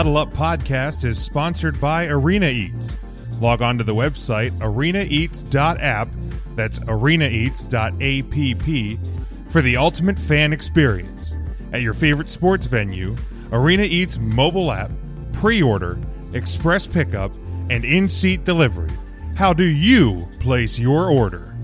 [0.00, 2.96] Huddle Up Podcast is sponsored by Arena Eats.
[3.38, 6.08] Log on to the website arenaeats.app,
[6.56, 11.36] that's arenaeats.app, for the ultimate fan experience.
[11.74, 13.14] At your favorite sports venue,
[13.52, 14.90] Arena Eats mobile app,
[15.34, 15.98] pre order,
[16.32, 17.30] express pickup,
[17.68, 18.88] and in seat delivery.
[19.34, 21.54] How do you place your order?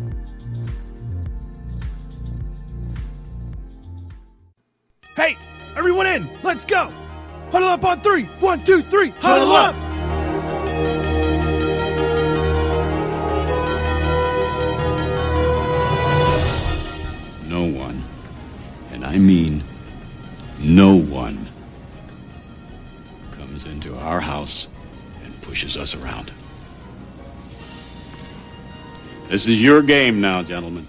[5.17, 5.39] Hey,
[5.75, 6.29] everyone in!
[6.43, 6.93] Let's go!
[7.53, 8.25] Huddle up on three!
[8.41, 9.11] One, two, three!
[9.21, 9.75] Huddle, up!
[17.49, 18.03] No one,
[18.91, 19.63] and I mean
[20.59, 21.49] no one,
[23.33, 24.69] comes into our house
[25.25, 26.33] and pushes us around.
[29.29, 30.87] This is your game now, gentlemen.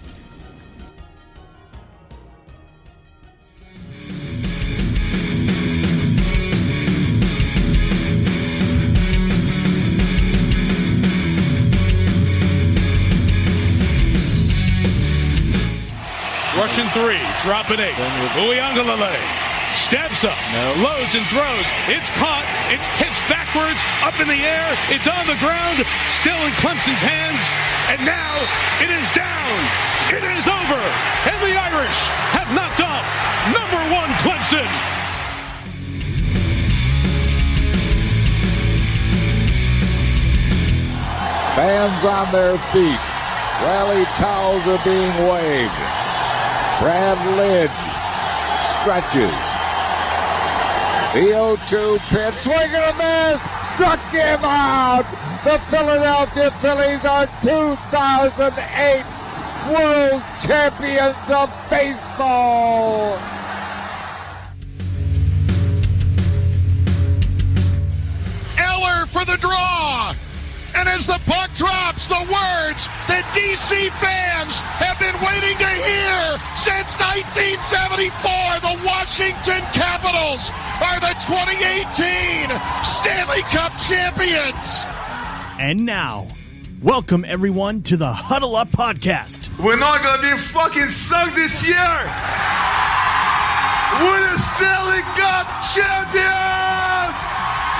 [16.57, 17.93] Rushing three, dropping eight.
[18.33, 19.21] Uiagalelei
[19.77, 20.37] steps up,
[20.81, 21.69] loads and throws.
[21.85, 22.41] It's caught.
[22.73, 24.65] It's pitched backwards, up in the air.
[24.89, 25.85] It's on the ground,
[26.17, 27.37] still in Clemson's hands.
[27.93, 28.33] And now
[28.81, 29.53] it is down.
[30.09, 30.81] It is over.
[31.29, 31.99] And the Irish
[32.33, 33.05] have knocked off
[33.53, 34.65] number one Clemson.
[41.53, 43.03] Fans on their feet.
[43.61, 45.96] Rally towels are being waved.
[46.79, 47.71] Brad Lidge
[48.69, 49.33] stretches.
[51.13, 53.41] The 0-2 pitch, swing and a miss,
[53.73, 55.05] struck him out.
[55.43, 59.03] The Philadelphia Phillies are 2008
[59.73, 63.17] World Champions of Baseball.
[68.59, 70.13] Eller for the draw.
[70.77, 76.37] And as the puck drops, the words that DC fans have been waiting to hear
[76.53, 78.13] since 1974,
[78.61, 80.53] the Washington Capitals
[80.85, 82.53] are the 2018
[82.85, 84.85] Stanley Cup champions.
[85.57, 86.27] And now,
[86.83, 89.49] welcome everyone to the Huddle Up Podcast.
[89.57, 91.73] We're not gonna be fucking sucked this year.
[93.97, 97.17] We're the Stanley Cup champions.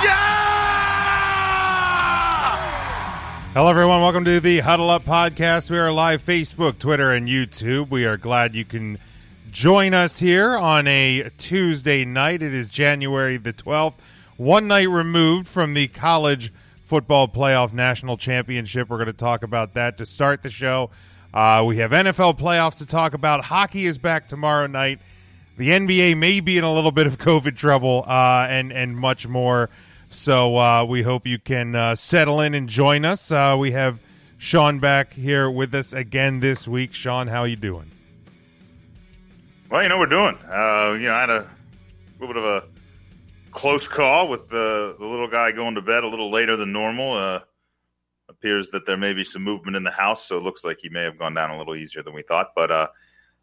[0.02, 0.27] Yeah!
[3.54, 4.02] Hello, everyone.
[4.02, 5.70] Welcome to the Huddle Up Podcast.
[5.70, 7.90] We are live Facebook, Twitter, and YouTube.
[7.90, 8.98] We are glad you can
[9.50, 12.42] join us here on a Tuesday night.
[12.42, 13.94] It is January the 12th,
[14.36, 18.90] one night removed from the college football playoff national championship.
[18.90, 20.90] We're going to talk about that to start the show.
[21.32, 23.44] Uh, we have NFL playoffs to talk about.
[23.44, 25.00] Hockey is back tomorrow night.
[25.56, 29.26] The NBA may be in a little bit of COVID trouble uh, and, and much
[29.26, 29.70] more.
[30.08, 33.30] So uh, we hope you can uh, settle in and join us.
[33.30, 34.00] Uh, we have
[34.38, 36.94] Sean back here with us again this week.
[36.94, 37.90] Sean, how you doing?
[39.70, 40.38] Well, you know we're doing.
[40.48, 41.50] Uh, you know, I had a
[42.18, 42.64] little bit of a
[43.50, 47.12] close call with the the little guy going to bed a little later than normal.
[47.12, 47.40] Uh,
[48.30, 50.88] appears that there may be some movement in the house, so it looks like he
[50.88, 52.52] may have gone down a little easier than we thought.
[52.56, 52.88] But uh,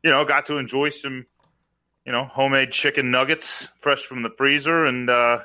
[0.03, 1.27] you know, got to enjoy some,
[2.05, 5.39] you know, homemade chicken nuggets fresh from the freezer, and uh,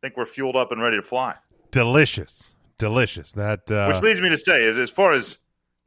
[0.00, 1.34] think we're fueled up and ready to fly.
[1.70, 3.32] Delicious, delicious.
[3.32, 5.38] That uh, Which leads me to say, as, as far as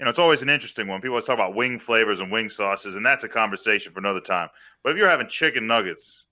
[0.01, 0.99] you know, it's always an interesting one.
[0.99, 4.19] People always talk about wing flavors and wing sauces, and that's a conversation for another
[4.19, 4.49] time.
[4.83, 6.25] But if you're having chicken nuggets,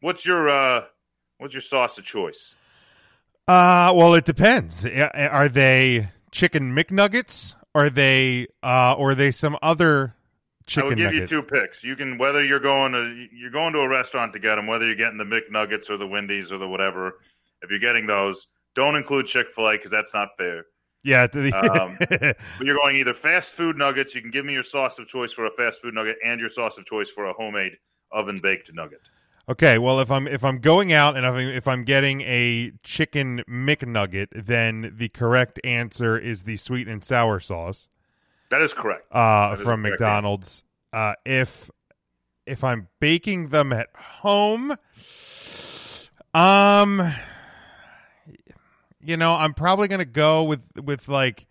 [0.00, 0.84] what's your uh,
[1.38, 2.56] what's your sauce of choice?
[3.46, 4.86] Uh, well, it depends.
[4.86, 7.54] Are they chicken McNuggets?
[7.74, 10.15] Are they uh, or are they some other?
[10.78, 11.20] I will give nugget?
[11.20, 11.84] you two picks.
[11.84, 14.86] You can whether you're going to you're going to a restaurant to get them, whether
[14.86, 17.18] you're getting the McNuggets or the Wendy's or the whatever.
[17.62, 20.64] If you're getting those, don't include Chick Fil A because that's not fair.
[21.04, 24.14] Yeah, Um, but you're going either fast food nuggets.
[24.14, 26.48] You can give me your sauce of choice for a fast food nugget and your
[26.48, 27.72] sauce of choice for a homemade
[28.10, 29.08] oven baked nugget.
[29.48, 32.72] Okay, well if I'm if I'm going out and if I'm, if I'm getting a
[32.82, 37.88] chicken McNugget, then the correct answer is the sweet and sour sauce
[38.50, 39.06] That is correct.
[39.12, 40.64] uh, That is from correct McDonald's.
[40.96, 41.70] Uh, if
[42.46, 44.74] if I'm baking them at home,
[46.32, 47.12] um,
[49.02, 51.46] you know, I'm probably gonna go with with like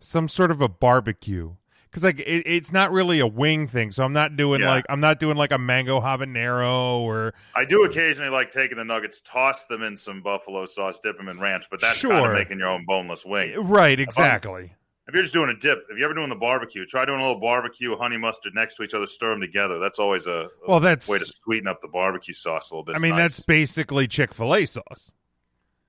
[0.00, 1.54] some sort of a barbecue
[1.84, 4.70] because like it, it's not really a wing thing, so I'm not doing Yeah.
[4.70, 8.84] like I'm not doing like a mango habanero or I do occasionally like taking the
[8.84, 12.32] nuggets, toss them in some buffalo sauce, dip them in ranch, but that's kind Sure.
[12.32, 13.54] of making your own boneless wing.
[13.64, 14.72] right exactly.
[15.08, 17.22] If you're just doing a dip, if you're ever doing the barbecue, try doing a
[17.22, 19.78] little barbecue, honey mustard next to each other, stir them together.
[19.78, 22.84] That's always a, a Well, that's- way to sweeten up the barbecue sauce a little
[22.84, 22.96] bit.
[22.96, 25.12] I mean, It's that's basically Chick Fil A sauce.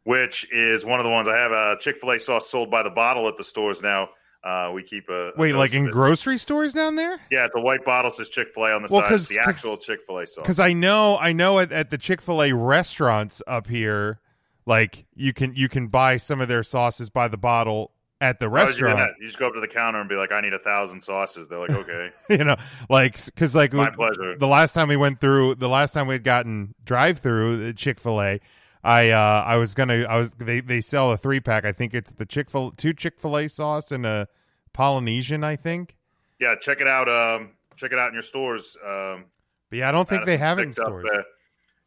[0.04, 1.52] which is one of the ones I have.
[1.52, 4.10] A Chick Fil A sauce sold by the bottle at the stores now.
[4.44, 7.20] Uh, we keep a, a Wait, like in grocery stores down there?
[7.32, 9.12] Yeah, it's a white bottle says Chick Fil A on the Well, side.
[9.14, 10.44] It's the actual Chick Fil A sauce.
[10.44, 14.20] Because I know, I know at, at the Chick Fil A restaurants up here,
[14.66, 17.92] like you can you can buy some of their sauces by the bottle
[18.22, 18.98] at the you restaurant.
[18.98, 19.10] that?
[19.20, 21.48] You just go up to the counter and be like, "I need a thousand sauces."
[21.48, 22.56] They're like, "Okay." you know,
[22.90, 24.38] like because like My pleasure.
[24.38, 28.00] the last time we went through, the last time we had gotten drive through Chick
[28.00, 28.40] Fil A,
[28.84, 31.66] I uh I was gonna I was they they sell a three pack.
[31.66, 34.28] I think it's the Chick Fil two Chick Fil A sauce and a
[34.74, 35.44] Polynesian.
[35.44, 35.96] I think.
[36.40, 37.10] yeah, check it out.
[37.10, 38.78] Um, check it out in your stores.
[38.86, 39.26] Um,
[39.70, 41.06] But yeah, I don't think they have it in picked up, stores.
[41.14, 41.22] uh,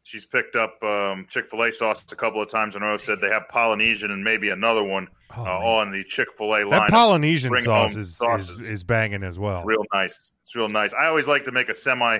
[0.03, 2.97] she's picked up um, Chick Fil A sauce a couple of times in a row.
[2.97, 6.63] Said they have Polynesian and maybe another one Oh, uh, on the Chick Fil A
[6.65, 6.71] line.
[6.71, 9.59] that Polynesian sauce is, is is banging as well.
[9.59, 10.33] It's real nice.
[10.43, 10.93] It's real nice.
[10.93, 12.19] I always like to make a semi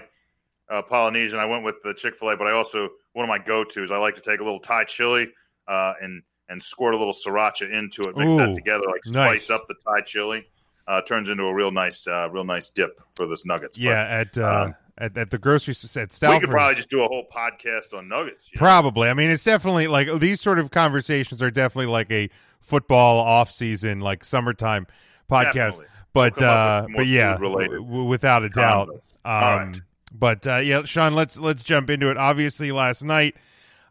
[0.69, 1.37] uh, Polynesian.
[1.39, 3.91] I went with the Chick Fil A, but I also one of my go tos.
[3.91, 5.29] I like to take a little Thai chili
[5.67, 8.15] uh, and and squirt a little sriracha into it.
[8.15, 9.45] Mix Ooh, that together, like nice.
[9.45, 10.47] spice up the Thai chili.
[10.87, 13.77] Uh, turns into a real nice, uh, real nice dip for those nuggets.
[13.77, 16.89] But Yeah, at uh, um, at, at the grocery store at we could probably just
[16.89, 18.51] do a whole podcast on nuggets.
[18.51, 18.59] you know?
[18.59, 19.09] Probably.
[19.09, 22.29] I mean, it's definitely like these sort of conversations are definitely like a
[22.59, 24.87] football off season, like summertime
[25.29, 25.53] podcast.
[25.53, 25.85] Definitely.
[26.13, 28.89] But We'll uh, but yeah, w- without a doubt.
[28.89, 29.81] Um, right.
[30.13, 32.17] But uh, yeah, Sean, let's let's jump into it.
[32.17, 33.35] Obviously, last night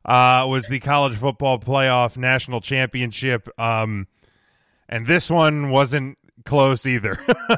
[0.05, 4.07] uh, was the college football playoff national championship, um,
[4.89, 7.19] and this one wasn't close either.
[7.29, 7.57] uh,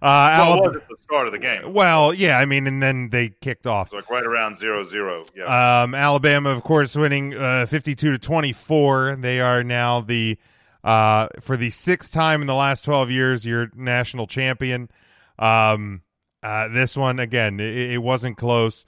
[0.00, 1.72] Well, Alabama- it was at the start of the game.
[1.72, 3.92] well, yeah, I mean, and then they kicked off.
[3.92, 5.24] Like right around zero zero.
[5.34, 5.82] Yeah.
[5.82, 9.16] Um, Alabama, of course, winning uh, 52 to 24.
[9.16, 10.38] They are now the
[10.84, 14.90] uh, for the sixth time in the last 12 years, your national champion.
[15.38, 16.02] Um,
[16.42, 18.84] uh, this one again, it, it wasn't close.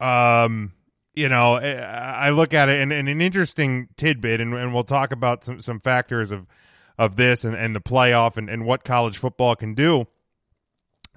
[0.00, 0.72] Um,
[1.14, 4.82] you know, I, I look at it and, and an interesting tidbit, and, and we'll
[4.84, 6.46] talk about some some factors of
[6.98, 10.06] of this and, and the playoff and, and what college football can do.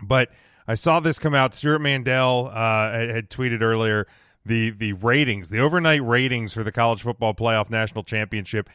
[0.02, 0.32] But
[0.68, 1.54] I saw this come out.
[1.54, 4.08] Stewart Mandel uh, had, tweeted earlier
[4.46, 8.70] the the ratings, the overnight ratings for the college football playoff national championship,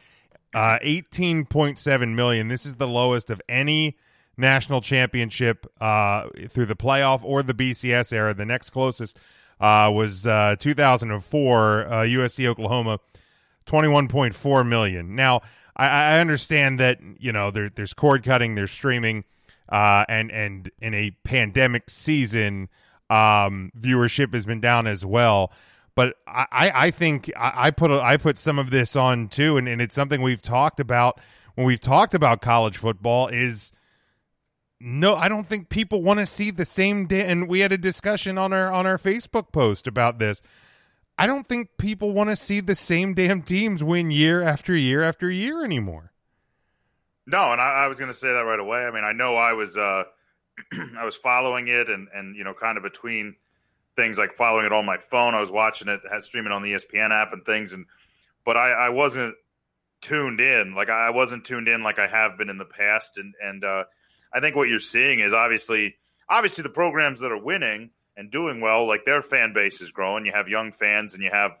[0.53, 2.47] uh, eighteen point seven million.
[2.47, 3.97] This is the lowest of any
[4.37, 8.33] national championship uh, through the playoff or the BCS era.
[8.33, 9.17] The next closest
[9.59, 12.99] uh, was uh, 2004 uh, USC Oklahoma,
[13.65, 15.15] 21.4 million.
[15.15, 15.41] Now,
[15.75, 19.23] I, I understand that you know there, there's cord cutting, there's streaming,
[19.69, 22.69] uh, and and in a pandemic season,
[23.09, 25.51] um, viewership has been down as well.
[25.95, 29.57] But I, I think I, I put a, I put some of this on too,
[29.57, 31.19] and, and it's something we've talked about
[31.55, 33.27] when we've talked about college football.
[33.27, 33.71] Is
[34.79, 37.25] no, I don't think people want to see the same day.
[37.25, 40.41] And we had a discussion on our on our Facebook post about this.
[41.17, 45.03] I don't think people want to see the same damn teams win year after year
[45.03, 46.11] after year anymore.
[47.25, 48.79] No, and I, I was going to say that right away.
[48.79, 50.03] I mean, I know I was uh,
[50.97, 53.35] I was following it, and and you know, kind of between
[53.95, 55.35] things like following it on my phone.
[55.35, 57.85] I was watching it, had streaming on the ESPN app and things, and
[58.43, 59.35] but I, I wasn't
[60.01, 60.73] tuned in.
[60.75, 63.85] Like I wasn't tuned in like I have been in the past, and and uh,
[64.33, 65.95] I think what you're seeing is obviously
[66.27, 70.25] obviously the programs that are winning and doing well, like their fan base is growing.
[70.25, 71.59] You have young fans, and you have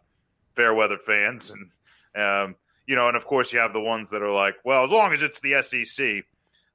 [0.55, 1.51] fair weather fans,
[2.15, 2.55] and um,
[2.87, 5.13] you know, and of course you have the ones that are like, well, as long
[5.13, 6.23] as it's the SEC.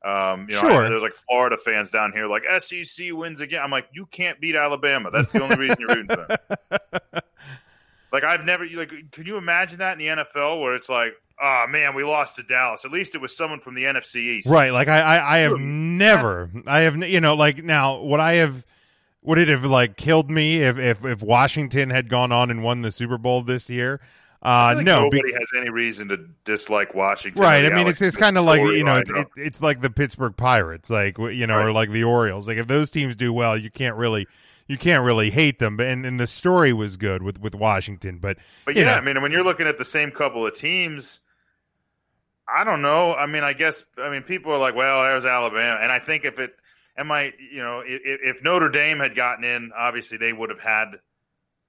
[0.05, 0.85] Um, you know, Sure.
[0.85, 3.61] I- there's like Florida fans down here, like SEC wins again.
[3.65, 5.11] I'm like, you can't beat Alabama.
[5.11, 6.39] That's the only reason you're rooting for
[6.71, 7.21] them.
[8.11, 8.91] Like I've never like.
[9.13, 12.43] Can you imagine that in the NFL where it's like, oh man, we lost to
[12.43, 12.87] Dallas.
[12.87, 14.49] At least it was someone from the NFC East.
[14.49, 14.73] Right.
[14.73, 18.65] Like I, I, I have never, I have, you know, like now, what I have,
[19.29, 22.81] would it have like killed me if, if, if Washington had gone on and won
[22.81, 24.01] the Super Bowl this year?
[24.43, 27.43] Uh, like no, be- nobody has any reason to dislike Washington.
[27.43, 27.67] right.
[27.67, 29.91] I mean, it's, Alex it's kind of like, you know, it's, it, it's like the
[29.91, 32.49] Pittsburgh Pirates, like, you know, or like the Orioles.
[32.49, 34.27] Like if those teams do well, you can't really,
[34.67, 35.77] you can't really hate them.
[35.77, 38.93] But, and, and the story was good with, with Washington, but, But yeah, know.
[38.93, 41.21] I mean, when you're looking at the same couple of teams,
[42.49, 43.13] I don't know.
[43.15, 46.25] I mean, I guess I mean people are like, well, there's Alabama, and I think
[46.25, 46.55] if it,
[46.99, 50.59] am I, you know, if, if Notre Dame had gotten in, obviously they would have
[50.59, 50.97] had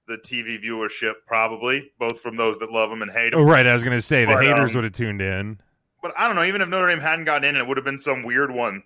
[0.08, 3.40] the TV viewership, probably both from those that love them and hate them.
[3.40, 3.66] oh, right.
[3.66, 5.60] I was going to say the haters um, would have tuned in.
[6.02, 6.44] But I don't know.
[6.44, 8.82] Even if Notre Dame hadn't gotten in, it would have been some weird one,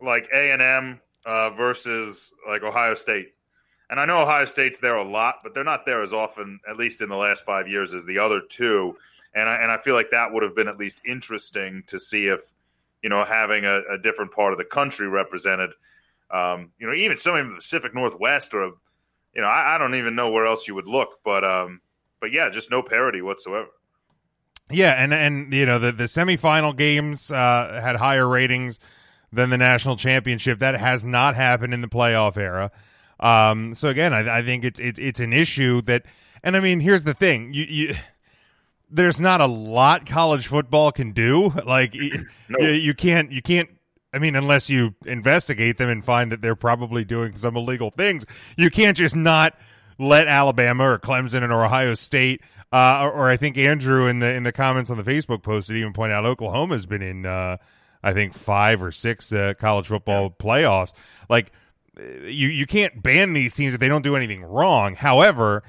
[0.00, 3.28] like A and M uh, versus like Ohio State.
[3.88, 6.78] And I know Ohio State's there a lot, but they're not there as often, at
[6.78, 8.96] least in the last five years, as the other two.
[9.34, 12.26] and I, and I feel like that would have been at least interesting to see
[12.26, 12.40] if
[13.02, 15.70] you know having a, a different part of the country represented.
[16.30, 18.72] Um, you know, even some of the Pacific Northwest, or
[19.34, 21.82] you know, I, I, don't even know where else you would look, but um,
[22.20, 23.68] but yeah, just no parity whatsoever.
[24.70, 28.78] Yeah, and and you know the the semifinal games uh, had higher ratings
[29.32, 30.60] than the national championship.
[30.60, 32.70] That has not happened in the playoff era.
[33.20, 36.04] Um, so again, I, I think it's it's it's an issue that,
[36.42, 37.94] and I mean, here's the thing: you you
[38.92, 41.52] there's not a lot college football can do.
[41.64, 41.94] Like
[42.48, 42.58] no.
[42.58, 43.70] you, you can't you can't.
[44.12, 48.26] I mean, unless you investigate them and find that they're probably doing some illegal things,
[48.58, 49.56] you can't just not
[49.98, 52.42] let Alabama or Clemson or Ohio State.
[52.72, 55.68] Uh, or, or, I think Andrew in the in the comments on the Facebook post
[55.68, 57.58] did even point out Oklahoma's been in uh,
[58.02, 60.44] I think five or six uh, college football yeah.
[60.44, 60.92] playoffs.
[61.28, 61.52] Like
[61.98, 64.94] you you can't ban these teams if they don't do anything wrong.
[64.94, 65.62] However,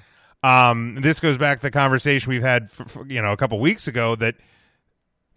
[0.44, 3.60] um, this goes back to the conversation we've had, for, for, you know, a couple
[3.60, 4.36] weeks ago that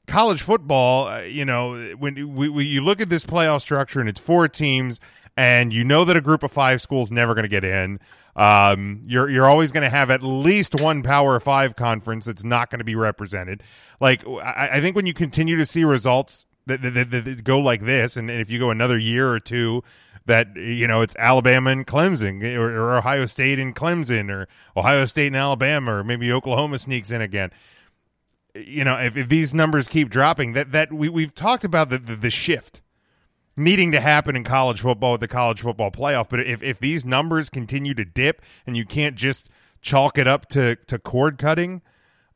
[0.06, 4.08] college football, uh, you know, when we, we, you look at this playoff structure and
[4.08, 5.00] it's four teams,
[5.36, 8.00] and you know that a group of five schools never going to get in.
[8.36, 12.70] Um, you're you're always going to have at least one Power Five conference that's not
[12.70, 13.62] going to be represented.
[14.00, 17.58] Like I, I, think when you continue to see results that, that, that, that go
[17.58, 19.82] like this, and, and if you go another year or two
[20.26, 25.04] that you know it's Alabama and Clemson or, or, Ohio State and Clemson or Ohio
[25.06, 27.50] State and Alabama or maybe Oklahoma sneaks in again.
[28.54, 31.98] You know, if, if these numbers keep dropping, that that we we've talked about the,
[31.98, 32.82] the, the shift
[33.56, 36.28] needing to happen in college football with the college football playoff.
[36.28, 39.48] But if if these numbers continue to dip and you can't just
[39.80, 41.82] chalk it up to to cord cutting,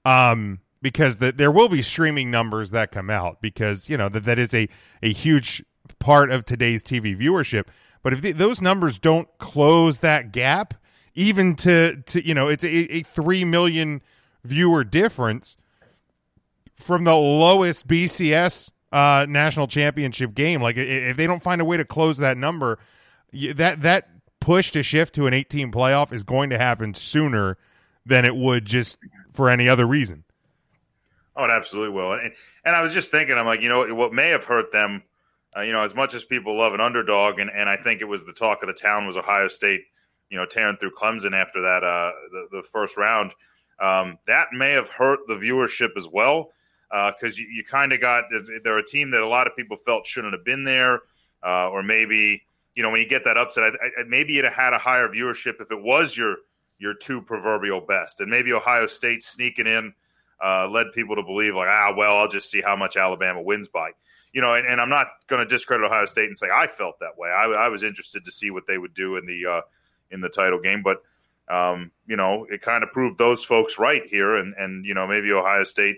[0.04, 4.24] um, because the, there will be streaming numbers that come out because you know that
[4.24, 4.68] that is a
[5.02, 5.62] a huge
[6.00, 7.68] part of today's TV viewership.
[8.02, 10.74] But if the, those numbers don't close that gap,
[11.14, 14.02] even to to you know, it's a, a three million
[14.44, 15.56] viewer difference
[16.76, 20.60] from the lowest BCS uh, national championship game.
[20.62, 22.78] Like if they don't find a way to close that number,
[23.32, 24.08] that that
[24.40, 27.58] push to shift to an 18 playoff is going to happen sooner
[28.06, 28.98] than it would just
[29.32, 30.24] for any other reason.
[31.36, 32.12] Oh, it absolutely will.
[32.12, 32.32] And,
[32.64, 35.02] and I was just thinking, I'm like, you know, what may have hurt them
[35.56, 38.06] uh, you know, as much as people love an underdog, and, and I think it
[38.06, 39.82] was the talk of the town was Ohio State,
[40.28, 43.32] you know, tearing through Clemson after that uh, the, the first round.
[43.80, 46.50] Um, that may have hurt the viewership as well
[46.90, 48.24] because uh, you, you kind of got
[48.62, 51.00] they're a team that a lot of people felt shouldn't have been there,
[51.42, 52.42] uh, or maybe
[52.74, 55.60] you know when you get that upset, I, I, maybe it had a higher viewership
[55.60, 56.36] if it was your
[56.78, 59.94] your two proverbial best, and maybe Ohio State sneaking in
[60.44, 63.68] uh, led people to believe like ah well I'll just see how much Alabama wins
[63.68, 63.92] by
[64.32, 67.00] you know, and, and I'm not going to discredit Ohio State and say I felt
[67.00, 67.28] that way.
[67.30, 69.60] I, I, was interested to see what they would do in the uh,
[70.10, 71.02] in the title game, but
[71.48, 75.06] um, you know, it kind of proved those folks right here, and and you know,
[75.06, 75.96] maybe Ohio State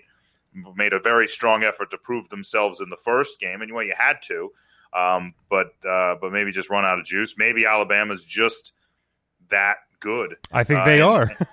[0.76, 3.94] made a very strong effort to prove themselves in the first game, and well, you
[3.96, 4.50] had to,
[4.94, 7.34] um, but uh, but maybe just run out of juice.
[7.36, 8.72] Maybe Alabama's just
[9.50, 10.36] that good.
[10.50, 11.22] I think they uh, are.
[11.22, 11.46] and,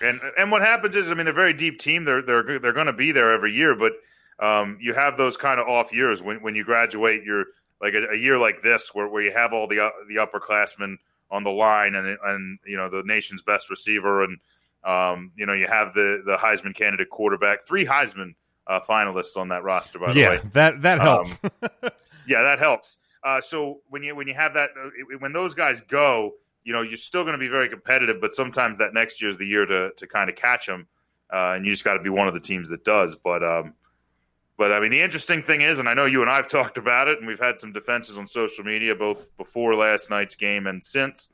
[0.00, 2.04] and and what happens is, I mean, they're a very deep team.
[2.04, 3.92] They're they're they're going to be there every year, but
[4.40, 7.22] um, you have those kind of off years when, when you graduate.
[7.24, 7.46] You're
[7.80, 10.96] like a, a, year like this where, where you have all the uh, the upperclassmen
[11.30, 14.38] on the line and and you know the nation's best receiver and
[14.84, 18.34] um, you know you have the the Heisman candidate quarterback, three Heisman
[18.66, 19.98] uh, finalists on that roster.
[19.98, 21.40] By the yeah, way, that that um, helps.
[21.42, 21.50] Um,
[22.26, 22.98] yeah, that helps.
[23.22, 26.32] Uh, so when you when you have that uh, when those guys go,
[26.64, 29.38] you know you're still going to be very competitive, but sometimes that next year is
[29.38, 30.86] the year to to kind of catch them,
[31.32, 33.16] uh, and you just got to be one of the teams that does.
[33.16, 33.74] But um,
[34.56, 37.08] but I mean, the interesting thing is, and I know you and I've talked about
[37.08, 40.84] it, and we've had some defenses on social media both before last night's game and
[40.84, 41.28] since.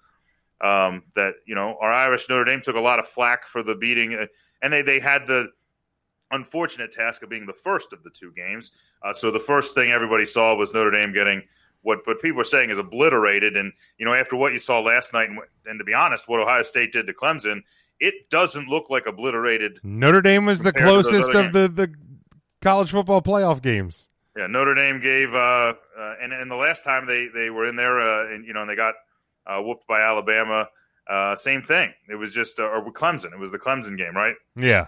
[0.63, 3.75] Um, that you know, our Irish Notre Dame took a lot of flack for the
[3.75, 4.27] beating, uh,
[4.61, 5.49] and they they had the
[6.31, 8.73] unfortunate task of being the first of the two games.
[9.03, 11.43] Uh, so the first thing everybody saw was Notre Dame getting
[11.83, 13.57] what what people are saying is obliterated.
[13.57, 16.41] And you know, after what you saw last night, and, and to be honest, what
[16.41, 17.63] Ohio State did to Clemson,
[17.99, 19.81] it doesn't look like obliterated.
[19.83, 21.95] Notre Dame was the closest of the, the
[22.61, 24.09] college football playoff games.
[24.37, 27.77] Yeah, Notre Dame gave, uh, uh, and and the last time they they were in
[27.77, 28.95] there, uh, and you know, and they got
[29.47, 30.69] uh, whooped by Alabama.
[31.09, 31.93] Uh, same thing.
[32.09, 33.33] It was just, uh, or Clemson.
[33.33, 34.37] It was the Clemson game, right?
[34.55, 34.87] Yeah,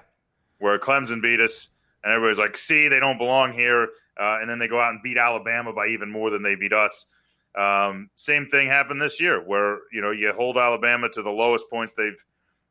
[0.59, 1.69] where Clemson beat us,
[2.05, 5.03] and everybody's like, "See, they don't belong here." Uh, and then they go out and
[5.03, 7.07] beat Alabama by even more than they beat us.
[7.55, 11.69] Um, same thing happened this year, where you know you hold Alabama to the lowest
[11.69, 12.25] points they've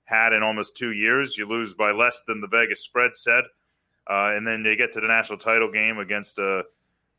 [0.05, 1.37] had in almost two years.
[1.37, 3.43] You lose by less than the Vegas spread said.
[4.07, 6.63] Uh, and then they get to the national title game against a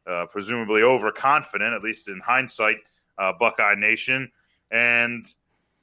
[0.06, 2.78] uh, presumably overconfident, at least in hindsight,
[3.18, 4.32] uh, Buckeye Nation,
[4.70, 5.24] and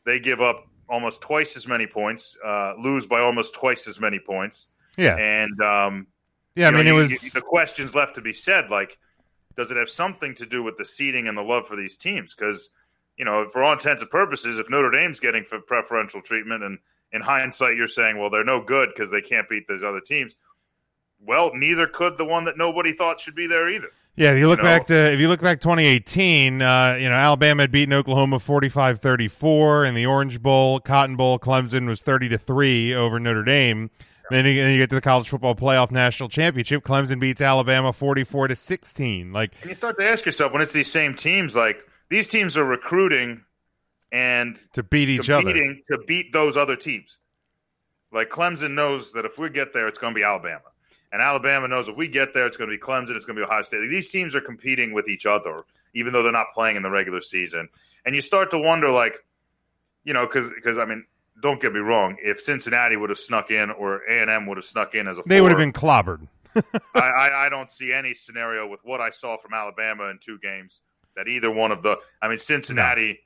[0.05, 4.19] they give up almost twice as many points, uh, lose by almost twice as many
[4.19, 4.69] points.
[4.97, 5.15] Yeah.
[5.15, 6.07] And um,
[6.55, 8.69] yeah, I mean, know, it was you- the questions left to be said.
[8.69, 8.97] Like,
[9.55, 12.35] does it have something to do with the seeding and the love for these teams?
[12.35, 12.69] Because
[13.17, 16.79] you know, for all intents and purposes, if Notre Dame's getting preferential treatment, and
[17.11, 20.35] in hindsight, you're saying, well, they're no good because they can't beat those other teams.
[21.25, 23.89] Well, neither could the one that nobody thought should be there either.
[24.15, 24.63] Yeah, if you look know?
[24.63, 29.87] back to if you look back 2018, uh, you know Alabama had beaten Oklahoma 45-34
[29.87, 31.39] in the Orange Bowl, Cotton Bowl.
[31.39, 33.89] Clemson was 30 to three over Notre Dame.
[34.29, 36.83] Then you, then you get to the college football playoff national championship.
[36.83, 39.33] Clemson beats Alabama 44 to 16.
[39.33, 42.57] Like And you start to ask yourself when it's these same teams, like these teams
[42.57, 43.43] are recruiting
[44.11, 45.53] and to beat each other.
[45.53, 47.17] to beat those other teams.
[48.11, 50.61] Like Clemson knows that if we get there, it's going to be Alabama,
[51.11, 53.41] and Alabama knows if we get there, it's going to be Clemson, it's going to
[53.41, 53.81] be Ohio State.
[53.81, 55.63] Like, these teams are competing with each other,
[55.93, 57.69] even though they're not playing in the regular season.
[58.05, 59.17] And you start to wonder, like,
[60.03, 61.05] you know, because because I mean,
[61.41, 64.57] don't get me wrong, if Cincinnati would have snuck in or A and M would
[64.57, 66.27] have snuck in as a, They would have been clobbered.
[66.55, 70.39] I, I, I don't see any scenario with what I saw from Alabama in two
[70.39, 70.81] games
[71.15, 71.97] that either one of the.
[72.21, 73.19] I mean, Cincinnati.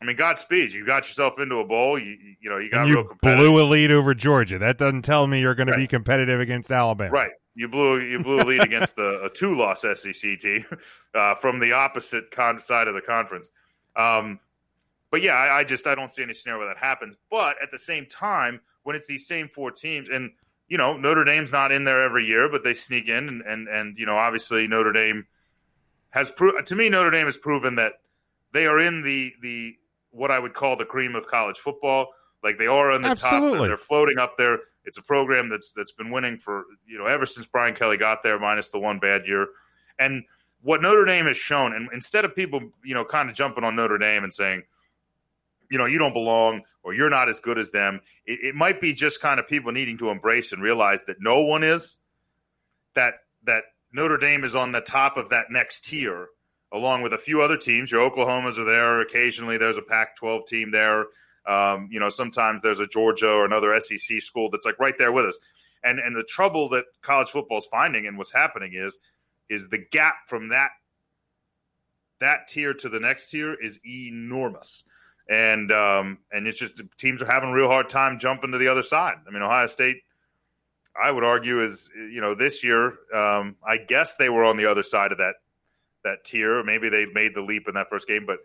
[0.00, 0.72] I mean, Godspeed.
[0.74, 1.98] You got yourself into a bowl.
[1.98, 3.38] You you- know you got And real you competitive.
[3.46, 4.58] blew a lead over Georgia.
[4.58, 7.10] That doesn't tell me you're going to be competitive against Alabama.
[7.10, 7.32] Right.
[7.54, 10.64] You blew you blew a lead against the, a two loss SEC team
[11.14, 13.50] uh, from the opposite con- side of the conference.
[13.96, 14.38] Um,
[15.10, 17.16] but yeah, I, I just I don't see any scenario where that happens.
[17.30, 20.32] But at the same time, when it's these same four teams, and
[20.68, 23.68] you know Notre Dame's not in there every year, but they sneak in, and and,
[23.68, 25.26] and you know obviously Notre Dame
[26.10, 27.94] has pro- to me Notre Dame has proven that
[28.52, 29.76] they are in the the
[30.16, 32.08] what I would call the cream of college football.
[32.42, 33.58] Like they are on the top, Absolutely.
[33.58, 34.60] they're, they're floating up there.
[34.84, 38.22] It's a program that's that's been winning for you know ever since Brian Kelly got
[38.22, 39.48] there, minus the one bad year.
[39.98, 40.24] And
[40.62, 43.74] what Notre Dame has shown, and instead of people you know kind of jumping on
[43.74, 44.62] Notre Dame and saying,
[45.70, 48.80] you know, you don't belong or you're not as good as them, it, it might
[48.80, 51.96] be just kind of people needing to embrace and realize that no one is.
[52.94, 56.28] That that Notre Dame is on the top of that next tier,
[56.72, 57.90] along with a few other teams.
[57.90, 59.00] Your Oklahomas are there.
[59.00, 61.06] Occasionally, there's a Pac-12 team there.
[61.46, 65.12] Um, you know, sometimes there's a Georgia or another SEC school that's like right there
[65.12, 65.38] with us.
[65.84, 68.98] And and the trouble that college football is finding and what's happening is
[69.48, 70.70] is the gap from that
[72.20, 74.84] that tier to the next tier is enormous.
[75.28, 78.68] And um, and it's just teams are having a real hard time jumping to the
[78.68, 79.16] other side.
[79.26, 79.98] I mean, Ohio State,
[81.00, 82.94] I would argue, is you know this year.
[83.12, 85.34] Um, I guess they were on the other side of that
[86.06, 86.62] that tier.
[86.62, 88.38] Maybe they made the leap in that first game, but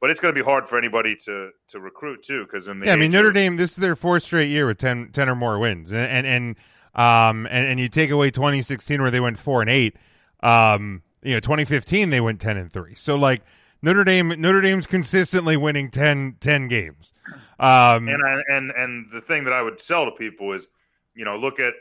[0.00, 2.44] but it's going to be hard for anybody to to recruit too.
[2.44, 3.56] Because in the Yeah, I mean Notre of- Dame.
[3.56, 6.56] This is their fourth straight year with 10, 10 or more wins, and and and
[6.94, 9.96] um and, and you take away twenty sixteen where they went four and eight.
[10.42, 12.94] Um, you know, twenty fifteen they went ten and three.
[12.94, 13.42] So like
[13.82, 17.12] Notre Dame, Notre Dame's consistently winning 10, 10 games.
[17.60, 20.66] Um, and I, and and the thing that I would sell to people is,
[21.14, 21.74] you know, look at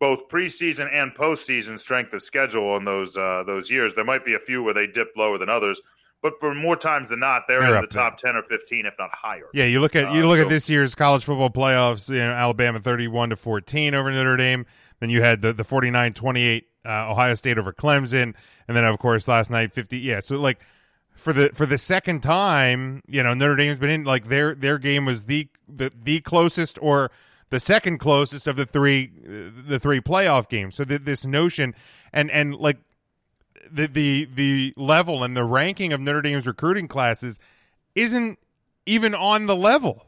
[0.00, 3.94] both preseason and postseason strength of schedule on those uh, those years.
[3.94, 5.80] There might be a few where they dip lower than others,
[6.22, 8.02] but for more times than not, they're, They're in the up there.
[8.02, 9.46] top ten or fifteen, if not higher.
[9.54, 12.18] Yeah, you look at you Uh, look so- at this year's college football playoffs, you
[12.18, 14.66] know, Alabama 31 to 14 over Notre Dame.
[15.00, 18.34] Then you had the the 49-28 uh, Ohio State over Clemson,
[18.66, 20.58] and then of course last night 50 yeah, so like
[21.14, 24.78] for the for the second time, you know, Notre Dame's been in like their their
[24.78, 27.10] game was the the, the closest or
[27.50, 29.12] the second closest of the three
[29.66, 30.76] the three playoff games.
[30.76, 31.74] So th- this notion
[32.12, 32.78] and and like
[33.70, 37.38] the the the level and the ranking of Notre Dame's recruiting classes
[37.94, 38.38] isn't
[38.86, 40.06] even on the level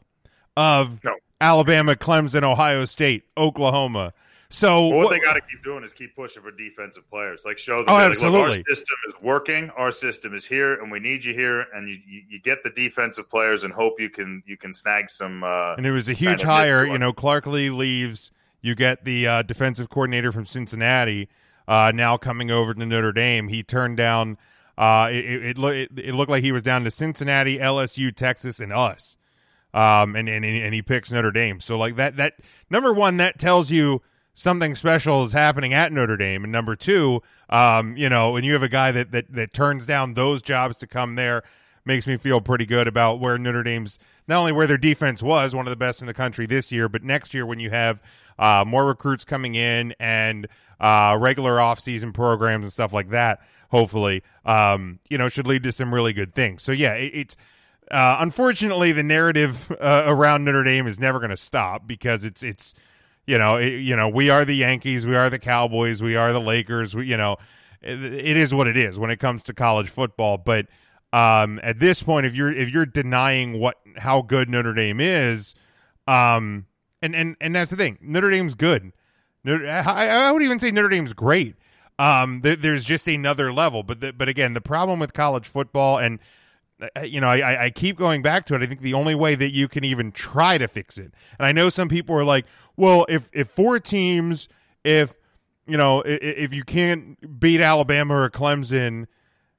[0.57, 1.11] of No.
[1.39, 4.13] Alabama, Clemson, Ohio State, Oklahoma.
[4.53, 7.41] So Well, what what- they got to keep doing is keep pushing for defensive players.
[7.43, 9.71] Like show them Oh, that, like, look, our system is working.
[9.71, 11.65] Our system is here, and we need you here.
[11.73, 15.09] And you, you, you get the defensive players, and hope you can you can snag
[15.09, 15.43] some.
[15.43, 16.85] Uh, and it was a huge hire.
[16.85, 18.31] You know, Clark Lea leaves.
[18.61, 21.29] You get the uh, defensive coordinator from Cincinnati
[21.67, 23.47] uh, now coming over to Notre Dame.
[23.47, 24.37] He turned down.
[24.77, 28.15] Uh, it it, it, loo- it it looked like he was down to Cincinnati, LSU,
[28.15, 29.17] Texas, and us.
[29.73, 31.59] Um, and and and he picks Notre Dame.
[31.59, 32.35] So like that that
[32.69, 34.03] number one that tells you
[34.33, 38.53] something special is happening at Notre Dame, and number two, um, you know, when you
[38.53, 41.43] have a guy that that that turns down those jobs to come there,
[41.85, 45.53] makes me feel pretty good about where Notre Dame's not only where their defense was
[45.53, 48.01] one of the best in the country this year, but next year when you have
[48.39, 50.47] uh, more recruits coming in and
[50.79, 55.71] uh, regular offseason programs and stuff like that, hopefully, um, you know, should lead to
[55.71, 56.61] some really good things.
[56.61, 57.37] So yeah, it, it's.
[57.91, 62.41] Uh, unfortunately, the narrative uh, around Notre Dame is never going to stop because it's
[62.41, 62.73] it's
[63.25, 66.41] you know you know we are the Yankees, we are the Cowboys, we are the
[66.41, 66.95] Lakers.
[66.95, 67.37] We, you know,
[67.81, 70.37] it, it is what it is when it comes to college football.
[70.37, 70.67] But
[71.13, 75.55] um, at this point, if you're if you're denying what how good Notre Dame is,
[76.07, 76.65] um,
[77.01, 78.91] and and and that's the thing, Notre Dame's good.
[79.43, 81.55] Notre, I, I would even say Notre Dame's great.
[81.99, 85.99] Um, there, there's just another level, but the, but again, the problem with college football,
[85.99, 86.19] and
[86.81, 88.63] uh, you know, I, I keep going back to it.
[88.63, 91.51] I think the only way that you can even try to fix it, and I
[91.51, 94.49] know some people are like, well, if if four teams,
[94.83, 95.15] if
[95.65, 99.07] you know, if, if you can't beat Alabama or Clemson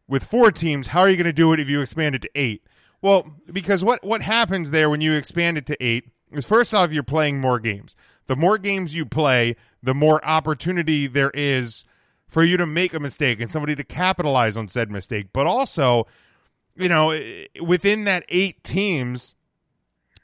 [0.09, 2.31] with four teams, how are you going to do it if you expand it to
[2.35, 2.63] eight?
[3.01, 6.93] Well, because what what happens there when you expand it to eight is first off,
[6.93, 7.95] you're playing more games.
[8.27, 11.85] The more games you play, the more opportunity there is
[12.27, 15.29] for you to make a mistake and somebody to capitalize on said mistake.
[15.33, 16.07] But also,
[16.75, 17.19] you know,
[17.61, 19.35] within that eight teams,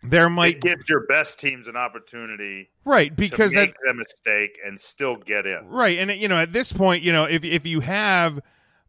[0.03, 3.15] there might it gives your best teams an opportunity, right?
[3.15, 5.99] Because to make a mistake and still get in, right?
[5.99, 8.41] And you know, at this point, you know, if if you have,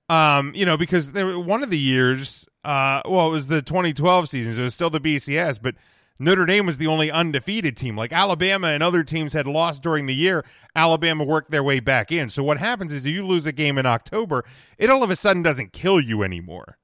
[0.09, 4.29] um, you know, because there one of the years, uh, well, it was the 2012
[4.29, 5.75] season, so it was still the BCS, but
[6.21, 7.97] Notre Dame was the only undefeated team.
[7.97, 10.45] Like Alabama and other teams had lost during the year.
[10.75, 12.29] Alabama worked their way back in.
[12.29, 14.45] So what happens is you lose a game in October,
[14.77, 16.77] it all of a sudden doesn't kill you anymore.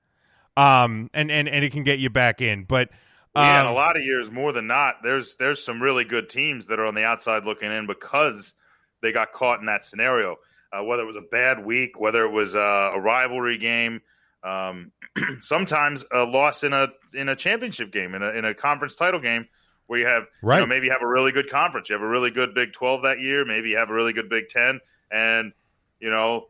[0.57, 2.63] Um, and, and, and it can get you back in.
[2.63, 2.89] But
[3.37, 6.67] yeah, in a lot of years, more than not, there's there's some really good teams
[6.67, 8.55] that are on the outside looking in because
[9.01, 10.37] they got caught in that scenario.
[10.71, 14.01] Uh, whether it was a bad week, whether it was uh, a rivalry game,
[14.43, 14.91] um,
[15.39, 19.19] sometimes a loss in a in a championship game, in a in a conference title
[19.19, 19.47] game,
[19.87, 20.57] where you have right.
[20.57, 22.73] You know, maybe you have a really good conference, you have a really good Big
[22.73, 24.79] Twelve that year, maybe you have a really good Big Ten,
[25.11, 25.53] and
[25.99, 26.47] you know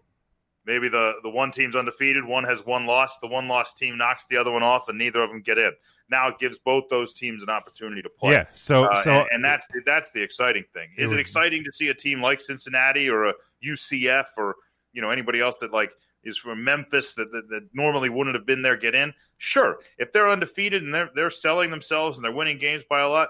[0.68, 4.28] maybe the the one team's undefeated, one has one loss, the one loss team knocks
[4.28, 5.72] the other one off, and neither of them get in.
[6.10, 8.34] Now it gives both those teams an opportunity to play.
[8.34, 10.90] Yeah, so uh, so and, and, that's that's the exciting thing.
[10.98, 13.34] Is it exciting to see a team like Cincinnati or a
[13.66, 14.58] UCF or
[14.94, 15.92] you know anybody else that like
[16.24, 19.14] is from Memphis that, that, that, normally wouldn't have been there get in.
[19.38, 23.10] Sure, if they're undefeated and they're they're selling themselves and they're winning games by a
[23.10, 23.30] lot,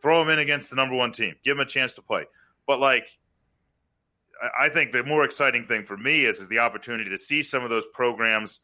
[0.00, 1.34] throw them in against the number one team.
[1.44, 2.26] Give them a chance to play.
[2.66, 3.08] But like,
[4.58, 7.64] I think the more exciting thing for me is is the opportunity to see some
[7.64, 8.60] of those programs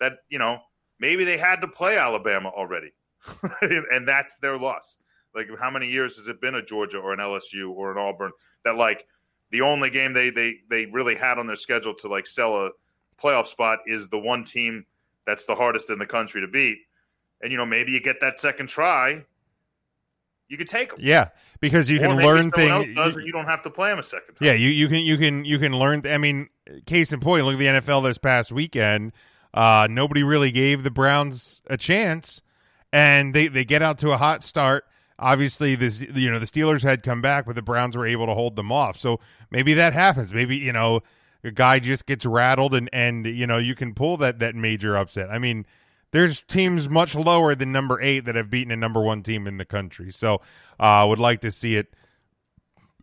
[0.00, 0.58] that you know
[0.98, 2.92] maybe they had to play Alabama already,
[3.62, 4.98] and that's their loss.
[5.34, 8.30] Like, how many years has it been a Georgia or an LSU or an Auburn
[8.64, 9.06] that like
[9.50, 12.70] the only game they they they really had on their schedule to like sell a
[13.20, 14.86] playoff spot is the one team
[15.26, 16.78] that's the hardest in the country to beat.
[17.42, 19.24] And you know, maybe you get that second try,
[20.48, 20.98] you could take them.
[21.02, 21.28] Yeah,
[21.64, 22.94] because you or can learn things.
[22.94, 24.46] Does, you don't have to play them a second time.
[24.46, 26.02] Yeah, you, you can you can you can learn.
[26.06, 26.50] I mean,
[26.84, 29.12] case in point, look at the NFL this past weekend.
[29.54, 32.42] Uh, nobody really gave the Browns a chance,
[32.92, 34.84] and they they get out to a hot start.
[35.18, 38.34] Obviously, this you know the Steelers had come back, but the Browns were able to
[38.34, 38.98] hold them off.
[38.98, 40.34] So maybe that happens.
[40.34, 41.00] Maybe you know
[41.42, 44.96] a guy just gets rattled and and you know you can pull that that major
[44.96, 45.30] upset.
[45.30, 45.64] I mean,
[46.14, 49.56] there's teams much lower than number eight that have beaten a number one team in
[49.56, 50.12] the country.
[50.12, 50.40] So
[50.78, 51.92] I uh, would like to see it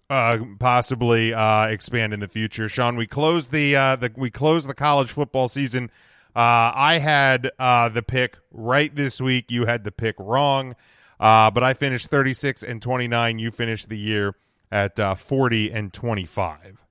[0.10, 2.69] uh, possibly uh, expand in the future.
[2.69, 5.91] Sean, we closed the uh, the we closed the college football season.
[6.34, 9.52] Uh, I had uh, the pick right this week.
[9.52, 10.78] You had the pick wrong,
[11.19, 13.39] but I finished 36 and 29.
[13.39, 14.36] You finished the year
[14.71, 16.82] at uh, 40 and 25.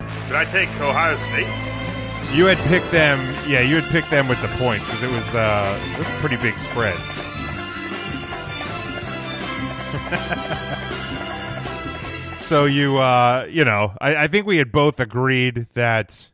[0.00, 1.81] Did I take Ohio State?
[2.32, 3.20] You had picked them.
[3.46, 6.12] Yeah, you had picked them with the points because it was uh, it was a
[6.12, 6.96] pretty big spread.
[12.40, 16.26] so you uh, you know, I, I, think we had both agreed that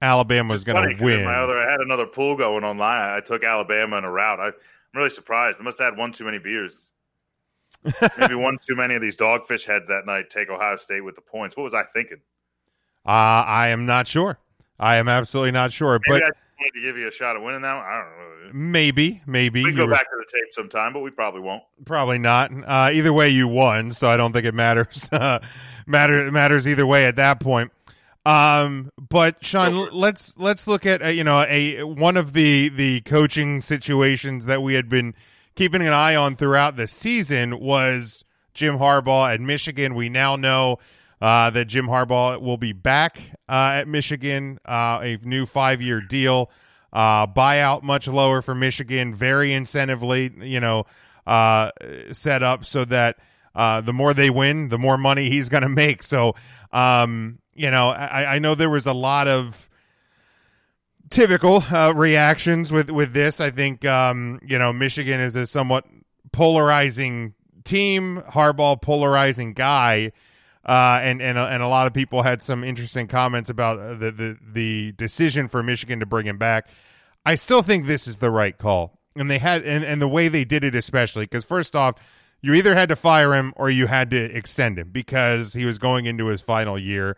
[0.00, 1.26] Alabama was going to win.
[1.26, 3.10] My other, I had another pool going online.
[3.10, 4.40] I took Alabama in a route.
[4.40, 4.54] I, am
[4.94, 5.60] really surprised.
[5.60, 6.92] I must have had one too many beers.
[8.18, 10.30] Maybe one too many of these dogfish heads that night.
[10.30, 11.58] Take Ohio State with the points.
[11.58, 12.22] What was I thinking?
[13.04, 14.38] Uh, I am not sure.
[14.82, 16.00] I am absolutely not sure.
[16.08, 17.84] Maybe but I to give you a shot of winning that one.
[17.84, 18.50] I don't know.
[18.52, 19.62] Maybe, maybe.
[19.62, 21.62] We can go were, back to the tape sometime, but we probably won't.
[21.84, 22.50] Probably not.
[22.52, 25.08] Uh, either way, you won, so I don't think it matters.
[25.86, 27.72] matter matters either way at that point.
[28.24, 33.00] Um, but Sean, let's let's look at uh, you know a one of the the
[33.02, 35.14] coaching situations that we had been
[35.54, 39.94] keeping an eye on throughout the season was Jim Harbaugh at Michigan.
[39.94, 40.78] We now know
[41.22, 46.00] uh, that Jim Harbaugh will be back uh, at Michigan, uh, a new five year
[46.00, 46.50] deal.
[46.92, 50.84] Uh, buyout much lower for Michigan, very incentively, you know,
[51.26, 51.70] uh,
[52.10, 53.16] set up so that
[53.54, 56.02] uh, the more they win, the more money he's going to make.
[56.02, 56.34] So,
[56.72, 59.70] um, you know, I, I, know there was a lot of
[61.08, 61.60] typical
[61.94, 63.40] reactions with with this.
[63.40, 65.86] I think, um, you know, Michigan is a somewhat
[66.32, 70.12] polarizing team, Harbaugh polarizing guy.
[70.64, 74.12] Uh, and and and a lot of people had some interesting comments about uh, the,
[74.12, 76.68] the the decision for Michigan to bring him back.
[77.26, 80.28] I still think this is the right call, and they had and, and the way
[80.28, 81.96] they did it, especially because first off,
[82.42, 85.78] you either had to fire him or you had to extend him because he was
[85.78, 87.16] going into his final year.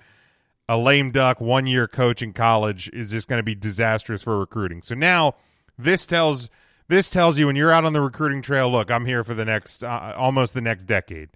[0.66, 4.38] A lame duck, one year coach in college is just going to be disastrous for
[4.38, 4.80] recruiting.
[4.80, 5.34] So now
[5.78, 6.48] this tells
[6.88, 8.70] this tells you when you're out on the recruiting trail.
[8.70, 11.28] Look, I'm here for the next uh, almost the next decade.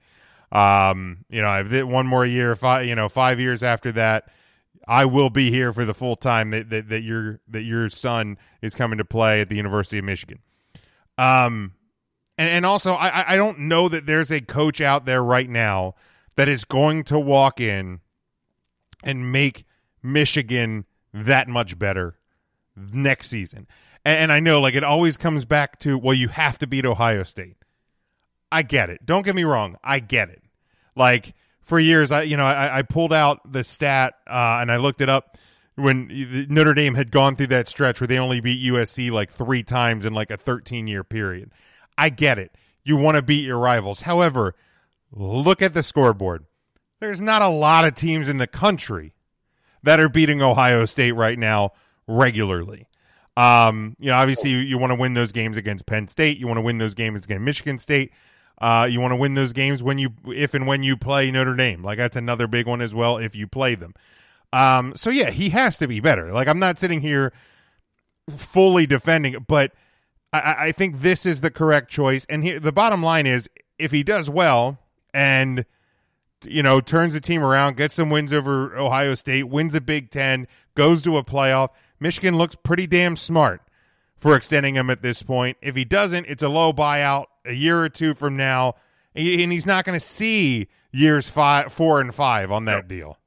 [0.50, 4.30] Um, you know, I've one more year, five, you know, five years after that,
[4.86, 8.38] I will be here for the full time that, that, that your that your son
[8.62, 10.38] is coming to play at the University of Michigan.
[11.18, 11.74] Um,
[12.38, 15.94] and and also I I don't know that there's a coach out there right now
[16.36, 18.00] that is going to walk in
[19.04, 19.66] and make
[20.02, 22.16] Michigan that much better
[22.76, 23.66] next season.
[24.04, 26.86] And, and I know like it always comes back to well you have to beat
[26.86, 27.56] Ohio State.
[28.50, 29.04] I get it.
[29.04, 29.76] Don't get me wrong.
[29.82, 30.42] I get it.
[30.96, 34.76] Like for years, I you know I, I pulled out the stat uh, and I
[34.78, 35.36] looked it up
[35.76, 39.62] when Notre Dame had gone through that stretch where they only beat USC like three
[39.62, 41.52] times in like a 13 year period.
[41.96, 42.52] I get it.
[42.84, 44.02] You want to beat your rivals.
[44.02, 44.54] However,
[45.12, 46.44] look at the scoreboard.
[47.00, 49.14] There's not a lot of teams in the country
[49.84, 51.72] that are beating Ohio State right now
[52.06, 52.88] regularly.
[53.36, 56.38] Um, you know, obviously you, you want to win those games against Penn State.
[56.38, 58.12] You want to win those games against Michigan State.
[58.60, 61.54] Uh, you want to win those games when you, if and when you play Notre
[61.54, 61.82] Dame.
[61.82, 63.16] Like that's another big one as well.
[63.18, 63.94] If you play them,
[64.52, 66.32] um, so yeah, he has to be better.
[66.32, 67.32] Like I'm not sitting here
[68.28, 69.72] fully defending but
[70.32, 72.26] I, I think this is the correct choice.
[72.28, 74.78] And he, the bottom line is, if he does well
[75.14, 75.64] and
[76.44, 80.10] you know turns the team around, gets some wins over Ohio State, wins a Big
[80.10, 83.62] Ten, goes to a playoff, Michigan looks pretty damn smart
[84.16, 85.56] for extending him at this point.
[85.62, 88.74] If he doesn't, it's a low buyout a year or two from now,
[89.14, 93.18] and he's not going to see years five, four, and five on that deal.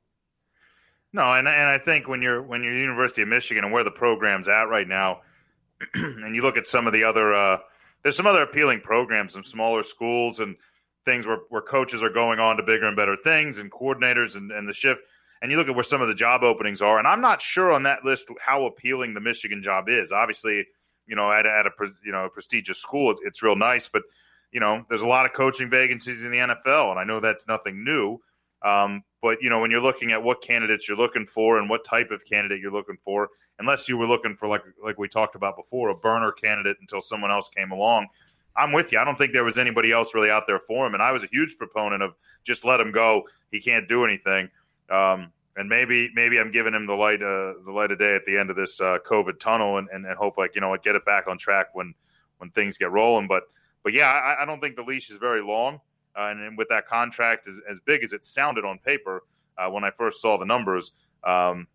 [1.13, 3.91] No, and and I think when you're when you're University of Michigan and where the
[3.91, 5.21] program's at right now,
[5.93, 7.57] and you look at some of the other, uh,
[8.03, 10.55] there's some other appealing programs, some smaller schools and
[11.03, 14.51] things where, where coaches are going on to bigger and better things and coordinators and,
[14.51, 15.01] and the shift.
[15.41, 17.73] And you look at where some of the job openings are, and I'm not sure
[17.73, 20.11] on that list how appealing the Michigan job is.
[20.11, 20.67] Obviously,
[21.07, 21.71] you know, at, at a
[22.03, 23.87] you know a prestigious school, it's, it's real nice.
[23.87, 24.03] But
[24.51, 27.47] you know, there's a lot of coaching vacancies in the NFL, and I know that's
[27.47, 28.19] nothing new.
[28.63, 31.85] Um, but you know, when you're looking at what candidates you're looking for and what
[31.85, 35.35] type of candidate you're looking for, unless you were looking for like like we talked
[35.35, 38.07] about before, a burner candidate until someone else came along.
[38.55, 38.99] I'm with you.
[38.99, 41.23] I don't think there was anybody else really out there for him, and I was
[41.23, 43.23] a huge proponent of just let him go.
[43.49, 44.49] He can't do anything.
[44.89, 48.25] Um, and maybe maybe I'm giving him the light uh, the light of day at
[48.25, 50.95] the end of this uh, COVID tunnel, and, and, and, hope like you know get
[50.95, 51.93] it back on track when
[52.37, 53.27] when things get rolling.
[53.27, 53.43] But
[53.83, 55.81] but yeah, I, I don't think the leash is very long,
[56.17, 59.23] uh, and, and, with that contract as, as big as it sounded on paper
[59.57, 60.91] uh, when I first saw the numbers,
[61.23, 61.67] um,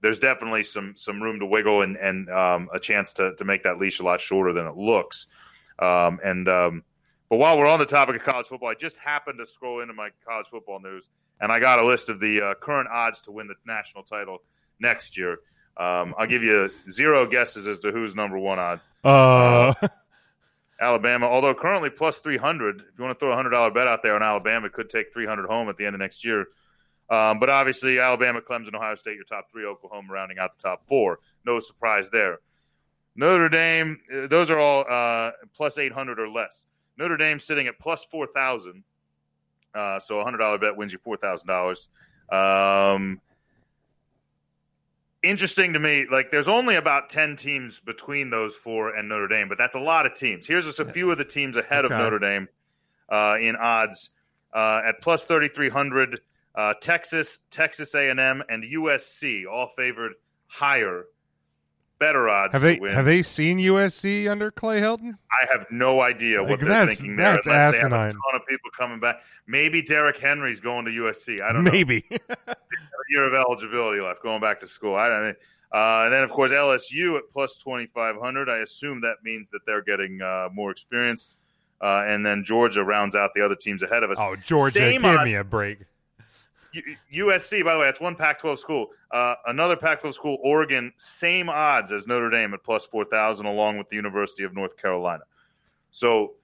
[0.00, 3.62] there's definitely some some room to wiggle and and um, a chance to to make
[3.62, 5.28] that leash a lot shorter than it looks.
[5.78, 6.84] Um, and um,
[7.28, 9.94] but while we're on the topic of college football, I just happened to scroll into
[9.94, 11.08] my college football news,
[11.40, 14.38] and I got a list of the uh, current odds to win the national title
[14.80, 15.38] next year.
[15.76, 18.88] Um, I'll give you zero guesses as to who's number one odds.
[19.04, 19.74] Uh.
[19.82, 19.88] uh
[20.80, 22.80] Alabama, although currently plus 300.
[22.80, 25.12] If you want to throw a $100 bet out there on Alabama, it could take
[25.12, 26.46] 300 home at the end of next year.
[27.08, 30.86] Um, but obviously, Alabama, Clemson, Ohio State, your top three, Oklahoma rounding out the top
[30.88, 31.20] four.
[31.44, 32.40] No surprise there.
[33.14, 36.66] Notre Dame, uh, those are all uh, plus 800 or less.
[36.98, 38.82] Notre Dame sitting at plus 4,000.
[39.74, 41.88] Uh, so a $100 bet wins you $4,000.
[42.94, 43.20] Um,
[45.22, 49.48] interesting to me, like there's only about 10 teams between those four and Notre Dame,
[49.48, 50.46] but that's a lot of teams.
[50.46, 51.94] Here's just a few of the teams ahead okay.
[51.94, 52.48] of Notre Dame
[53.08, 54.10] uh, in odds.
[54.52, 56.18] Uh, at plus 3,300,
[56.54, 60.14] uh, Texas, Texas A&M, and USC all favored
[60.46, 61.04] higher
[61.98, 62.92] better odds have they, win.
[62.92, 65.14] Have they seen USC under Clay Helton?
[65.30, 67.90] I have no idea like, what they're thinking there unless asinine.
[67.90, 69.22] they have a ton of people coming back.
[69.46, 71.40] Maybe Derrick Henry's going to USC.
[71.40, 71.70] I don't know.
[71.70, 72.04] Maybe.
[73.08, 74.94] year of eligibility left going back to school.
[74.94, 75.34] I don't know.
[75.72, 78.48] Uh, and then, of course, LSU at plus 2,500.
[78.48, 81.36] I assume that means that they're getting uh, more experienced.
[81.80, 84.18] Uh, and then Georgia rounds out the other teams ahead of us.
[84.20, 85.24] Oh, Georgia, Same give odds.
[85.24, 85.78] me a break.
[87.12, 88.88] USC, by the way, that's one Pac-12 school.
[89.10, 93.78] Uh, another Pac-12 school, Oregon, same odds as Notre Dame at plus four thousand, along
[93.78, 95.24] with the University of North Carolina.
[95.90, 96.34] So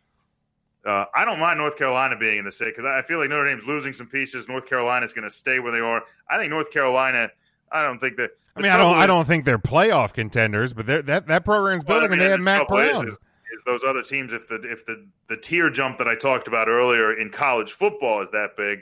[0.85, 3.49] uh, I don't mind North Carolina being in the state because I feel like Notre
[3.49, 4.49] Dame's losing some pieces.
[4.49, 6.03] North Carolina is going to stay where they are.
[6.29, 7.31] I think North Carolina.
[7.71, 8.31] I don't think that.
[8.57, 8.97] I mean, I don't.
[8.97, 12.21] Is, I don't think they're playoff contenders, but that that program's building, well, I mean,
[12.21, 13.07] and they have Mack Brown.
[13.07, 16.17] Is, is, is those other teams if the if the the tier jump that I
[16.17, 18.81] talked about earlier in college football is that big,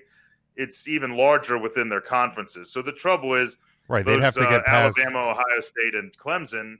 [0.56, 2.72] it's even larger within their conferences.
[2.72, 3.58] So the trouble is,
[3.88, 4.04] right?
[4.04, 6.76] Those, they'd have to get uh, Alabama, Ohio State, and Clemson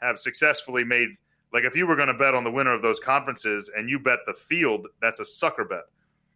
[0.00, 1.08] have successfully made
[1.52, 3.98] Like if you were going to bet on the winner of those conferences and you
[3.98, 5.84] bet the field, that's a sucker bet.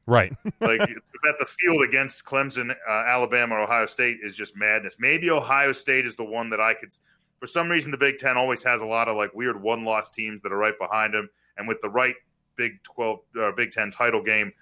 [0.06, 0.32] Right.
[0.60, 4.96] like to bet the field against Clemson, uh, Alabama, or Ohio State is just madness.
[4.98, 6.90] Maybe Ohio State is the one that I could.
[7.38, 10.42] For some reason, the Big Ten always has a lot of like weird one-loss teams
[10.42, 12.14] that are right behind them, and with the right
[12.56, 14.52] Big Twelve or uh, Big Ten title game,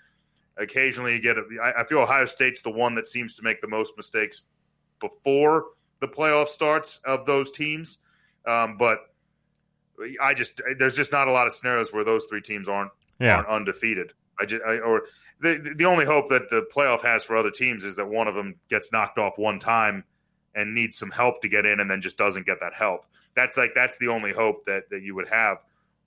[0.58, 1.38] occasionally you get.
[1.38, 4.42] A, I, I feel Ohio State's the one that seems to make the most mistakes
[5.00, 5.64] before
[6.00, 7.98] the playoff starts of those teams,
[8.46, 9.00] um, but
[10.20, 13.36] I just there's just not a lot of scenarios where those three teams aren't yeah.
[13.36, 14.12] aren't undefeated.
[14.40, 15.02] I just I, or
[15.40, 18.34] the the only hope that the playoff has for other teams is that one of
[18.34, 20.04] them gets knocked off one time
[20.54, 23.06] and needs some help to get in, and then just doesn't get that help.
[23.34, 25.62] That's like that's the only hope that that you would have.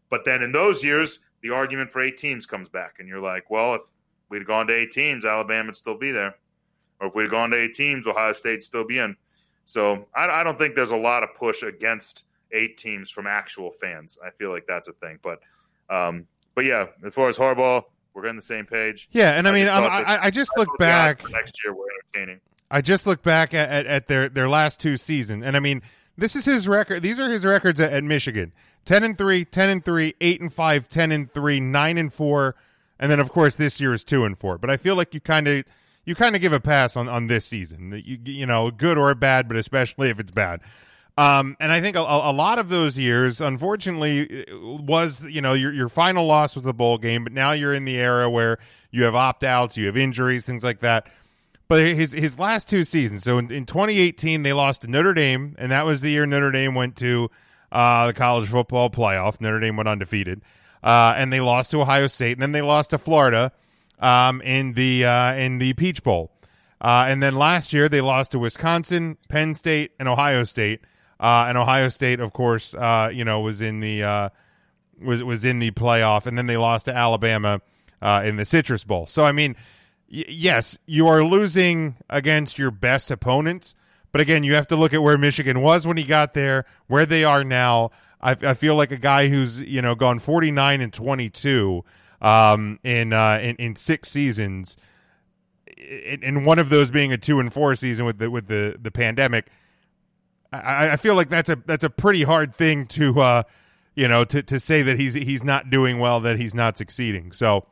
[0.09, 3.49] But then in those years, the argument for eight teams comes back, and you're like,
[3.49, 3.81] well, if
[4.31, 6.35] we'd gone to eight teams, Alabama would still be there,
[6.99, 9.15] or if we'd gone to eight teams, Ohio State'd still be in.
[9.65, 13.69] So I, I don't think there's a lot of push against eight teams from actual
[13.69, 14.17] fans.
[14.25, 15.39] I feel like that's a thing, but
[15.89, 19.09] um, but yeah, as far as Harbaugh, we're on the same page.
[19.11, 21.29] Yeah, and I, I mean, I, I, just look back.
[21.29, 22.41] Next year, we're entertaining.
[22.69, 25.81] I just look back at, at, at, their their last two seasons, and I mean,
[26.17, 27.03] this is his record.
[27.03, 28.53] These are his records at, at, Michigan:
[28.85, 32.55] 10 and 3, 10 and 3, 8 and 5, 10 and 3, 9 and 4,
[33.01, 34.57] and then of course this year is 2 and 4.
[34.59, 35.65] But I feel like you kind of
[36.05, 38.01] you kind of give a pass on on this season.
[38.05, 40.61] You you know, good or bad, but especially if it's bad.
[41.17, 45.73] Um, and I think a, a, lot of those years, unfortunately, was you know your
[45.73, 48.59] your final loss was the bowl game, but now you're in the era where
[48.91, 51.11] you have opt outs, you have injuries, things like that.
[51.67, 55.55] But his his last two seasons, so in, in 2018 they lost to Notre Dame,
[55.57, 57.29] and that was the year Notre Dame went to
[57.71, 59.41] uh, the college football playoff.
[59.41, 60.41] Notre Dame went undefeated,
[60.83, 63.51] uh, and they lost to Ohio State, and then they lost to Florida
[63.99, 66.31] um, in the uh, in the Peach Bowl.
[66.79, 70.81] Uh, and then last year they lost to Wisconsin, Penn State, and Ohio State.
[71.19, 74.29] Uh, and Ohio State, of course, uh, you know, was in the uh,
[74.99, 77.61] was was in the playoff, and then they lost to Alabama
[78.01, 79.05] uh, in the Citrus Bowl.
[79.05, 79.55] So, I mean,
[80.11, 83.75] y- yes, you are losing against your best opponents,
[84.11, 87.05] but again, you have to look at where Michigan was when he got there, where
[87.05, 87.91] they are now.
[88.21, 91.83] I, I feel like a guy who's you know gone forty nine and twenty two
[92.21, 94.77] um, in, uh, in in six seasons,
[95.77, 98.91] and one of those being a two and four season with the with the the
[98.91, 99.49] pandemic
[100.53, 103.43] I, I feel like that's a that's a pretty hard thing to uh,
[103.95, 107.31] you know to to say that he's he's not doing well, that he's not succeeding.
[107.31, 107.65] So,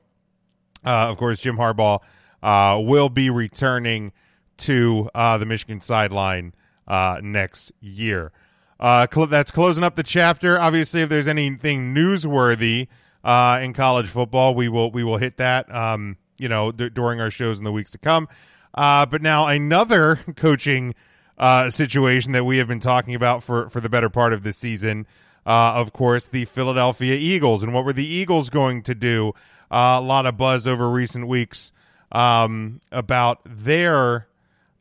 [0.86, 2.00] uh, of course, Jim Harbaugh
[2.42, 4.14] uh, will be returning
[4.58, 6.54] to uh, the Michigan sideline
[6.88, 8.32] uh, next year.
[8.80, 10.60] Uh, cl- that's closing up the chapter.
[10.60, 12.88] Obviously, if there's anything newsworthy
[13.24, 15.74] uh, in college football, we will we will hit that.
[15.74, 18.28] Um, you know, d- during our shows in the weeks to come.
[18.74, 20.96] Uh, but now another coaching
[21.38, 24.54] uh, situation that we have been talking about for, for the better part of the
[24.54, 25.06] season.
[25.46, 27.64] Uh, of course, the Philadelphia Eagles.
[27.64, 29.34] And what were the Eagles going to do?
[29.72, 31.72] Uh, a lot of buzz over recent weeks
[32.12, 34.28] um, about their,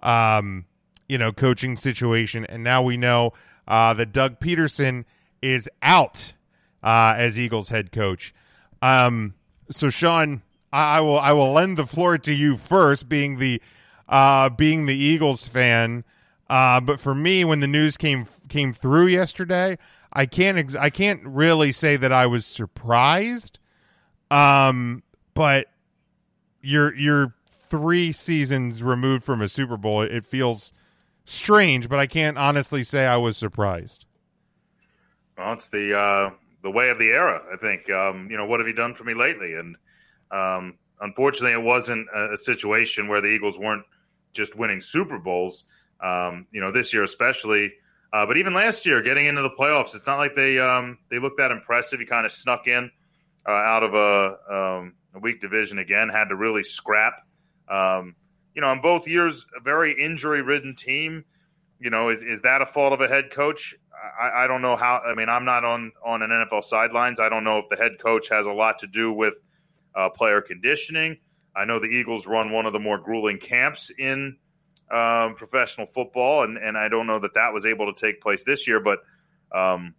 [0.02, 0.64] um,
[1.08, 2.44] you know, coaching situation.
[2.46, 3.32] And now we know
[3.68, 5.04] uh, that Doug Pederson
[5.40, 6.32] is out
[6.82, 8.34] uh, as Eagles head coach.
[8.82, 9.34] Um,
[9.70, 13.62] so, Sean, I, I, will I will lend the floor to you first, being the
[14.08, 16.02] uh, being the Eagles fan.
[16.48, 19.76] Uh, but for me, when the news came came through yesterday,
[20.12, 23.58] I can't ex- I can't really say that I was surprised.
[24.30, 25.02] Um,
[25.34, 25.68] but
[26.62, 30.00] you're you're three seasons removed from a Super Bowl.
[30.00, 30.72] It feels
[31.30, 34.04] strange, but I can't honestly say I was surprised.
[35.36, 36.30] Well, it's the uh,
[36.62, 37.42] the way of the era.
[37.52, 37.90] I think.
[37.90, 39.54] Um, you know, what have you done for me lately?
[39.54, 39.76] And
[40.30, 43.84] um, unfortunately, it wasn't a, a situation where the Eagles weren't
[44.32, 45.64] just winning Super Bowls
[46.00, 47.72] um, you know, this year especially.
[48.12, 51.18] Uh, but even last year, getting into the playoffs, it's not like they um, they
[51.18, 52.00] looked that impressive.
[52.00, 52.90] He kind of snuck in
[53.46, 56.08] uh, out of a, um, a, weak division again.
[56.08, 57.20] Had to really scrap.
[58.54, 61.24] You know, in both years, a very injury ridden team.
[61.78, 63.74] You know, is is that a fault of a head coach?
[64.20, 65.00] I, I don't know how.
[65.04, 67.20] I mean, I'm not on on an NFL sidelines.
[67.20, 69.34] I don't know if the head coach has a lot to do with
[69.94, 71.18] uh, player conditioning.
[71.54, 74.36] I know the Eagles run one of the more grueling camps in
[74.90, 78.44] um, professional football, and, and I don't know that that was able to take place
[78.44, 79.00] this year, but
[79.52, 79.94] um,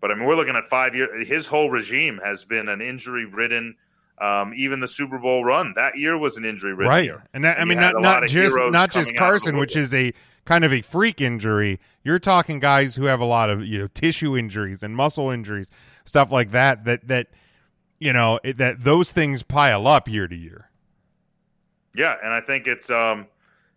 [0.00, 1.28] but I mean we're looking at five years.
[1.28, 3.76] His whole regime has been an injury ridden.
[4.20, 7.04] Um, even the Super Bowl run that year was an injury ridden right.
[7.04, 10.12] year, and, that, and I mean not, not just not just Carson, which is a
[10.44, 11.80] kind of a freak injury.
[12.02, 15.70] You're talking guys who have a lot of you know tissue injuries and muscle injuries,
[16.04, 16.84] stuff like that.
[16.84, 17.28] That that
[17.98, 20.68] you know that those things pile up year to year.
[21.96, 23.26] Yeah, and I think it's um,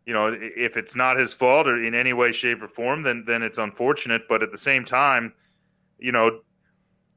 [0.05, 3.23] you know, if it's not his fault or in any way, shape, or form, then
[3.25, 4.23] then it's unfortunate.
[4.27, 5.33] But at the same time,
[5.99, 6.41] you know,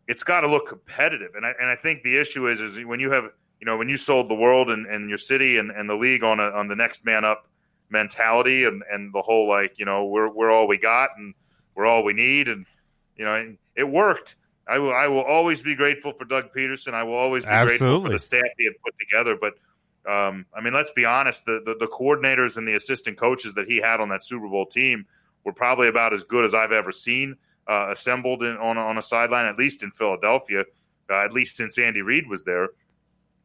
[0.09, 1.35] it's got to look competitive.
[1.35, 3.25] And I and I think the issue is is when you have
[3.61, 6.25] you know when you sold the world and, and your city and, and the league
[6.25, 7.47] on a, on the next man up
[7.89, 11.35] mentality and, and the whole like you know we're we're all we got and
[11.75, 12.67] we're all we need and
[13.17, 14.37] you know it worked.
[14.69, 16.95] I will I will always be grateful for Doug Pederson.
[16.95, 17.79] I will always be Absolutely.
[17.79, 19.37] grateful for the staff he had put together.
[19.37, 19.55] But
[20.11, 23.67] um, I mean, let's be honest the, the the coordinators and the assistant coaches that
[23.67, 25.07] he had on that Super Bowl team
[25.45, 27.37] were probably about as good as I've ever seen
[27.69, 30.64] uh, assembled in, on, on a sideline, at least in Philadelphia,
[31.11, 32.71] uh, at least since Andy Reid was there.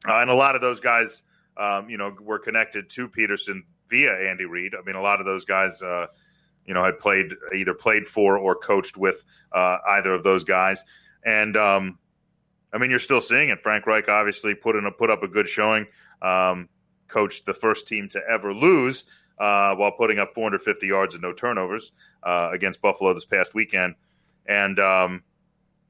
[0.08, 1.24] Uh, and a lot of those guys,
[1.58, 4.74] um, you know, were connected to Pederson via Andy Reid.
[4.76, 6.08] I mean, a lot of those guys, uh,
[6.66, 10.86] you know, had played either played for or coached with uh, either of those guys.
[11.24, 12.00] And um,
[12.74, 13.62] I mean, you're still seeing it.
[13.62, 15.88] Frank Reich obviously put in a put up a good showing.
[16.22, 16.70] Um,
[17.08, 19.04] coached the first team to ever lose
[19.38, 21.92] uh, while putting up 450 yards and no turnovers
[22.24, 23.96] uh, against Buffalo this past weekend.
[24.48, 25.24] And um,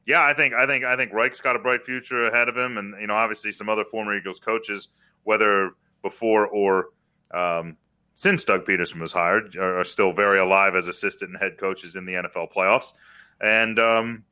[0.05, 2.77] yeah, I think I think I think Reich's got a bright future ahead of him,
[2.77, 4.89] and you know, obviously some other former Eagles coaches,
[5.23, 5.71] whether
[6.01, 6.89] before or
[7.33, 7.77] um,
[8.15, 11.95] since Doug Pederson was hired, are, are, still very alive as assistant and head coaches
[11.95, 12.93] in the NFL playoffs.
[13.39, 14.25] And um,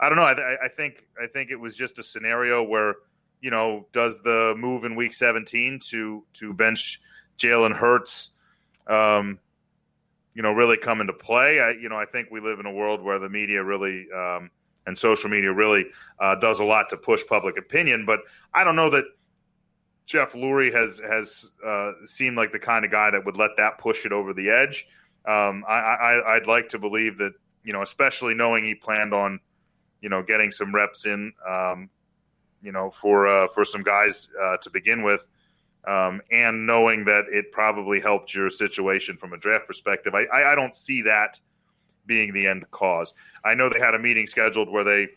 [0.00, 0.24] I don't know.
[0.24, 2.96] I, I think I think it was just a scenario where
[3.40, 7.00] you know, does the move in Week 17 to to bench
[7.38, 8.32] Jalen Hurts,
[8.86, 9.38] um,
[10.34, 11.60] you know, really come into play?
[11.60, 14.50] I, you know, I think we live in a world where the media really um,
[14.86, 15.86] and social media really
[16.18, 18.20] uh, does a lot to push public opinion, but
[18.54, 19.04] I don't know that
[20.06, 23.78] Jeff Lurie has has uh, seemed like the kind of guy that would let that
[23.78, 24.86] push it over the edge.
[25.26, 29.40] Um, I, I, I'd like to believe that you know, especially knowing he planned on
[30.00, 31.90] you know getting some reps in um,
[32.62, 35.26] you know, for uh, for some guys uh, to begin with,
[35.86, 40.14] um, and knowing that it probably helped your situation from a draft perspective.
[40.14, 41.40] I, I, I don't see that
[42.06, 43.14] being the end cause.
[43.44, 45.08] I know they had a meeting scheduled where they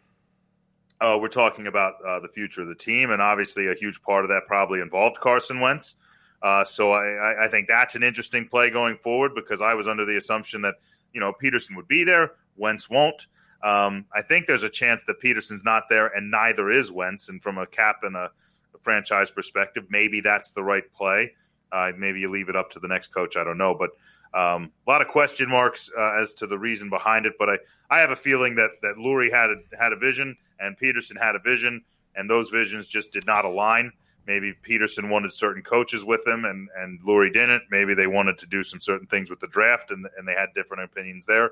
[1.02, 4.24] uh, were talking about uh, the future of the team, and obviously a huge part
[4.24, 5.98] of that probably involved Carson Wentz.
[6.42, 10.06] Uh, so I, I think that's an interesting play going forward because I was under
[10.06, 10.76] the assumption that
[11.14, 13.28] you know Pederson would be there, Wentz won't.
[13.64, 17.30] Um, I think there's a chance that Pederson's not there, and neither is Wentz.
[17.30, 18.32] And from a cap and a
[18.82, 21.34] franchise perspective, maybe that's the right play.
[21.72, 23.36] Uh, maybe you leave it up to the next coach.
[23.36, 23.92] I don't know, but
[24.38, 27.34] um, a lot of question marks uh, as to the reason behind it.
[27.38, 27.58] But I,
[27.90, 31.36] I have a feeling that that Lurie had a, had a vision, and Pederson had
[31.36, 31.82] a vision,
[32.16, 33.92] and those visions just did not align.
[34.26, 37.64] Maybe Pederson wanted certain coaches with him, and and Lurie didn't.
[37.72, 40.50] Maybe they wanted to do some certain things with the draft, and and they had
[40.54, 41.52] different opinions there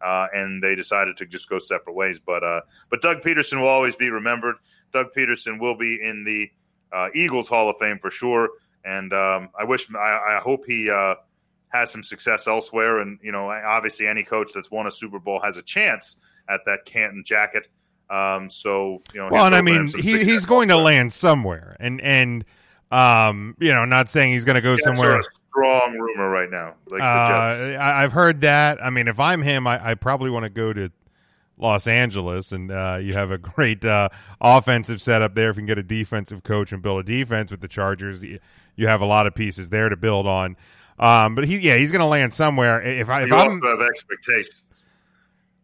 [0.00, 2.18] uh, and they decided to just go separate ways.
[2.18, 4.56] But uh, but Doug Pederson will always be remembered.
[4.92, 6.50] Doug Pederson will be in the
[6.92, 8.50] uh, Eagles Hall of Fame for sure,
[8.84, 11.16] and um, I wish I, I hope he uh,
[11.70, 13.00] has some success elsewhere.
[13.00, 16.16] And you know, obviously, any coach that's won a Super Bowl has a chance
[16.48, 17.68] at that Canton jacket.
[18.08, 22.00] Um, so you know, well, and I mean, he, he's going to land somewhere, and
[22.00, 22.44] and
[22.90, 25.22] um, you know, not saying he's going to go yeah, somewhere.
[25.50, 26.74] Strong rumor right now.
[26.86, 28.82] Like uh, I've heard that.
[28.84, 30.92] I mean, if I'm him, I, I probably want to go to
[31.58, 34.08] Los Angeles, and uh, you have a great uh,
[34.40, 35.50] offensive setup there.
[35.50, 38.38] If you can get a defensive coach and build a defense with the Chargers, you,
[38.76, 40.56] you have a lot of pieces there to build on.
[40.98, 42.80] Um, but he, yeah, he's going to land somewhere.
[42.80, 44.86] If I, if you I'm, also have expectations.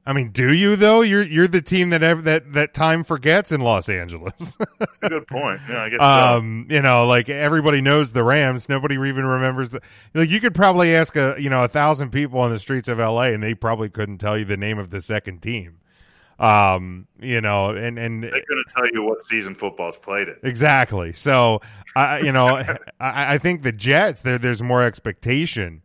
[0.04, 1.02] I mean, do you though?
[1.02, 4.56] You're you're the team that ever, that that time forgets in Los Angeles.
[4.78, 5.60] That's a good point.
[5.68, 6.00] Yeah, I guess.
[6.00, 6.74] Um, so.
[6.74, 8.68] you know, like everybody knows the Rams.
[8.68, 9.80] Nobody even remembers the.
[10.12, 12.98] Like you could probably ask a you know a thousand people on the streets of
[12.98, 13.32] L.A.
[13.32, 15.78] and they probably couldn't tell you the name of the second team.
[16.42, 20.40] Um, you know, and and they're going to tell you what season football's played it
[20.42, 21.12] exactly.
[21.12, 21.60] So,
[21.94, 22.46] I you know,
[23.00, 25.82] I, I think the Jets there there's more expectation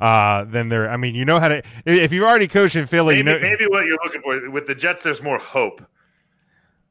[0.00, 0.88] uh, than there.
[0.88, 1.62] I mean, you know how to.
[1.84, 4.66] If you've already coached in Philly, maybe, you know maybe what you're looking for with
[4.66, 5.02] the Jets.
[5.02, 5.82] There's more hope.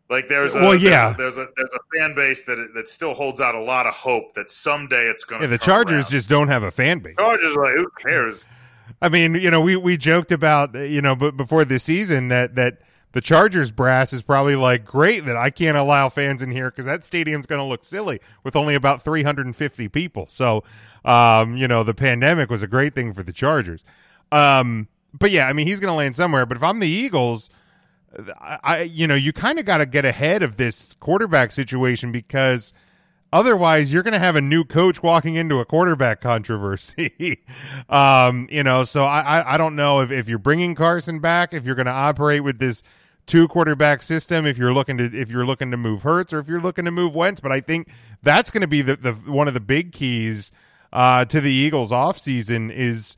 [0.10, 1.14] Like there's a well, yeah.
[1.18, 3.94] There's, there's a there's a fan base that that still holds out a lot of
[3.94, 5.48] hope that someday it's going to.
[5.48, 6.12] Yeah, the Chargers around.
[6.12, 7.16] just don't have a fan base.
[7.18, 8.46] Chargers like who cares?
[9.02, 12.56] I mean, you know, we we joked about you know, but before the season that
[12.56, 12.78] that
[13.14, 16.86] the Chargers brass is probably like great that I can't allow fans in here because
[16.86, 20.28] that stadium's going to look silly with only about 350 people.
[20.30, 20.64] So
[21.08, 23.86] um, you know, the pandemic was a great thing for the Chargers.
[24.32, 26.46] Um, but yeah, I mean, he's going to land somewhere.
[26.46, 27.50] But if I'm the Eagles,
[28.42, 32.12] I, I you know, you kind of got to get ahead of this quarterback situation
[32.12, 32.74] because
[33.32, 37.44] otherwise you're going to have a new coach walking into a quarterback controversy.
[37.90, 41.54] um, you know, so I, I, I don't know if, if you're bringing Carson back,
[41.54, 42.84] if you're going to operate with this
[43.26, 46.48] two quarterback system, if you're looking to if you're looking to move Hurts or if
[46.48, 47.40] you're looking to move Wentz.
[47.40, 47.90] But I think
[48.24, 50.52] that's going to be the, the one of the big keys
[50.94, 53.18] uh, to the Eagles offseason is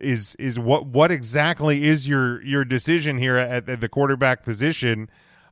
[0.00, 5.10] is is what what exactly is your your decision here at, at the quarterback position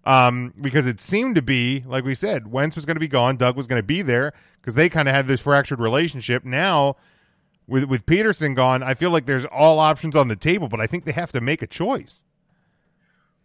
[0.08, 3.36] Um, because it seemed to be, like we said, Wentz was going to be gone,
[3.36, 6.46] Doug was going to be there because they kind of had this fractured relationship.
[6.46, 6.96] Now,
[7.66, 10.86] with with Pederson gone, I feel like there's all options on the table, but I
[10.86, 12.24] think they have to make a choice.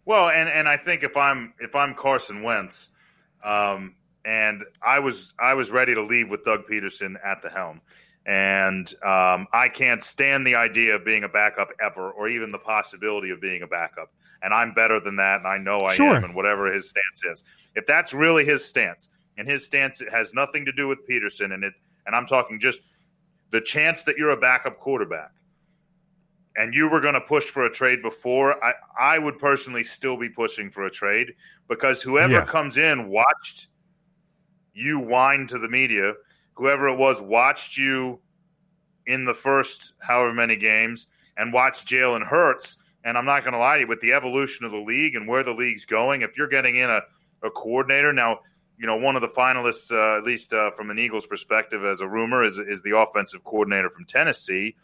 [0.06, 2.88] Well, and and I think if I'm if I'm Carson Wentz,
[3.44, 3.94] um,
[4.24, 7.82] and I was I was ready to leave with Doug Pederson at the helm,
[8.24, 12.58] and um, I can't stand the idea of being a backup ever, or even the
[12.58, 14.10] possibility of being a backup.
[14.44, 16.16] And I'm better than that, and I know I Sure.
[16.16, 17.44] am, and whatever his stance is.
[17.74, 21.64] If that's really his stance, and his stance has nothing to do with Pederson, and
[21.64, 21.72] it,
[22.06, 22.82] and I'm talking just
[23.50, 25.30] the chance that you're a backup quarterback
[26.56, 30.16] and you were going to push for a trade before, I, I would personally still
[30.16, 31.32] be pushing for a trade
[31.68, 32.44] because whoever Yeah.
[32.44, 33.68] comes in watched
[34.72, 36.14] you whine to the media.
[36.54, 38.20] Whoever it was watched you
[39.06, 42.76] in the first however many games and watched Jalen Hurts.
[43.04, 45.28] And I'm not going to lie to you, with the evolution of the league and
[45.28, 47.02] where the league's going, if you're getting in a,
[47.42, 48.40] a coordinator now,
[48.78, 52.00] you know one of the finalists, uh, at least uh, from an Eagles perspective, as
[52.00, 54.74] a rumor, is is the offensive coordinator from Tennessee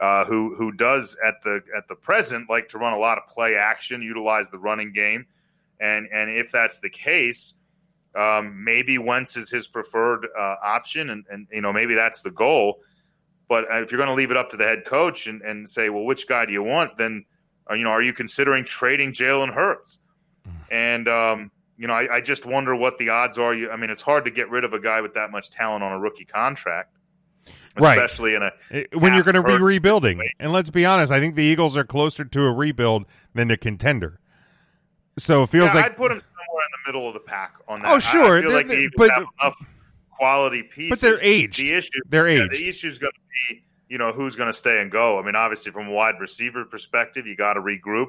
[0.00, 3.26] uh, who who does at the at the present like to run a lot of
[3.28, 5.26] play action, utilize the running game,
[5.80, 7.54] and and if that's the case,
[8.14, 12.30] um, maybe Wentz is his preferred uh, option, and and you know maybe that's the
[12.30, 12.80] goal.
[13.48, 15.88] But if you're going to leave it up to the head coach and, and say,
[15.88, 16.96] well, which guy do you want?
[16.96, 17.24] Then
[17.74, 19.98] you know, are you considering trading Jalen Hurts?
[20.70, 23.52] And um, you know, I, I just wonder what the odds are.
[23.54, 25.82] You, I mean, it's hard to get rid of a guy with that much talent
[25.82, 26.96] on a rookie contract,
[27.78, 27.98] Right.
[27.98, 28.52] especially in a
[28.96, 30.18] when you're going to be rebuilding.
[30.18, 30.36] situation.
[30.40, 33.56] And let's be honest, I think the Eagles are closer to a rebuild than a
[33.56, 34.20] contender.
[35.18, 37.54] So it feels yeah, like I'd put them somewhere in the middle of the pack
[37.68, 37.92] on that.
[37.92, 38.38] Oh, sure.
[38.38, 39.66] I, feel They're- like the Eagles but- have enough
[40.10, 41.00] quality pieces.
[41.00, 41.58] But they're aged.
[41.58, 42.52] The issue, They're yeah, aged.
[42.52, 45.18] the issue is going to be, you know, who's going to stay and go.
[45.18, 48.08] I mean, obviously, from a wide receiver perspective, you got to regroup,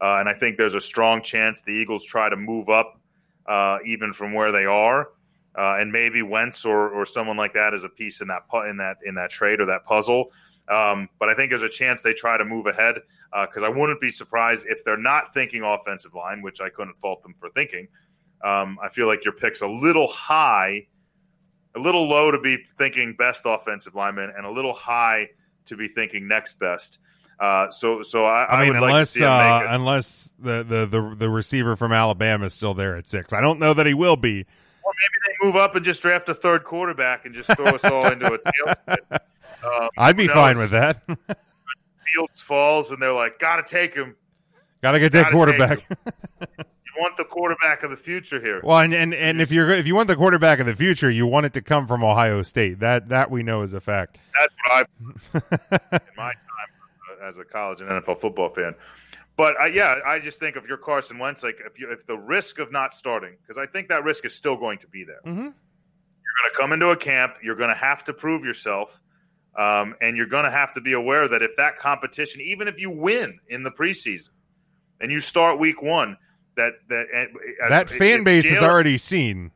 [0.00, 3.00] uh, and I think there's a strong chance the Eagles try to move up,
[3.46, 5.10] uh, even from where they are,
[5.56, 8.76] uh, and maybe Wentz or or someone like that is a piece in that in
[8.78, 10.30] that in that trade or that puzzle.
[10.68, 12.96] Um, but I think there's a chance they try to move ahead
[13.42, 17.22] because I wouldn't be surprised if they're not thinking offensive line, which I couldn't fault
[17.22, 17.88] them for thinking.
[18.42, 20.86] Um, I feel like your pick's a little high,
[21.78, 25.28] a little low to be thinking best offensive lineman, and a little high
[25.66, 26.98] to be thinking next best.
[27.38, 29.74] Uh, so, so I, I mean, would like to unless see him uh, make it.
[29.74, 33.32] unless the, the the the receiver from Alabama is still there at six.
[33.32, 34.44] I don't know that he will be.
[34.82, 37.84] Or maybe they move up and just draft a third quarterback and just throw us
[37.84, 39.18] all into a tailspin.
[39.64, 41.02] Um, I'd be fine with that.
[42.14, 44.14] Fields falls and they're like, "Got to take him."
[44.82, 45.88] Got to get that Gotta quarterback.
[46.98, 48.60] want the quarterback of the future here.
[48.62, 51.26] well, and, and and if you're if you want the quarterback of the future, you
[51.26, 52.80] want it to come from Ohio State.
[52.80, 54.18] That that we know is a fact.
[54.38, 58.74] That's what I in my time uh, as a college and NFL football fan.
[59.36, 62.18] But uh, yeah, I just think if you're Carson Wentz, like if you if the
[62.18, 65.20] risk of not starting, because I think that risk is still going to be there.
[65.24, 65.40] Mm-hmm.
[65.40, 67.34] You're going to come into a camp.
[67.42, 69.00] You're going to have to prove yourself,
[69.56, 72.80] um, and you're going to have to be aware that if that competition, even if
[72.80, 74.30] you win in the preseason,
[75.00, 76.16] and you start week one,
[76.58, 79.50] that that as- that fan base has already seen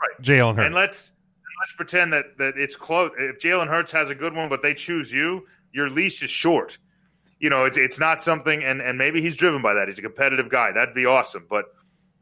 [0.00, 0.20] Right.
[0.22, 0.66] Jalen Hurts.
[0.66, 1.12] and let's
[1.60, 3.10] let's pretend that that it's close.
[3.18, 6.76] If Jalen Hurts has a good one, but they choose you, your leash is short.
[7.38, 9.88] You know, it's it's not something, and and maybe he's driven by that.
[9.88, 10.72] He's a competitive guy.
[10.72, 11.46] That'd be awesome.
[11.48, 11.66] But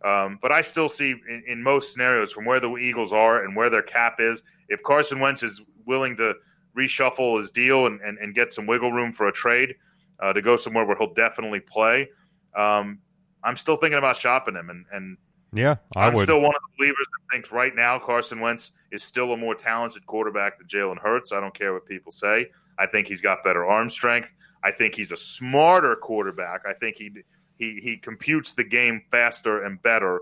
[0.04, 3.56] um, but I still see in, in most scenarios from where the Eagles are and
[3.56, 6.34] where their cap is, if Carson Wentz is willing to
[6.76, 9.74] reshuffle his deal and, and, and get some wiggle room for a trade
[10.20, 12.08] uh, to go somewhere where he'll definitely play,
[12.56, 12.98] um,
[13.42, 14.70] I'm still thinking about shopping him.
[14.70, 15.16] And, and
[15.52, 16.22] yeah, I I'm would.
[16.22, 19.54] still one of the believers that thinks right now Carson Wentz is still a more
[19.54, 21.32] talented quarterback than Jalen Hurts.
[21.32, 22.50] I don't care what people say.
[22.78, 24.32] I think he's got better arm strength.
[24.64, 26.62] I think he's a smarter quarterback.
[26.66, 27.10] I think he
[27.58, 30.20] he he computes the game faster and better.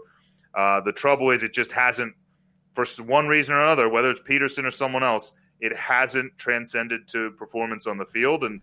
[0.54, 2.14] Uh, the trouble is, it just hasn't,
[2.72, 7.30] for one reason or another, whether it's Pederson or someone else, it hasn't transcended to
[7.32, 8.42] performance on the field.
[8.42, 8.60] And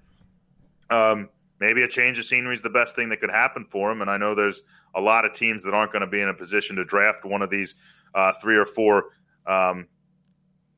[0.90, 1.30] um,
[1.60, 4.02] maybe a change of scenery is the best thing that could happen for him.
[4.02, 4.64] And I know there's
[4.96, 7.42] a lot of teams that aren't going to be in a position to draft one
[7.42, 7.76] of these
[8.16, 9.06] uh, three or four
[9.46, 9.88] um,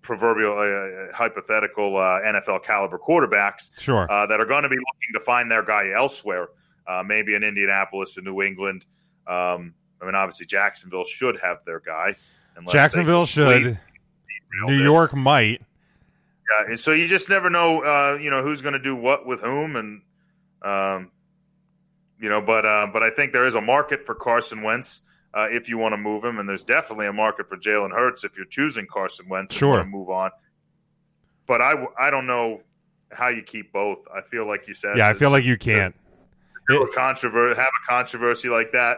[0.01, 4.09] proverbial uh, hypothetical uh, NFL caliber quarterbacks Sure.
[4.11, 6.47] uh, that are going to be looking to find their guy elsewhere,
[6.87, 8.85] uh, maybe in Indianapolis or New England.
[9.27, 12.15] Um, I mean, obviously Jacksonville should have their guy.
[12.55, 13.77] unless Jacksonville should.
[14.65, 14.83] New this.
[14.91, 15.61] York might.
[16.49, 19.25] Yeah, and so you just never know, uh, you know, who's going to do what
[19.27, 20.01] with whom, and
[20.61, 21.11] um,
[22.19, 25.01] you know, but uh, but I think there is a market for Carson Wentz
[25.33, 28.23] uh, if you want to move him, and there's definitely a market for Jalen Hurts
[28.23, 29.83] if you're choosing Carson Wentz Sure.
[29.85, 30.31] move on.
[31.47, 32.61] But I I don't know
[33.11, 33.99] how you keep both.
[34.13, 35.95] I feel like you said, Yeah, I feel like you can't.
[36.69, 38.97] to controversy, have a controversy like that.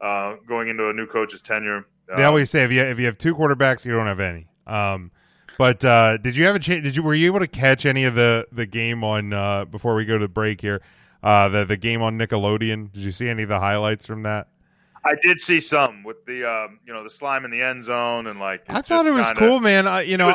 [0.00, 1.84] uh, going into a new coach's tenure.
[2.08, 4.46] They Uh, always say if you if you have two quarterbacks, you don't have any.
[4.66, 5.10] Um,
[5.60, 6.82] but uh, did you have a chance?
[6.82, 9.94] Did you were you able to catch any of the the game on uh, before
[9.94, 10.80] we go to the break here?
[11.22, 12.90] Uh, the the game on Nickelodeon.
[12.90, 14.48] Did you see any of the highlights from that?
[15.04, 18.26] I did see some with the um, you know the slime in the end zone
[18.26, 18.64] and like.
[18.70, 19.86] I thought it was kinda, cool, man.
[19.86, 20.32] I, you know.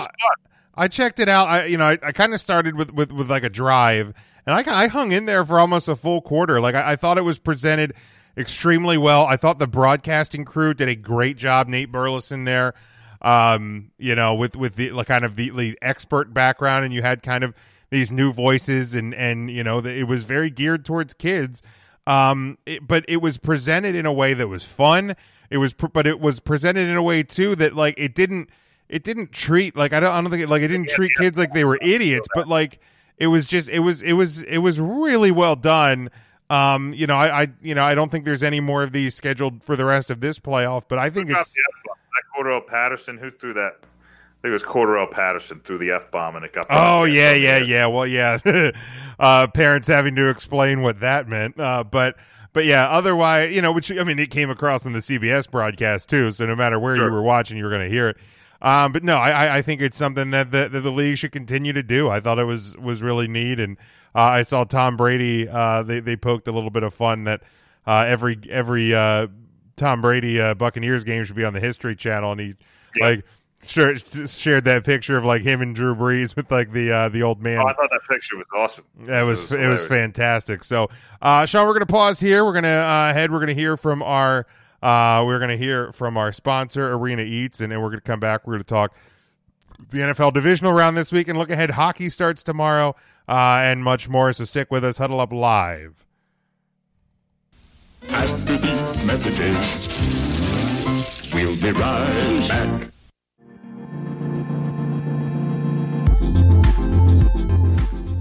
[0.76, 1.47] I checked it out.
[1.47, 4.13] I you know I, I kind of started with, with with like a drive,
[4.45, 6.61] and I I hung in there for almost a full quarter.
[6.61, 7.95] Like I, I thought it was presented
[8.38, 9.26] extremely well.
[9.26, 11.67] I thought the broadcasting crew did a great job.
[11.67, 12.76] Nate Burleson there,
[13.26, 17.01] um, you know, with with the like, kind of the, the expert background, and you
[17.01, 17.55] had kind of
[17.89, 21.63] these new voices, and and you know the, it was very geared towards kids.
[22.05, 25.15] Um, it, but it was presented in a way that was fun.
[25.49, 28.51] It was, pr- but it was presented in a way too that like it didn't
[28.89, 31.38] it didn't treat like I don't I don't think it, like it didn't treat kids
[31.38, 32.80] like they were idiots, but like
[33.17, 36.11] it was just it was it was it was really well done.
[36.51, 39.15] Um, you know, I, I you know I don't think there's any more of these
[39.15, 41.55] scheduled for the rest of this playoff, but I think it's?
[42.16, 43.74] That Cordarrelle Patterson who threw that.
[43.82, 46.66] I think it was Cordarrelle Patterson threw the f bomb and it got.
[46.70, 47.88] Oh yeah, yeah, yeah.
[47.88, 48.38] Well, yeah.
[49.20, 52.16] uh, parents having to explain what that meant, uh, but
[52.53, 52.88] but yeah.
[52.89, 56.32] Otherwise, you know, which I mean, it came across in the CBS broadcast too.
[56.32, 57.07] So no matter where Sure.
[57.07, 58.18] you were watching, you were going to hear it.
[58.61, 61.32] Um, but no, I, I- I think it's something that the, that the league should
[61.32, 62.09] continue to do.
[62.09, 63.78] I thought it was was really neat, and
[64.16, 65.47] uh, I saw Tom Brady.
[65.49, 67.41] Uh, they they poked a little bit of fun that
[67.88, 69.28] uh, every every uh,
[69.76, 72.55] Tom Brady uh, Buccaneers game should be on the History Channel, and he
[72.95, 73.05] Yeah.
[73.07, 73.26] like
[73.65, 77.23] shared shared that picture of like him and Drew Brees with like the uh, the
[77.23, 77.57] old man.
[77.59, 78.86] Oh, I thought that picture was awesome.
[79.01, 79.86] That was it was, hilarious.
[79.86, 80.63] fantastic.
[80.63, 80.89] So,
[81.21, 82.45] uh, Sean, we're gonna pause here.
[82.45, 83.32] We're gonna uh, head.
[83.32, 84.45] We're gonna hear from our.
[84.84, 88.45] Uh, we're gonna hear from our sponsor, Arena Eats, and then we're gonna come back.
[88.45, 88.93] We're gonna talk
[89.89, 91.71] the NFL divisional round this week and look ahead.
[91.71, 92.95] Hockey starts tomorrow,
[93.28, 94.32] uh, and much more.
[94.32, 94.99] So stick with us.
[94.99, 96.05] Huddle up live.
[99.06, 99.56] Messages,
[101.34, 102.89] we'll be right back.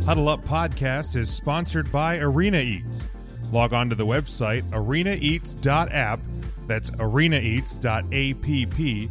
[0.05, 3.09] Huddle Up Podcast is sponsored by Arena Eats.
[3.51, 6.20] Log on to the website arenaeats.app,
[6.66, 9.11] that's arenaeats.app,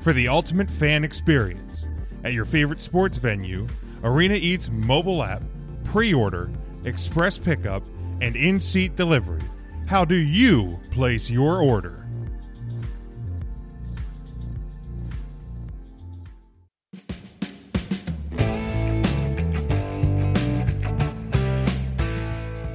[0.00, 1.88] for the ultimate fan experience.
[2.24, 3.66] At your favorite sports venue,
[4.02, 5.42] Arena Eats mobile app,
[5.84, 6.50] pre order,
[6.84, 7.82] express pickup,
[8.20, 9.40] and in seat delivery.
[9.86, 12.00] How do you place your order?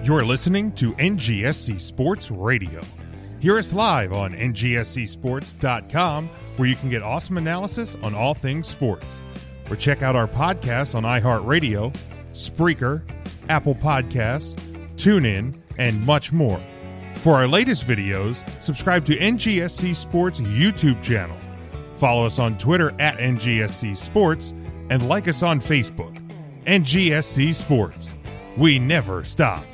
[0.04, 2.82] You're listening to NGSC Sports Radio.
[3.40, 9.22] Hear us live on ngscsports.com, where you can get awesome analysis on all things sports.
[9.70, 11.96] Or check out our podcasts on iHeartRadio,
[12.34, 13.04] Spreaker,
[13.50, 14.60] Apple Podcasts,
[14.96, 16.60] TuneIn, and much more.
[17.20, 21.36] For our latest videos, subscribe to NGSC Sports YouTube channel.
[21.96, 24.54] Follow us on Twitter at NGSC Sports
[24.90, 26.16] and like us on Facebook.
[26.66, 28.14] NGSC Sports.
[28.56, 29.66] We never stop.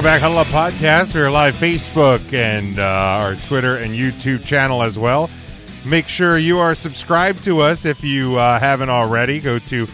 [0.00, 1.14] Welcome back, Huddle Up Podcast.
[1.14, 5.28] We're live Facebook and uh, our Twitter and YouTube channel as well.
[5.84, 9.40] Make sure you are subscribed to us if you uh, haven't already.
[9.40, 9.86] Go to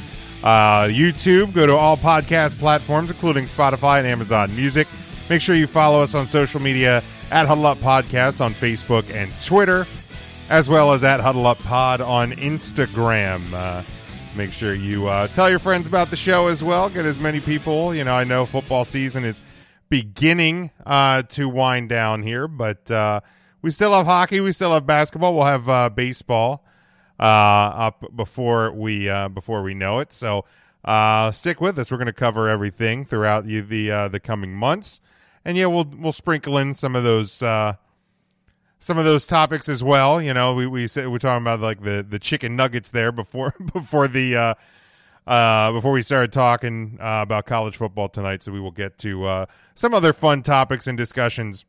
[0.45, 4.87] uh, YouTube, go to all podcast platforms, including Spotify and Amazon Music.
[5.29, 7.03] Make sure you follow us on social media
[7.33, 9.89] at Huddle Up Podcast on Facebook and Twitter,
[10.51, 13.53] as well as at Huddle Up Pod on Instagram.
[13.53, 13.83] Uh,
[14.37, 16.89] make sure you uh, tell your friends about the show as well.
[16.91, 17.93] Get as many people.
[17.93, 19.43] You know, I know football season is
[19.89, 23.21] beginning uh, to wind down here, but uh,
[23.63, 24.41] we still have hockey.
[24.41, 25.35] We still have basketball.
[25.35, 26.65] We'll have uh, baseball
[27.19, 30.13] uh, up before we uh, before we know it.
[30.13, 30.45] So
[30.85, 31.91] uh, stick with us.
[31.91, 35.01] We're going to cover everything throughout the the, the coming months,
[35.45, 40.21] and yeah, we'll we'll sprinkle in some of those some of those topics as well.
[40.21, 44.09] You know, we we we're talking about like the the chicken nuggets there before before
[44.09, 44.57] the
[45.27, 48.43] uh, before we started talking uh, about college football tonight.
[48.43, 51.65] So we will get to uh, some other fun topics and discussions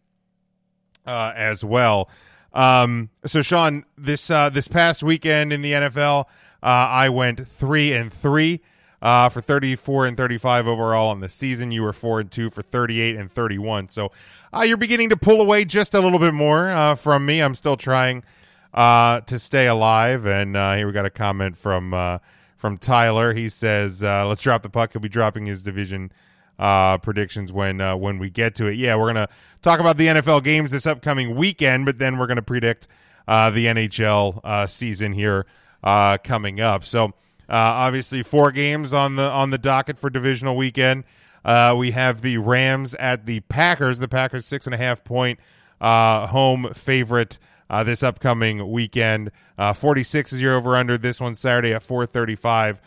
[1.05, 2.09] uh, as well.
[2.53, 6.25] Um, so Sean, this uh, this past weekend in the NFL,
[6.61, 8.61] uh, I went three and three
[9.01, 11.71] for thirty four and thirty five overall on the season.
[11.71, 13.89] You were four and two for thirty eight and thirty one.
[13.89, 14.11] So
[14.63, 17.41] you're beginning to pull away just a little bit more from me.
[17.41, 18.23] I'm still trying
[18.73, 20.25] to stay alive.
[20.25, 22.19] And here we got a comment from
[22.57, 23.33] from Tyler.
[23.33, 26.11] He says, uh, "Let's drop the puck." He'll be dropping his division
[26.59, 28.73] uh, predictions when uh, when we get to it.
[28.73, 29.29] Yeah, we're gonna
[29.61, 32.87] talk about the NFL games this upcoming weekend, but then we're gonna predict
[33.27, 35.45] uh, the NHL uh, season here
[35.83, 36.83] uh, coming up.
[36.83, 37.11] So uh,
[37.49, 41.03] obviously, four games on the on the docket for divisional weekend.
[41.45, 43.99] Uh, we have the Rams at the Packers.
[43.99, 45.39] The Packers six and a half point
[45.79, 47.39] uh, home favorite
[47.69, 49.31] uh, this upcoming weekend.
[49.57, 50.97] Uh, 46 is your over under.
[50.97, 52.79] This one Saturday at 4:35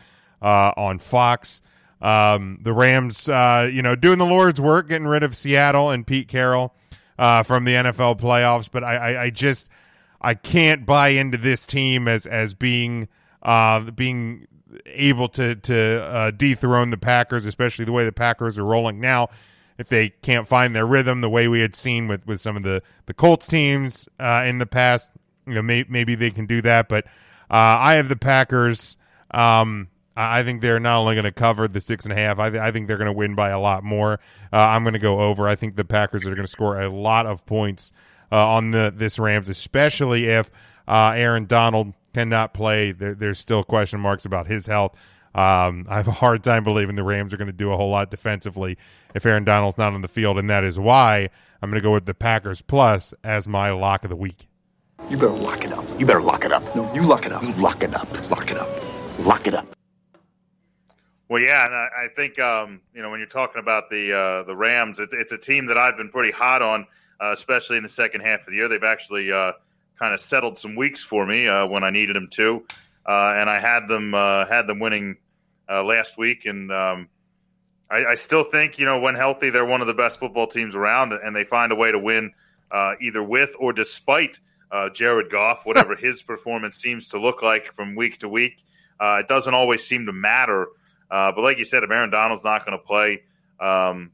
[0.42, 1.62] uh, on Fox.
[2.00, 6.06] Um, the Rams, uh, you know, doing the Lord's work, getting rid of Seattle and
[6.06, 6.74] Pete Carroll
[7.18, 8.70] uh, from the NFL playoffs.
[8.70, 9.68] But I, I, I just
[10.20, 13.08] I can't buy into this team as as being
[13.42, 14.46] uh, being
[14.86, 19.28] able to to dethrone the Packers, especially the way the Packers are rolling now.
[19.80, 22.62] If they can't find their rhythm, the way we had seen with, with some of
[22.62, 25.10] the the Colts teams uh, in the past,
[25.46, 26.88] you know, may, maybe they can do that.
[26.90, 27.06] But
[27.50, 28.98] uh, I have the Packers.
[29.30, 32.38] Um, I think they're not only going to cover the six and a half.
[32.38, 34.20] I, I think they're going to win by a lot more.
[34.52, 35.48] Uh, I'm going to go over.
[35.48, 37.92] I think the Packers are going to score a lot of points
[38.30, 40.50] uh, on the this Rams, especially if
[40.86, 42.92] uh, Aaron Donald cannot play.
[42.92, 44.94] There, there's still question marks about his health.
[45.34, 47.90] Um, I have a hard time believing the Rams are going to do a whole
[47.90, 48.76] lot defensively
[49.14, 51.30] if Aaron Donald's not on the field, and that is why
[51.62, 54.48] I'm going to go with the Packers plus as my lock of the week.
[55.08, 55.84] You better lock it up.
[55.98, 56.62] You better lock it up.
[56.74, 57.42] No, you lock it up.
[57.42, 58.30] You lock it up.
[58.30, 58.68] Lock it up.
[59.26, 59.66] Lock it up.
[61.28, 64.42] Well, yeah, and I, I think um, you know when you're talking about the uh,
[64.42, 66.86] the Rams, it's, it's a team that I've been pretty hot on,
[67.20, 68.68] uh, especially in the second half of the year.
[68.68, 69.52] They've actually uh,
[69.96, 72.66] kind of settled some weeks for me uh, when I needed them to,
[73.10, 75.16] and I had them uh, had them winning
[75.68, 77.08] last week, and um,
[77.90, 80.74] I, I, still think you know when healthy, they're one of the best football teams
[80.74, 82.32] around, and they find a way to win
[83.00, 84.38] either with or despite
[84.94, 88.62] Jared Goff, whatever his performance seems to look like from week to week.
[89.00, 90.68] it doesn't always seem to matter.
[91.10, 93.22] Uh, but like you said, if Aaron Donald's not going to play,
[93.58, 94.12] um,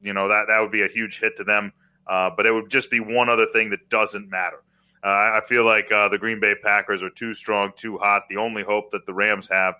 [0.00, 1.72] you know that that would be a huge hit to them.
[2.06, 4.62] Uh, but it would just be one other thing that doesn't matter.
[5.04, 8.24] Uh, I feel like uh, the Green Bay Packers are too strong, too hot.
[8.28, 9.74] The only hope that the Rams have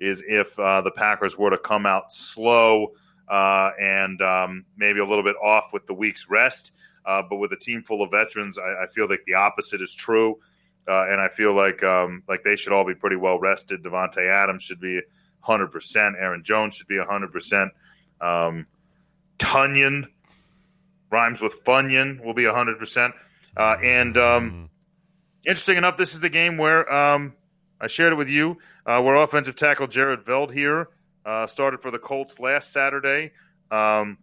[0.00, 2.92] is if uh, the Packers were to come out slow
[3.28, 6.72] uh, and um, maybe a little bit off with the week's rest.
[7.04, 10.40] but with a team full of veterans, I, I feel like the opposite is true.
[10.88, 13.84] and I feel like um, like they should all be pretty well rested.
[13.84, 15.00] Davante Adams should be
[15.38, 16.16] hundred percent.
[16.18, 17.70] Aaron Jones should be hundred percent.
[18.20, 18.66] Um,
[19.38, 20.06] Tonyan
[21.10, 23.14] rhymes with Funyon will be hundred percent.
[23.56, 24.70] Uh, and um,
[25.46, 27.34] interesting enough, this is the game where um,
[27.80, 30.86] I shared it with you, uh, where offensive tackle Jared Veldheer
[31.24, 33.32] uh, started for the Colts last Saturday.
[33.70, 34.18] Um,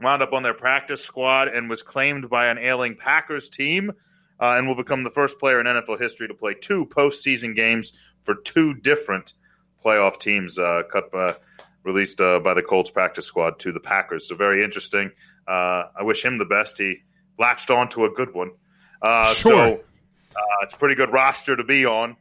[0.00, 3.92] wound up on their practice squad and was claimed by an ailing Packers team.
[4.40, 7.92] Uh, and will become the first player in NFL history to play two postseason games
[8.22, 9.32] for two different
[9.84, 11.34] playoff teams uh, cut by,
[11.82, 14.28] released uh, by the Colts practice squad to the Packers.
[14.28, 15.10] So very interesting.
[15.46, 16.78] Uh, I wish him the best.
[16.78, 16.98] He
[17.38, 18.52] latched on to a good one.
[19.02, 19.52] Uh, Sure.
[19.52, 19.74] So
[20.36, 22.16] uh, it's a pretty good roster to be on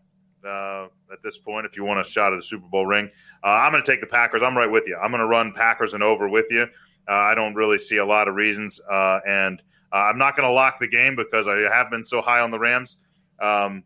[0.46, 3.10] uh, at this point if you want a shot at a Super Bowl ring.
[3.44, 4.42] I'm going to take the Packers.
[4.42, 4.98] I'm right with you.
[4.98, 6.68] I'm going to run Packers and over with you.
[7.08, 9.62] I don't really see a lot of reasons, and
[9.92, 12.60] I'm not going to lock the game because I have been so high on the
[12.60, 12.98] Rams.
[13.40, 13.84] Um,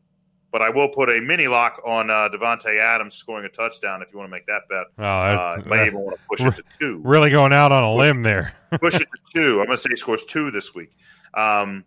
[0.51, 4.11] but I will put a mini lock on uh, Davante Adams scoring a touchdown if
[4.11, 4.85] you want to make that bet.
[4.97, 7.01] Oh, uh, that- might even want to push it to two.
[7.03, 8.53] Really going out on a limb there.
[8.81, 8.99] push it
[9.31, 9.49] to two.
[9.59, 10.91] I'm going to say he scores two this week.
[11.35, 11.85] Um,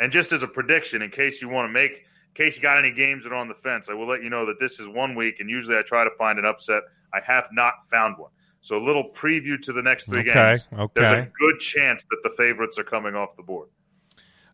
[0.00, 2.78] and just as a prediction, in case you want to make, in case you got
[2.78, 4.88] any games that are on the fence, I will let you know that this is
[4.88, 6.82] one week, and usually I try to find an upset.
[7.12, 8.30] I have not found one.
[8.62, 10.68] So a little preview to the next three Okay, games.
[10.72, 10.82] okay.
[10.82, 10.92] Okay.
[10.94, 13.68] There's a good chance that the favorites are coming off the board.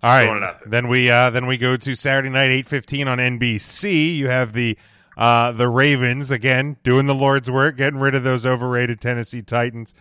[0.02, 0.56] All right.
[0.66, 4.16] Then we uh, then we go to Saturday night eight fifteen on NBC.
[4.16, 4.78] You have the
[5.16, 9.94] uh, the Ravens again doing the Lord's work, getting rid of those overrated Tennessee Titans.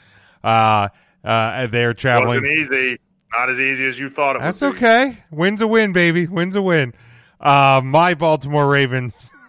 [0.44, 0.90] Uh,
[1.24, 2.46] uh, they're traveling.
[2.46, 3.00] Easy.
[3.34, 4.78] Not as easy as you thought it That's would be.
[4.78, 5.18] okay.
[5.32, 6.28] Wins a win, baby.
[6.28, 6.94] Wins a win.
[7.40, 9.32] Uh, my Baltimore Ravens.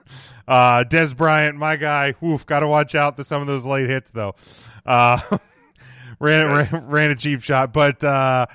[0.48, 2.14] Uh, Dez Bryant, my guy.
[2.20, 2.46] Woof.
[2.46, 4.36] Got to watch out for some of those late hits, though.
[4.86, 5.18] Uh,
[6.20, 8.46] ran, ran ran a cheap shot, but uh, uh,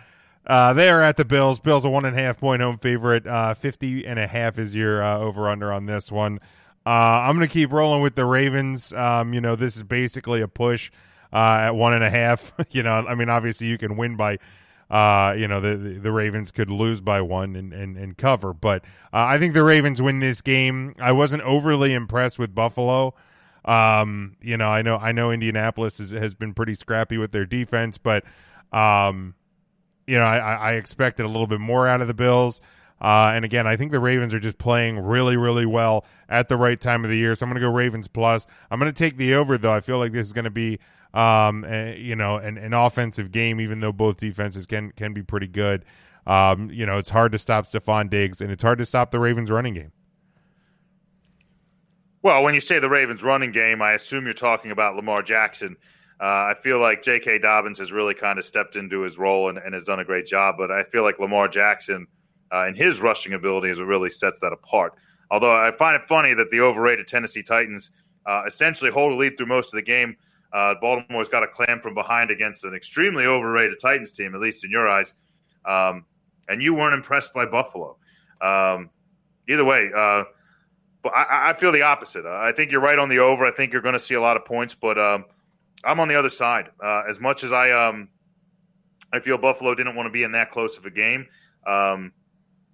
[0.45, 1.59] Uh, they are at the Bills.
[1.59, 3.27] Bills a one and a half point home favorite.
[3.27, 6.39] Uh, 50 and a half is your uh, over under on this one.
[6.85, 8.93] Uh, I'm going to keep rolling with the Ravens.
[8.93, 10.91] Um, you know, this is basically a push
[11.33, 12.53] uh, at one and a half.
[12.71, 14.37] you know, I mean, obviously you can win by,
[14.91, 18.53] uh, you know, the, the Ravens could lose by one and, and, and cover.
[18.53, 18.83] But
[19.13, 20.93] uh, I think the Ravens win this game.
[20.99, 23.15] I wasn't overly impressed with Buffalo.
[23.63, 27.45] Um, you know, I know I know Indianapolis is, has been pretty scrappy with their
[27.45, 28.25] defense, but
[28.73, 29.33] um,
[30.07, 32.59] you know, I, I expected a little bit more out of the Bills.
[32.99, 36.57] Uh, and again, I think the Ravens are just playing really, really well at the
[36.57, 37.33] right time of the year.
[37.33, 38.45] So I'm going to go Ravens plus.
[38.69, 39.73] I'm going to take the over, though.
[39.73, 40.79] I feel like this is going to be,
[41.13, 45.23] um, a, you know, an, an offensive game, even though both defenses can can be
[45.23, 45.85] pretty good.
[46.27, 49.19] Um, you know, it's hard to stop Stefon Diggs, and it's hard to stop the
[49.19, 49.91] Ravens running game.
[52.21, 55.75] Well, when you say the Ravens running game, I assume you're talking about Lamar Jackson.
[56.19, 57.39] Uh, I feel like J.K.
[57.39, 60.27] Dobbins has really kind of stepped into his role and, and has done a great
[60.27, 62.07] job, but I feel like Lamar Jackson–
[62.51, 64.93] uh, and his rushing ability is what really sets that apart.
[65.29, 67.91] Although I find it funny that the overrated Tennessee Titans
[68.25, 70.17] uh, essentially hold a lead through most of the game.
[70.53, 74.63] Uh, Baltimore's got a clam from behind against an extremely overrated Titans team, at least
[74.65, 75.13] in your eyes.
[75.65, 76.05] Um,
[76.47, 77.97] and you weren't impressed by Buffalo.
[78.41, 78.89] Um,
[79.47, 80.23] either way, uh,
[81.01, 82.25] but I, I, feel the opposite.
[82.25, 83.45] I think you're right on the over.
[83.45, 85.25] I think you're going to see a lot of points, but um,
[85.83, 86.69] I'm on the other side.
[86.81, 88.09] Uh, as much as I, um,
[89.13, 91.27] I feel Buffalo didn't want to be in that close of a game.
[91.65, 92.13] Um,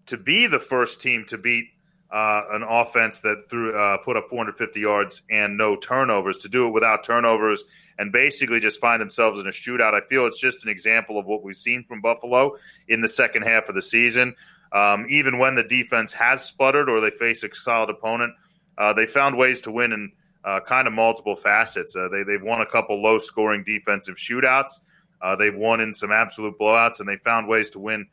[0.08, 1.66] to be the first team to beat
[2.10, 6.68] uh, an offense that threw uh, put up 450 yards and no turnovers to do
[6.68, 7.66] it without turnovers
[8.00, 9.94] and basically just find themselves in a shootout.
[9.94, 12.56] I feel it's just an example of what we've seen from Buffalo
[12.88, 14.36] in the second half of the season.
[14.72, 18.34] Um, even when the defense has sputtered or they face a solid opponent,
[18.78, 20.12] uh, they found ways to win in
[20.44, 21.96] uh, kind of multiple facets.
[21.96, 24.82] Uh, they, they've won a couple low scoring defensive shootouts.
[25.22, 28.08] Uh, they've won in some absolute blowouts, and they found ways to win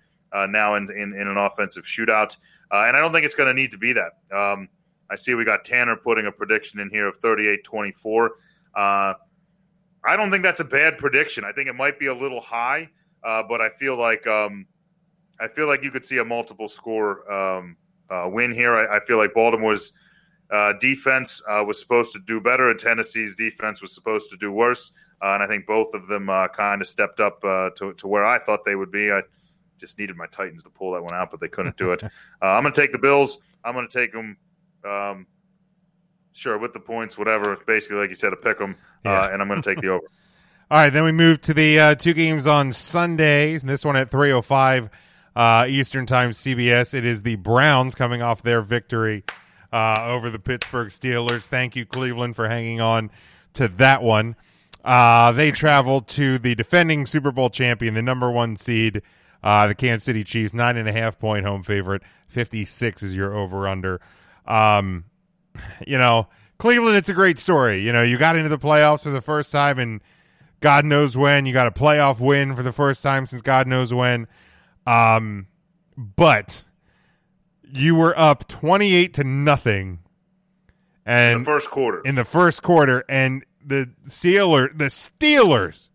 [0.48, 2.36] now in, in, in, an offensive shootout.
[2.74, 4.14] Uh, and I don't think it's going to need to be that.
[4.32, 4.68] Um,
[5.08, 8.32] I see we got Tanner putting a prediction in here of 38 24.
[8.74, 9.14] Uh,
[10.04, 11.44] I don't think that's a bad prediction.
[11.44, 12.90] I think it might be a little high,
[13.22, 14.66] uh, but I feel like um,
[15.38, 17.76] I feel like you could see a multiple score um,
[18.10, 18.74] uh, win here.
[18.74, 19.92] I, I, feel like Baltimore's
[20.50, 24.90] uh, defense was supposed to do better, and Tennessee's defense was supposed to do worse.
[25.22, 28.64] and I think both of them kind of stepped up to, to where I thought
[28.64, 29.12] they would be.
[29.12, 29.22] I,
[29.84, 32.02] just needed my Titans to pull that one out, but they couldn't do it.
[32.02, 32.08] uh,
[32.40, 33.38] I'm going to take the Bills.
[33.64, 34.36] I'm going to take them.
[34.84, 35.26] Um,
[36.32, 37.56] sure, with the points, whatever.
[37.66, 39.20] Basically, like you said, a pick them, uh, yeah.
[39.20, 40.06] uh, and I'm going to take the over.
[40.70, 43.58] All right, then we move to the uh, two games on Sunday.
[43.58, 44.90] This one at 3:05
[45.36, 46.94] uh, Eastern Time, CBS.
[46.94, 49.24] It is the Browns coming off their victory
[49.72, 51.44] uh, over the Pittsburgh Steelers.
[51.44, 53.10] Thank you, Cleveland, for hanging on
[53.54, 54.36] to that one.
[54.84, 59.02] Uh, they travel to the defending Super Bowl champion, the number one seed,
[59.44, 62.02] uh, the Kansas City Chiefs, nine and a half point home favorite.
[62.28, 64.00] 56 is your over under.
[64.46, 65.04] Um,
[65.86, 66.28] you know,
[66.58, 67.82] Cleveland, it's a great story.
[67.82, 70.00] You know, you got into the playoffs for the first time and
[70.60, 71.44] God knows when.
[71.44, 74.26] You got a playoff win for the first time since God knows when.
[74.86, 75.46] Um,
[75.94, 76.64] but
[77.70, 79.98] you were up 28 to nothing.
[81.04, 82.00] And in the first quarter.
[82.00, 83.04] In the first quarter.
[83.10, 85.90] And the Steelers, the Steelers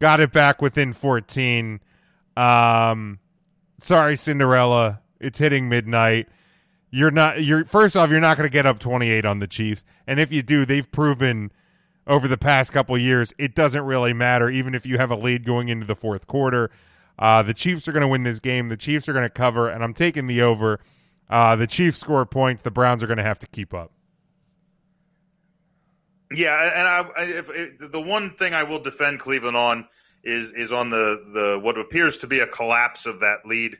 [0.00, 1.80] got it back within 14
[2.36, 3.18] um,
[3.80, 5.00] sorry, Cinderella.
[5.20, 6.28] It's hitting midnight.
[6.90, 7.42] You're not.
[7.42, 8.10] You're first off.
[8.10, 10.90] You're not going to get up 28 on the Chiefs, and if you do, they've
[10.90, 11.50] proven
[12.06, 14.48] over the past couple years it doesn't really matter.
[14.48, 16.70] Even if you have a lead going into the fourth quarter,
[17.18, 18.68] uh, the Chiefs are going to win this game.
[18.68, 20.80] The Chiefs are going to cover, and I'm taking the over.
[21.28, 22.62] Uh, the Chiefs score points.
[22.62, 23.90] The Browns are going to have to keep up.
[26.34, 29.88] Yeah, and I, if, if, the one thing I will defend Cleveland on
[30.26, 33.78] is is on the the what appears to be a collapse of that lead.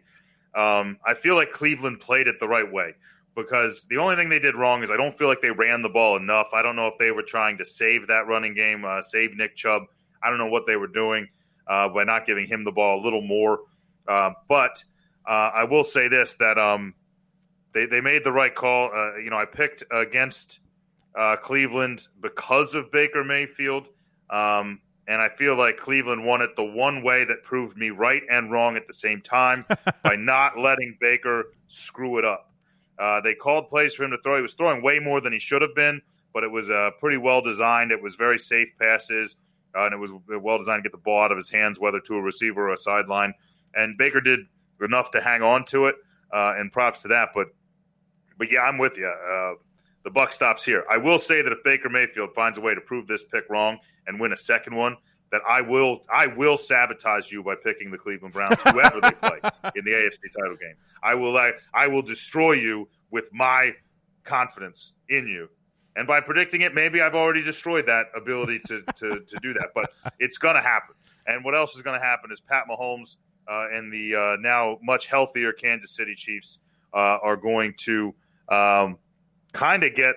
[0.55, 2.95] Um, I feel like Cleveland played it the right way
[3.35, 5.89] because the only thing they did wrong is I don't feel like they ran the
[5.89, 6.51] ball enough.
[6.55, 9.57] I don't know if they were trying to save that running game, uh, save Nick
[9.57, 9.83] Chubb.
[10.23, 11.29] I don't know what they were doing
[11.67, 13.61] uh, by not giving him the ball a little more.
[14.07, 14.83] Uh, but
[15.27, 16.95] uh, I will say this that um,
[17.75, 18.91] they they made the right call.
[18.95, 20.61] Uh, you know, I picked against
[21.17, 23.89] uh, Cleveland because of Baker Mayfield.
[24.31, 28.23] Um, and I feel like Cleveland won it the one way that proved me right
[28.29, 29.65] and wrong at the same time
[30.03, 32.53] by not letting Baker screw it up.
[32.99, 34.37] Uh, they called plays for him to throw.
[34.37, 36.01] He was throwing way more than he should have been,
[36.33, 37.93] but it was uh, pretty well designed.
[37.93, 39.37] It was very safe passes,
[39.77, 42.01] uh, and it was well designed to get the ball out of his hands, whether
[42.01, 43.35] to a receiver or a sideline.
[43.75, 44.41] And Baker did
[44.81, 45.97] enough to hang on to it,
[46.33, 47.31] uh, and props to that.
[47.35, 47.49] But,
[48.39, 49.13] but yeah, I'm with you.
[50.07, 50.85] The buck stops here.
[50.89, 53.81] I will say that if Baker Mayfield finds a way to prove this pick wrong
[54.07, 54.97] and win a second one,
[55.33, 59.41] that I will I will sabotage you by picking the Cleveland Browns, whoever they play
[59.75, 60.77] in the AFC title game.
[61.03, 63.75] I will I, I will destroy you with my
[64.23, 65.49] confidence in you.
[65.97, 69.71] And by predicting it, maybe I've already destroyed that ability to to, to do that.
[69.75, 69.91] But
[70.21, 70.95] it's going to happen.
[71.27, 73.17] And what else is going to happen is Pat Mahomes
[73.49, 76.61] uh, and the uh, now much healthier Kansas City Chiefs
[76.95, 78.15] uh, are going to
[78.49, 78.99] um,
[79.57, 80.17] kind of get.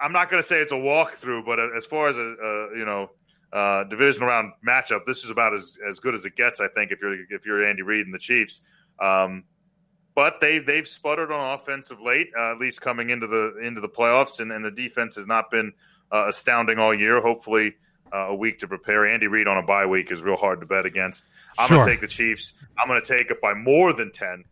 [0.00, 2.84] I'm not going to say it's a walkthrough, but as far as a, a you
[2.84, 3.10] know
[3.52, 6.60] uh, division round matchup, this is about as, as good as it gets.
[6.60, 8.62] I think if you're if you're Andy Reid and the Chiefs,
[8.98, 9.44] um,
[10.14, 13.80] but they they've sputtered on offense of late, uh, at least coming into the into
[13.80, 15.72] the playoffs, and, and the defense has not been
[16.10, 17.20] uh, astounding all year.
[17.20, 17.74] Hopefully,
[18.12, 19.06] uh, a week to prepare.
[19.06, 21.28] Andy Reid on a bye week is real hard to bet against.
[21.58, 21.76] I'm Sure.
[21.78, 22.54] going to take the Chiefs.
[22.78, 24.44] I'm going to take it by more than ten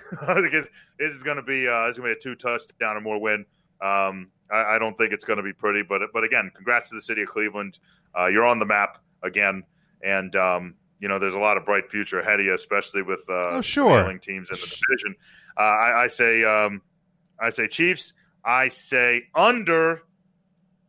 [0.20, 0.68] because
[0.98, 3.00] this is going to be uh, this is going to be a two touchdown or
[3.00, 3.44] more win.
[3.80, 6.94] Um, I, I don't think it's going to be pretty, but but again, congrats to
[6.94, 7.78] the city of Cleveland.
[8.18, 9.64] Uh, you're on the map again,
[10.02, 13.24] and um, you know there's a lot of bright future ahead of you, especially with
[13.28, 14.04] uh, Oh, sure.
[14.18, 15.16] teams in the division.
[15.56, 16.82] Uh, I, I say um,
[17.40, 18.12] I say Chiefs.
[18.44, 20.02] I say under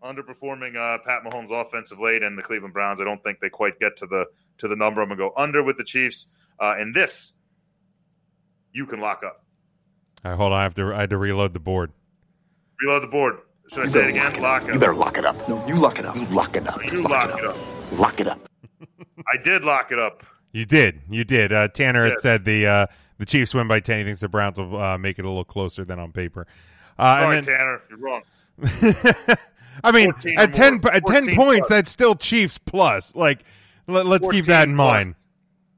[0.04, 3.00] underperforming uh, Pat Mahomes' offensive late and the Cleveland Browns.
[3.00, 4.28] I don't think they quite get to the
[4.60, 5.02] to the number.
[5.02, 6.28] I'm gonna go under with the Chiefs.
[6.60, 7.34] Uh, and this
[8.74, 9.44] you can lock up.
[10.26, 10.60] All right, hold on.
[10.60, 10.94] I have to.
[10.94, 11.92] I had to reload the board.
[12.82, 13.38] Reload the board.
[13.72, 14.42] Should I say it again?
[14.42, 14.74] Lock up.
[14.74, 15.48] You better lock it up.
[15.48, 16.16] No, you lock it up.
[16.16, 16.84] You lock it up.
[16.92, 18.00] You lock it up.
[18.00, 18.50] Lock it up.
[19.34, 20.24] I did lock it up.
[20.52, 21.02] You did.
[21.10, 21.54] You did.
[21.54, 22.86] Uh, Tanner had said the uh,
[23.18, 24.00] the Chiefs win by ten.
[24.00, 26.46] He thinks the Browns will uh, make it a little closer than on paper.
[26.98, 28.22] Uh, All and right, then- Tanner, you're wrong.
[29.84, 30.94] I mean, at ten more.
[30.94, 31.70] at ten points, plus.
[31.70, 33.16] that's still Chiefs plus.
[33.16, 33.44] Like,
[33.88, 35.06] let, us keep that in plus.
[35.06, 35.16] mind.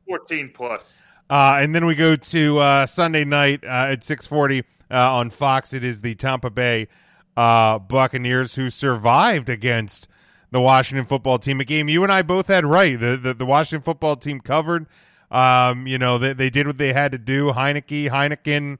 [0.07, 1.01] 14 plus.
[1.29, 5.29] Uh, and then we go to uh, Sunday night uh, at six forty uh, on
[5.29, 5.73] Fox.
[5.73, 6.87] It is the Tampa Bay
[7.35, 10.07] uh, Buccaneers who survived against
[10.51, 11.59] the Washington Football Team.
[11.59, 12.99] A game you and I both had right.
[12.99, 14.85] The the, the Washington Football Team covered.
[15.31, 17.51] Um, you know they they did what they had to do.
[17.51, 18.77] Heinicke, Heineken,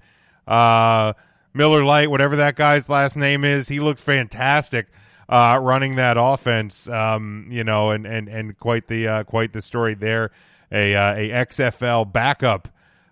[0.48, 1.14] uh,
[1.54, 4.88] Miller Light, whatever that guy's last name is, he looked fantastic
[5.28, 6.88] running that offense.
[6.88, 10.30] Um, you know, and and and quite the quite the story there.
[10.72, 12.70] A uh, a XFL backup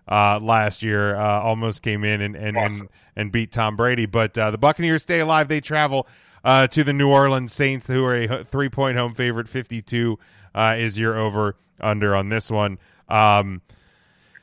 [0.08, 4.36] uh, last year uh, almost came in and and, and and beat Tom Brady, but
[4.36, 5.48] uh, the Buccaneers stay alive.
[5.48, 6.06] They travel
[6.44, 9.48] uh, to the New Orleans Saints, who are a three point home favorite.
[9.48, 10.18] Fifty two
[10.54, 12.78] uh, is your over under on this one.
[13.08, 13.62] Um,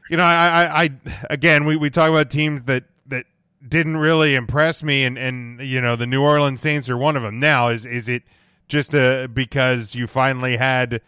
[0.10, 0.90] you know, I, I, I
[1.30, 3.26] again, we, we talk about teams that that
[3.66, 7.24] didn't really impress me, and and you know, the New Orleans Saints are one of
[7.24, 7.40] them.
[7.40, 8.24] Now, is is it
[8.68, 11.02] just uh, because you finally had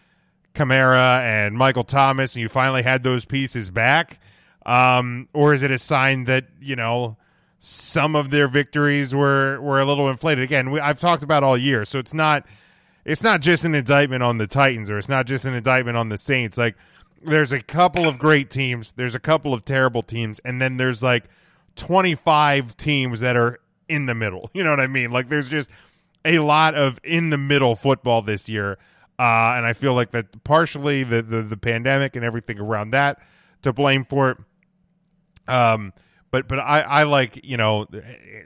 [0.54, 4.20] Kamara and Michael Thomas, and you finally had those pieces back,
[4.66, 7.18] um, or is it a sign that you know?
[7.66, 10.44] Some of their victories were, were a little inflated.
[10.44, 12.46] Again, we, I've talked about all year, so it's not
[13.06, 16.10] it's not just an indictment on the Titans or it's not just an indictment on
[16.10, 16.58] the Saints.
[16.58, 16.76] Like
[17.22, 21.04] there's a couple of great teams, there's a couple of terrible teams, and then there's
[21.04, 21.26] like
[21.76, 24.50] 25 teams that are in the middle.
[24.54, 25.12] You know what I mean?
[25.12, 25.70] Like there's just
[26.26, 28.78] a lot of in the middle football this year.
[29.24, 33.20] Uh, and I feel like that partially the, the the pandemic and everything around that
[33.62, 34.38] to blame for it.
[35.48, 35.94] Um,
[36.30, 37.88] but but I, I like you know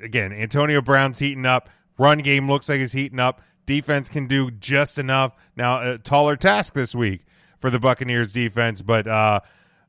[0.03, 1.71] again Antonio Brown's heating up.
[1.97, 3.41] Run game looks like it's heating up.
[3.65, 5.33] Defense can do just enough.
[5.55, 7.25] Now a taller task this week
[7.57, 9.39] for the Buccaneers defense, but uh,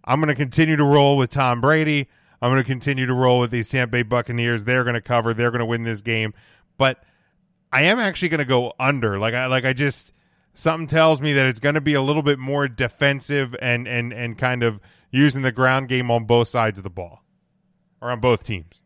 [0.06, 2.08] I'm going to continue to roll with Tom Brady.
[2.40, 4.64] I'm going to continue to roll with these Tampa Bay Buccaneers.
[4.64, 5.34] They're going to cover.
[5.34, 6.32] They're going to win this game,
[6.78, 7.04] but
[7.70, 9.18] I am actually going to go under.
[9.18, 10.14] Like I like I just
[10.58, 14.12] something tells me that it's going to be a little bit more defensive and and
[14.12, 14.80] and kind of
[15.10, 17.22] using the ground game on both sides of the ball
[18.00, 18.82] or on both teams.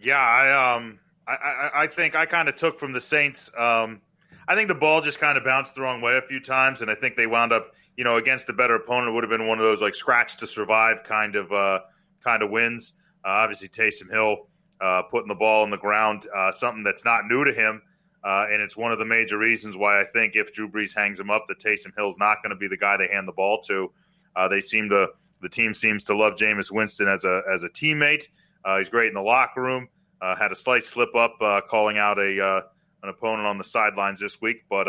[0.00, 3.50] Yeah, I um, I, I, I think I kind of took from the Saints.
[3.56, 4.00] Um,
[4.48, 6.90] I think the ball just kind of bounced the wrong way a few times, and
[6.90, 9.14] I think they wound up, you know, against a better opponent.
[9.14, 11.80] Would have been one of those like scratch to survive kind of uh,
[12.22, 12.94] kind of wins.
[13.24, 14.48] Uh, obviously, Taysom Hill
[14.80, 17.82] uh, putting the ball on the ground, uh, something that's not new to him,
[18.24, 21.20] uh, and it's one of the major reasons why I think if Drew Brees hangs
[21.20, 23.60] him up, that Taysom Hill's not going to be the guy they hand the ball
[23.68, 23.92] to.
[24.34, 25.08] Uh, they seem to
[25.42, 28.28] the team seems to love Jameis Winston as a as a teammate.
[28.64, 29.88] Uh, he's great in the locker room.
[30.22, 32.60] Uh, had a slight slip up uh, calling out a uh,
[33.02, 34.88] an opponent on the sidelines this week, but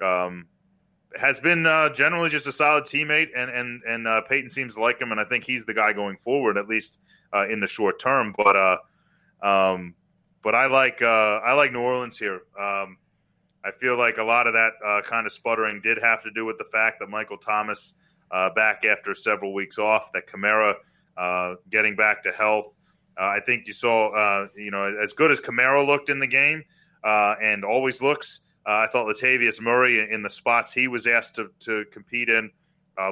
[0.00, 0.46] um,
[1.18, 5.10] has been generally just a solid teammate, and and and Payton seems to like him,
[5.10, 7.00] and I think he's the guy going forward, at least
[7.50, 8.36] in the short term.
[8.36, 8.80] But
[9.42, 9.96] um,
[10.46, 12.42] but I like uh, I like New Orleans here.
[12.56, 12.98] Um,
[13.64, 16.44] I feel like a lot of that uh, kind of sputtering did have to do
[16.44, 17.96] with the fact that Michael Thomas
[18.30, 20.76] uh, back after several weeks off, that Kamara
[21.16, 22.72] uh, getting back to health.
[23.20, 26.28] Uh, I think you saw, uh, you know, as good as Kamara looked in the
[26.28, 26.62] game
[27.02, 28.42] and always looks.
[28.64, 32.52] I thought Latavius Murray in, the spots he was asked to, to compete in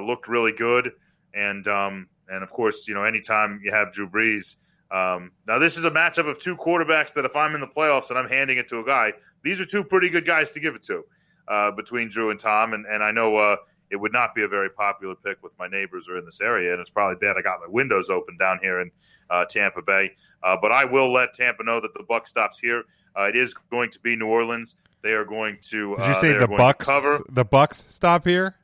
[0.01, 0.93] looked really good,
[1.33, 4.55] and um, and of course, you know, anytime you have Drew Brees.
[4.95, 8.11] Um, now, this is a matchup of two quarterbacks that if I'm in the playoffs
[8.11, 9.11] and I'm handing it to a guy,
[9.43, 11.03] these are two pretty good guys to give it to
[11.49, 12.73] uh, between Drew and Tom.
[12.73, 13.57] And, and I know uh,
[13.89, 16.71] it would not be a very popular pick with my neighbors or in this area.
[16.71, 18.89] And it's probably bad I got my windows open down here in
[19.29, 20.13] uh, Tampa Bay.
[20.41, 22.83] Uh, but I will let Tampa know that the buck stops here.
[23.17, 24.77] Uh, it is going to be New Orleans.
[25.01, 25.95] They are going to.
[25.95, 27.21] Did you uh, say the Bucks cover?
[27.29, 28.55] the Bucks stop here?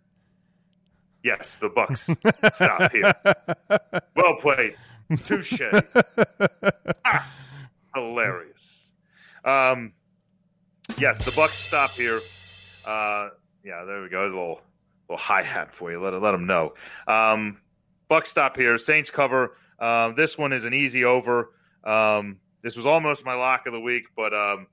[1.24, 2.10] Yes, the Bucks
[2.52, 3.14] stop here.
[4.16, 4.76] Well played.
[5.18, 5.62] Touche.
[7.04, 7.28] Ah,
[7.96, 8.94] hilarious.
[9.44, 9.94] Um,
[10.98, 12.20] yes, the Bucks stop here.
[12.86, 13.30] Uh,
[13.64, 14.22] yeah, there we go.
[14.22, 14.62] There's a little
[15.10, 16.00] little hi hat for you.
[16.00, 16.74] Let let them know.
[17.08, 17.60] Um,
[18.08, 18.78] Bucks stop here.
[18.78, 19.58] Saints cover.
[19.80, 21.52] Um, this one is an easy over.
[21.84, 24.68] Um, this was almost my lock of the week, but um,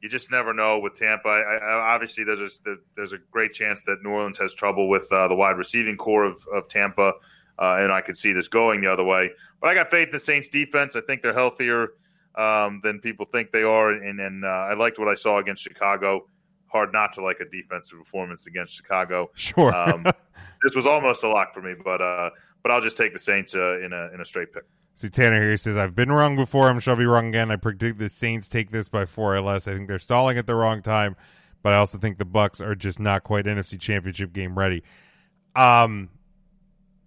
[0.00, 1.28] you just never know with Tampa.
[1.28, 5.10] I, I, obviously, there's a there's a great chance that New Orleans has trouble with
[5.10, 7.14] uh, the wide receiving core of, of Tampa,
[7.58, 9.30] uh, and I could see this going the other way.
[9.60, 10.96] But I got faith in the Saints defense.
[10.96, 11.90] I think they're healthier
[12.34, 15.62] um, than people think they are, and, and uh, I liked what I saw against
[15.62, 16.26] Chicago.
[16.68, 19.30] Hard not to like a defensive performance against Chicago.
[19.34, 19.74] Sure.
[19.74, 20.04] Um,
[20.62, 22.30] this was almost a lock for me, but uh,
[22.62, 24.64] but I'll just take the Saints uh, in a in a straight pick.
[24.94, 26.68] See Tanner here says I've been wrong before.
[26.68, 27.50] I'm sure I'll be wrong again.
[27.50, 29.68] I predict the Saints take this by four or less.
[29.68, 31.16] I think they're stalling at the wrong time,
[31.62, 34.82] but I also think the Bucks are just not quite NFC Championship game ready.
[35.54, 36.08] Um,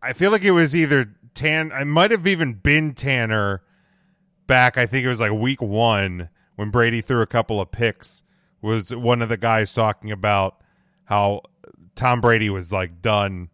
[0.01, 1.71] I feel like it was either Tan.
[1.71, 3.61] I might have even been Tanner
[4.47, 4.77] back.
[4.77, 8.23] I think it was like week one when Brady threw a couple of picks.
[8.61, 10.61] Was one of the guys talking about
[11.05, 11.43] how
[11.95, 13.49] Tom Brady was like done.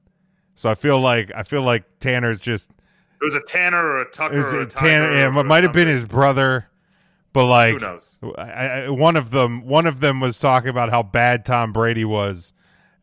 [0.55, 2.71] So I feel like I feel like Tanner's just
[3.21, 5.11] It was a Tanner or a Tucker it was or a a Tanner.
[5.11, 6.67] Yeah, it might have been his brother,
[7.33, 8.19] but like Who knows?
[8.37, 12.05] I, I, one of them, one of them was talking about how bad Tom Brady
[12.05, 12.53] was,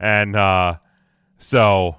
[0.01, 0.79] and uh,
[1.39, 1.97] so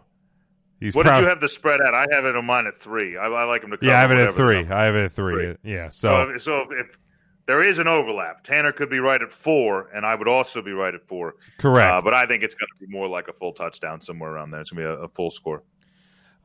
[0.84, 0.96] he's.
[0.96, 1.94] What proud- did you have the spread at?
[1.94, 3.18] I have it on mine at three.
[3.18, 3.90] I, I like him to cover.
[3.92, 4.58] Yeah, I have it at three.
[4.60, 5.34] I have it at three.
[5.34, 5.56] Three.
[5.64, 6.98] Yeah, So, so if, so if, if
[7.46, 10.72] there is an overlap, Tanner could be right at four, and I would also be
[10.72, 11.36] right at four.
[11.58, 11.92] correct.
[11.92, 14.52] Uh, but I think it's going to be more like a full touchdown somewhere around
[14.52, 14.62] there.
[14.62, 15.64] It's going to be a, a full score.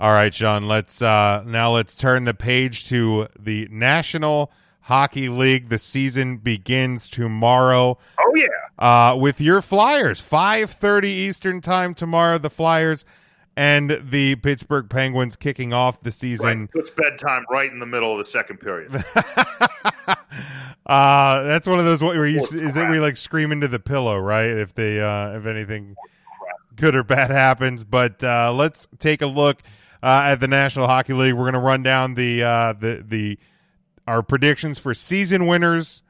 [0.01, 0.69] All right, Sean.
[0.69, 5.71] Let's uh, now let's turn the page to the National Hockey League.
[5.71, 7.99] The season begins tomorrow.
[8.21, 8.47] Oh yeah,
[8.79, 10.23] uh, with your Flyers.
[10.23, 12.39] 5:30 Eastern Time tomorrow.
[12.39, 13.05] The Flyers
[13.59, 16.61] and the Pittsburgh Penguins kicking off the season.
[16.61, 16.71] right.
[16.71, 19.05] puts bedtime right in the middle of the second period.
[20.87, 24.17] Uh, that's one of those where you is it we like scream into the pillow,
[24.17, 24.49] right?
[24.49, 25.95] If they uh, if anything
[26.77, 27.85] good or bad happens.
[27.85, 29.61] But uh, let's take a look
[30.03, 31.35] uh, at the National Hockey League.
[31.35, 33.39] We're going to run down the uh, the the
[34.07, 36.03] our predictions for season winners.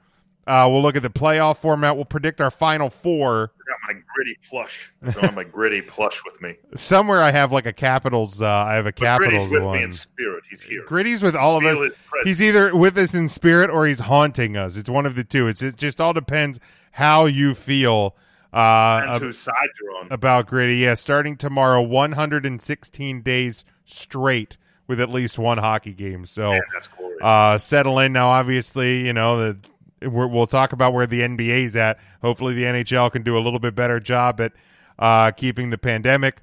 [0.46, 1.96] Uh, we'll look at the playoff format.
[1.96, 3.50] We'll predict our final four.
[3.68, 4.92] Got my gritty plush.
[5.02, 6.56] I have my gritty plush with me.
[6.74, 8.40] Somewhere I have like a Capitals.
[8.40, 9.76] Uh, I have a But Capitals Gritty's with one.
[9.76, 10.44] me in spirit.
[10.48, 10.82] He's here.
[10.86, 11.92] Gritty's with all of us.
[12.24, 14.76] He's either with us in spirit or he's haunting us.
[14.78, 15.48] It's one of the two.
[15.48, 16.58] It's it just all depends
[16.92, 18.16] how you feel
[18.54, 20.08] uh, whose side you're on.
[20.10, 20.76] about Gritty.
[20.76, 24.56] Yeah, starting tomorrow, 116 days straight
[24.86, 26.24] with at least one hockey game.
[26.24, 27.18] So Man, that's glorious.
[27.22, 28.28] uh, settle in now.
[28.28, 29.58] Obviously, you know the.
[30.02, 31.98] We're, we'll talk about where the NBA's at.
[32.22, 34.52] Hopefully, the NHL can do a little bit better job at
[34.98, 36.42] uh, keeping the pandemic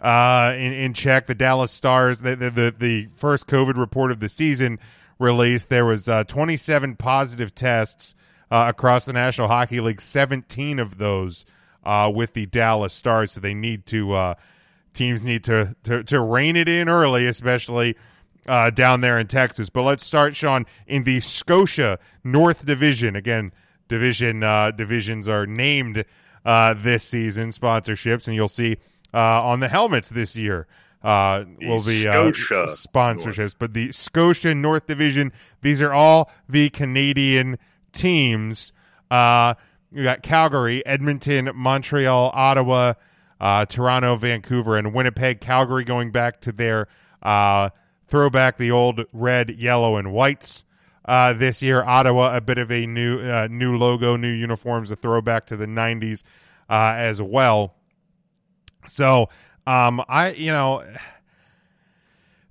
[0.00, 1.26] uh, in, in check.
[1.26, 4.78] The Dallas Stars, the, the the the first COVID report of the season
[5.18, 8.14] released, there was uh, 27 positive tests
[8.50, 10.00] uh, across the National Hockey League.
[10.00, 11.44] 17 of those
[11.84, 13.32] uh, with the Dallas Stars.
[13.32, 14.34] So they need to uh,
[14.92, 17.96] teams need to, to to rein it in early, especially
[18.46, 19.70] uh, down there in Texas.
[19.70, 23.16] But let's start, Sean, in the Scotia North Division.
[23.16, 23.52] Again,
[23.88, 26.04] division uh, divisions are named
[26.44, 28.78] uh, this season sponsorships, and you'll see
[29.12, 30.66] uh, on the helmets this year
[31.02, 33.54] uh, will be uh, Scotia sponsorships.
[33.58, 35.32] But the Scotia North Division,
[35.62, 37.58] these are all the Canadian
[37.92, 38.72] teams.
[39.10, 39.54] Uh,
[39.92, 42.94] you got Calgary, Edmonton, Montreal, Ottawa,
[43.40, 45.40] uh, Toronto, Vancouver, and Winnipeg.
[45.40, 46.88] Calgary going back to their
[48.06, 50.64] uh, throwback, the old red, yellow, and whites.
[51.04, 54.96] Uh, this year, Ottawa, a bit of a new uh, new logo, new uniforms, a
[54.96, 56.24] throwback to the '90s
[56.68, 57.76] uh, as well.
[58.88, 59.28] So,
[59.66, 60.84] um, I you know,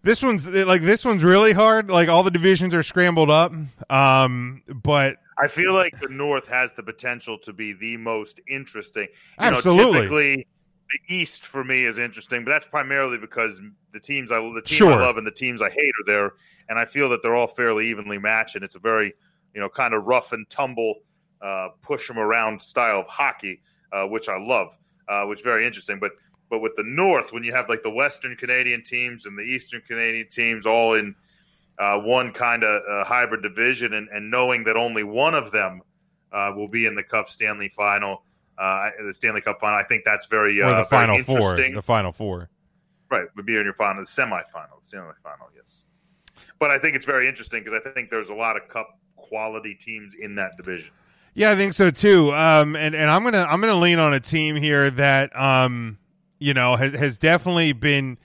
[0.03, 1.89] this one's like this one's really hard.
[1.89, 3.51] Like all the divisions are scrambled up.
[3.89, 9.07] Um, but I feel like the North has the potential to be the most interesting.
[9.11, 9.83] You Absolutely.
[9.83, 10.47] Know, typically,
[10.91, 14.77] the East for me is interesting, but that's primarily because the teams I the teams
[14.77, 14.93] Sure.
[14.93, 16.33] I love and the teams I hate are there,
[16.69, 19.13] and I feel that they're all fairly evenly matched, and it's a very
[19.53, 20.95] you know kind of rough and tumble,
[21.41, 23.61] uh, push them around style of hockey.
[23.95, 25.99] uh, which I love, uh, which is very interesting.
[25.99, 26.11] But
[26.49, 29.81] but with the North, when you have like the Western Canadian teams and the Eastern
[29.81, 31.15] Canadian teams all in
[31.79, 35.81] uh, one kind of uh, hybrid division, and, and knowing that only one of them
[36.31, 38.23] uh, will be in the Cup Stanley Final,
[38.57, 41.55] uh, the Stanley Cup Final, I think that's very or uh, the final very four.
[41.55, 42.49] The final four.
[43.11, 45.85] Right, would be in your final, the semifinal, semifinal, yes.
[46.59, 49.75] But I think it's very interesting because I think there's a lot of Cup quality
[49.75, 50.91] teams in that division.
[51.33, 52.33] Yeah, I think so too.
[52.33, 55.97] Um, and and I'm gonna I'm gonna lean on a team here that um,
[56.39, 58.17] you know, has has definitely been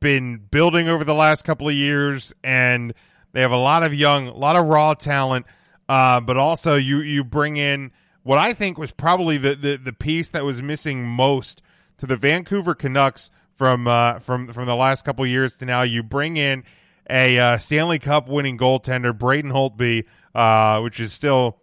[0.00, 2.94] been building over the last couple of years, and
[3.32, 5.46] they have a lot of young, a lot of raw talent.
[5.88, 7.90] Uh, but also you you bring in
[8.22, 11.62] what I think was probably the the, the piece that was missing most
[11.98, 15.82] to the Vancouver Canucks from uh, from from the last couple years to now.
[15.82, 16.64] You bring in
[17.08, 21.58] a uh, Stanley Cup winning goaltender, Braden Holtby, uh, which is still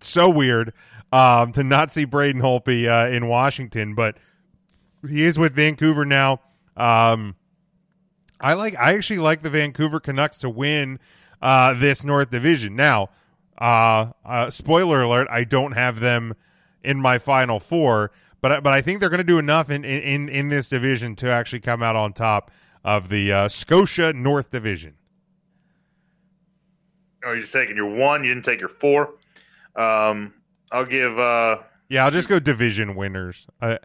[0.00, 0.72] so weird
[1.12, 4.16] um, to not see Braden Holtby uh, in Washington, but
[5.08, 6.40] he is with Vancouver now.
[6.76, 7.36] Um,
[8.40, 8.76] I like.
[8.78, 10.98] I actually like the Vancouver Canucks to win
[11.40, 12.76] uh, this North Division.
[12.76, 13.10] Now,
[13.58, 16.34] uh, uh, spoiler alert: I don't have them
[16.82, 18.10] in my final four,
[18.40, 21.30] but but I think they're going to do enough in, in in this division to
[21.30, 22.50] actually come out on top
[22.84, 24.94] of the uh, Scotia North Division.
[27.24, 28.22] Oh, you're just taking your one.
[28.22, 29.14] You didn't take your four.
[29.74, 30.32] Um,
[30.70, 31.18] I'll give.
[31.18, 31.58] Uh,
[31.88, 33.78] Yeah, I'll just go division winners uh,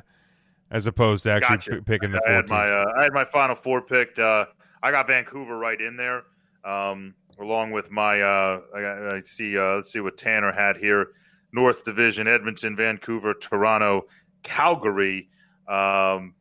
[0.69, 1.72] as opposed to actually Gotcha.
[1.76, 2.31] p- picking the I four.
[2.34, 4.19] had my uh, I had my final four picked.
[4.19, 4.45] Uh,
[4.84, 6.23] I got Vancouver right in there,
[6.64, 8.22] um, along with my.
[8.22, 9.57] Uh, I, I see.
[9.57, 11.07] Uh, let's see what Tanner had here:
[11.51, 14.03] North Division, Edmonton, Vancouver, Toronto,
[14.43, 15.30] Calgary.
[15.68, 16.35] Um,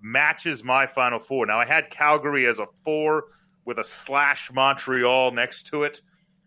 [0.00, 1.44] matches my final four.
[1.46, 3.24] Now I had Calgary as a four
[3.64, 6.00] with a slash Montreal next to it.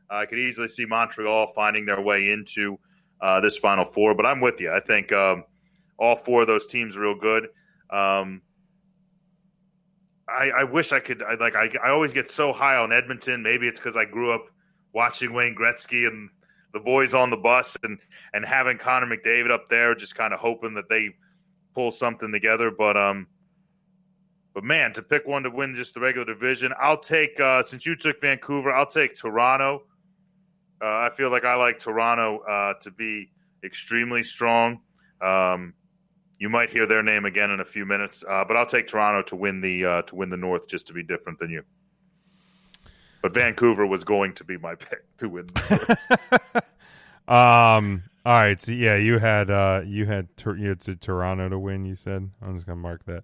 [0.09, 2.79] I could easily see Montreal finding their way into
[3.21, 4.71] uh, this final four, but I'm with you.
[4.71, 5.11] I think.
[5.11, 5.43] Um,
[5.97, 7.47] all four of those teams real good.
[7.89, 8.41] Um,
[10.27, 11.21] I, I wish I could.
[11.21, 13.43] I, like I, I always get so high on Edmonton.
[13.43, 14.45] Maybe it's because I grew up
[14.93, 16.29] watching Wayne Gretzky and
[16.73, 17.99] the boys on the bus, and
[18.33, 21.09] and having Connor McDavid up there, just kind of hoping that they
[21.73, 22.71] pull something together.
[22.71, 23.27] But um,
[24.53, 27.39] but man, to pick one to win just the regular division, I'll take.
[27.39, 29.83] Uh, since you took Vancouver, I'll take Toronto.
[30.81, 33.31] Uh, I feel like I like Toronto uh, to be
[33.63, 34.79] extremely strong.
[35.21, 35.73] Um,
[36.39, 39.21] you might hear their name again in a few minutes, uh, but I'll take Toronto
[39.29, 41.63] to win the uh, to win the North, just to be different than you.
[43.21, 45.47] But Vancouver was going to be my pick to win.
[47.27, 48.03] Um.
[48.25, 48.59] All right.
[48.59, 51.85] So yeah, you had uh you had you had said Toronto to win.
[51.85, 53.23] You said I'm just gonna mark that.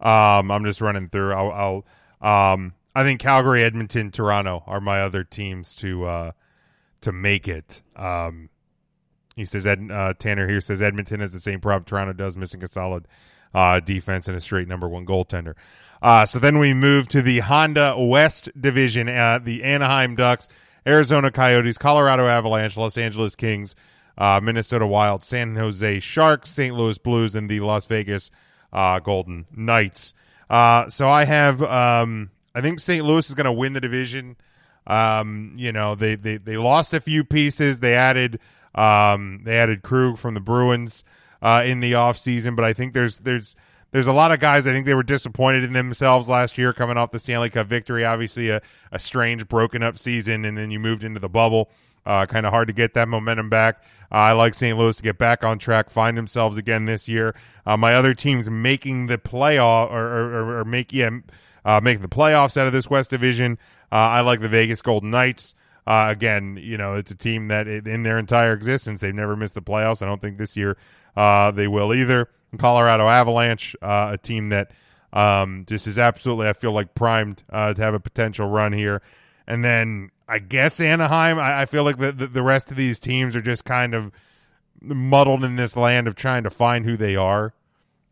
[0.00, 0.50] Um.
[0.50, 1.34] I'm just running through.
[1.34, 1.84] I'll.
[2.22, 2.74] I'll um.
[2.96, 6.32] I think Calgary, Edmonton, Toronto are my other teams to uh
[7.02, 7.82] to make it.
[7.96, 8.48] Um.
[9.36, 12.62] He says Ed, uh, Tanner here says Edmonton has the same problem Toronto does, missing
[12.62, 13.08] a solid
[13.54, 15.54] uh, defense and a straight number one goaltender.
[16.02, 19.08] Uh, so then we move to the Honda West Division.
[19.08, 20.48] Uh, the Anaheim Ducks,
[20.86, 23.74] Arizona Coyotes, Colorado Avalanche, Los Angeles Kings,
[24.18, 26.74] uh, Minnesota Wild, San Jose Sharks, St.
[26.74, 28.30] Louis Blues, and the Las Vegas
[28.72, 30.14] uh, Golden Knights.
[30.50, 33.04] Uh, so I have, um, I think St.
[33.04, 34.36] Louis is going to win the division.
[34.86, 37.80] Um, you know, they, they they lost a few pieces.
[37.80, 38.38] They added
[38.74, 41.04] um, they added Krug from the Bruins
[41.42, 43.56] uh, in the offseason, but I think there's there's
[43.92, 46.96] there's a lot of guys I think they were disappointed in themselves last year coming
[46.96, 48.04] off the Stanley Cup victory.
[48.04, 48.60] Obviously, a,
[48.90, 51.70] a strange broken up season, and then you moved into the bubble.
[52.06, 53.82] Uh, kind of hard to get that momentum back.
[54.12, 54.76] Uh, I like St.
[54.76, 57.34] Louis to get back on track, find themselves again this year.
[57.64, 61.10] Uh, my other teams making the playoff or, or, or make yeah,
[61.64, 63.58] uh, making the playoffs out of this West Division.
[63.90, 65.54] Uh, I like the Vegas Golden Knights.
[65.86, 69.54] Uh, again, you know, it's a team that in their entire existence they've never missed
[69.54, 70.02] the playoffs.
[70.02, 70.76] I don't think this year
[71.16, 72.28] uh, they will either.
[72.58, 74.70] Colorado Avalanche, uh, a team that
[75.12, 79.02] um, just is absolutely, I feel like primed uh, to have a potential run here.
[79.46, 81.38] And then I guess Anaheim.
[81.38, 84.10] I, I feel like the, the the rest of these teams are just kind of
[84.80, 87.54] muddled in this land of trying to find who they are.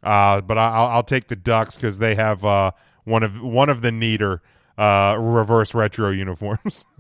[0.03, 2.73] Uh, but I, I'll, I'll take the Ducks because they have uh,
[3.05, 4.43] one of one of the neater
[4.77, 6.87] uh, reverse retro uniforms.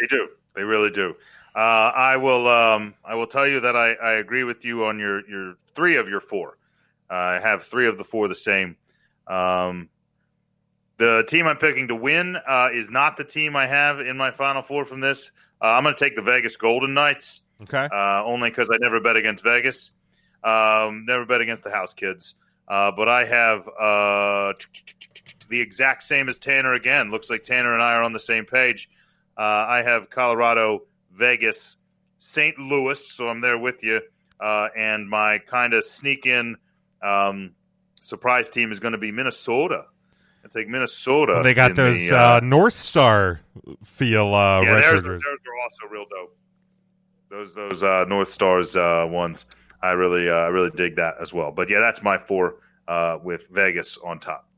[0.00, 0.28] They do.
[0.54, 1.16] They really do.
[1.54, 2.48] Uh, I will.
[2.48, 5.96] Um, I will tell you that I, I agree with you on your your three
[5.96, 6.56] of your four.
[7.10, 8.76] Uh, I have three of the four the same.
[9.26, 9.90] Um,
[10.96, 14.30] the team I'm picking to win uh, is not the team I have in my
[14.30, 15.30] final four from this.
[15.60, 17.42] Uh, I'm going to take the Vegas Golden Knights.
[17.62, 17.88] Okay.
[17.92, 19.92] Uh, only because I never bet against Vegas.
[20.42, 22.34] Um, never bet against the house kids.
[22.66, 24.54] Uh, but I have uh,
[25.48, 27.10] the exact same as Tanner again.
[27.10, 28.88] Looks like Tanner and I are on the same page.
[29.36, 30.82] Uh, I have Colorado,
[31.12, 31.78] Vegas,
[32.18, 32.58] St.
[32.58, 34.00] Louis, so I'm there with you.
[34.40, 36.56] uh, and my kind of sneak in
[37.00, 37.54] um,
[38.00, 39.86] surprise team is going to be Minnesota.
[40.44, 41.34] I take Minnesota.
[41.34, 43.40] Well, they got those the, uh, North Star
[43.84, 46.36] feel uh, yeah, theirs, theirs are also real dope.
[47.30, 49.46] Those those uh, North Stars uh, ones,
[49.80, 51.52] I really uh, I really dig that as well.
[51.52, 52.56] But yeah, that's my four
[52.88, 54.48] uh, with Vegas on top.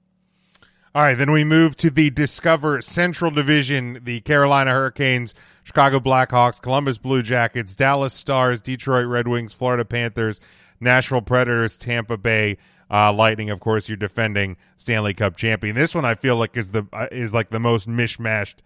[0.94, 5.34] All right, then we move to the Discover Central Division: the Carolina Hurricanes,
[5.64, 10.40] Chicago Blackhawks, Columbus Blue Jackets, Dallas Stars, Detroit Red Wings, Florida Panthers,
[10.80, 12.58] Nashville Predators, Tampa Bay
[12.90, 13.50] uh, Lightning.
[13.50, 15.74] Of course, you're defending Stanley Cup champion.
[15.74, 18.56] This one I feel like is the uh, is like the most mishmashed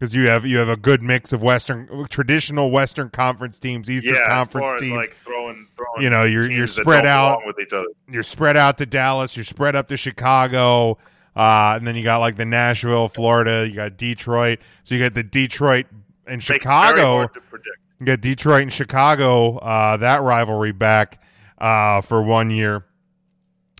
[0.00, 4.14] because you have you have a good mix of Western traditional Western Conference teams, Eastern
[4.14, 4.96] yeah, Conference as teams.
[4.96, 7.88] like throwing, throwing you know, you're you're spread out with each other.
[8.08, 9.36] You're spread out to Dallas.
[9.36, 10.96] You're spread up to Chicago,
[11.36, 13.66] uh, and then you got like the Nashville, Florida.
[13.68, 14.60] You got Detroit.
[14.82, 15.86] So you got the Detroit
[16.26, 17.16] and Chicago.
[17.18, 17.76] hard to predict.
[17.98, 19.58] You got Detroit and Chicago.
[19.58, 21.22] Uh, that rivalry back
[21.58, 22.84] uh, for one year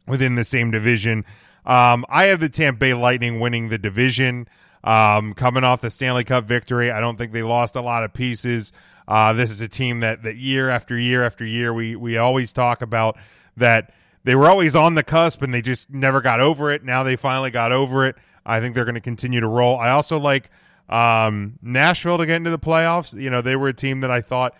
[0.06, 1.24] within the same division.
[1.64, 4.48] Um, I have the Tampa Bay Lightning winning the division.
[4.82, 8.14] Um, coming off the Stanley Cup victory, I don't think they lost a lot of
[8.14, 8.72] pieces.
[9.06, 12.52] Uh, this is a team that that year after year after year we we always
[12.52, 13.18] talk about
[13.56, 13.93] that
[14.24, 16.84] they were always on the cusp and they just never got over it.
[16.84, 18.16] Now they finally got over it.
[18.44, 19.78] I think they're going to continue to roll.
[19.78, 20.51] I also like
[20.88, 23.18] um, Nashville to get into the playoffs.
[23.18, 24.55] You know, they were a team that I thought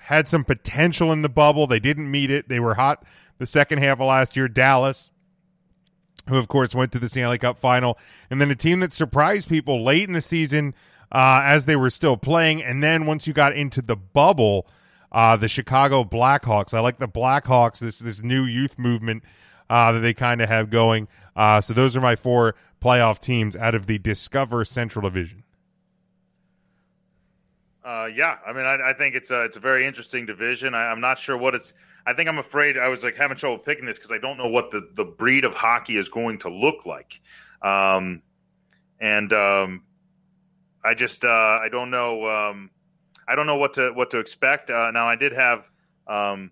[0.00, 1.66] had some potential in the bubble.
[1.66, 2.48] They didn't meet it.
[2.48, 3.04] They were hot
[3.38, 4.48] the second half of last year.
[4.48, 5.10] Dallas,
[6.28, 7.98] who of course went to the Stanley Cup final,
[8.30, 10.74] and then a team that surprised people late in the season
[11.10, 14.66] uh, as they were still playing, and then once you got into the bubble,
[15.14, 16.74] uh, the Chicago Blackhawks.
[16.74, 17.78] I like the Blackhawks.
[17.78, 19.22] This this new youth movement
[19.70, 21.06] uh, that they kind of have going.
[21.36, 25.44] Uh, so those are my four playoff teams out of the Discover Central Division.
[27.84, 30.74] Uh, yeah, I mean, I, I think it's a it's a very interesting division.
[30.74, 31.74] I, I'm not sure what it's.
[32.06, 32.76] I think I'm afraid.
[32.76, 35.44] I was like having trouble picking this because I don't know what the the breed
[35.44, 37.20] of hockey is going to look like,
[37.62, 38.22] um,
[38.98, 39.84] and um,
[40.82, 42.26] I just uh, I don't know.
[42.26, 42.70] Um,
[43.26, 44.70] I don't know what to what to expect.
[44.70, 45.70] Uh, now, I did have.
[46.06, 46.50] Um,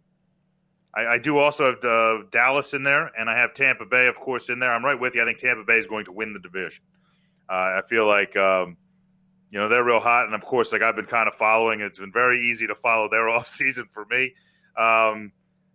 [0.95, 4.19] I, I do also have uh, Dallas in there, and I have Tampa Bay, of
[4.19, 4.73] course, in there.
[4.73, 5.23] I'm right with you.
[5.23, 6.85] I think Tampa Bay is going to win the division.
[7.49, 8.77] Uh, I feel like um,
[9.51, 11.81] you know they're real hot, and of course, like I've been kind of following.
[11.81, 14.35] It's been very easy to follow their off season for me.
[14.77, 15.33] Um,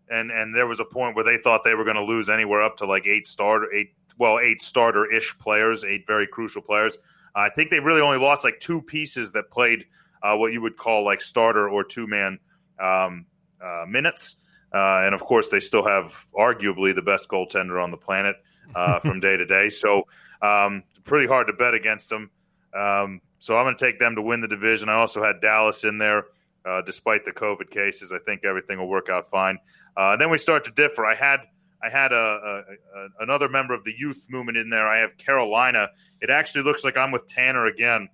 [0.09, 2.63] and and there was a point where they thought they were going to lose anywhere
[2.63, 6.97] up to like eight starter, eight well, eight starter ish players, eight very crucial players.
[7.35, 9.85] I think they really only lost like two pieces that played
[10.21, 12.39] uh, what you would call like starter or two man
[12.79, 13.25] um,
[13.61, 14.35] uh, minutes.
[14.73, 18.35] Uh, and of course, they still have arguably the best goaltender on the planet
[18.75, 19.69] uh, from day to day.
[19.69, 20.03] So,
[20.41, 22.29] um, pretty hard to bet against them.
[22.73, 24.89] Um, so, I'm going to take them to win the division.
[24.89, 26.25] I also had Dallas in there,
[26.65, 28.11] uh, despite the COVID cases.
[28.11, 29.57] I think everything will work out fine.
[29.95, 31.05] Uh, then we start to differ.
[31.05, 31.39] I had
[31.81, 34.87] I had a, a, a, another member of the youth movement in there.
[34.87, 35.89] I have Carolina.
[36.21, 38.09] It actually looks like I'm with Tanner again.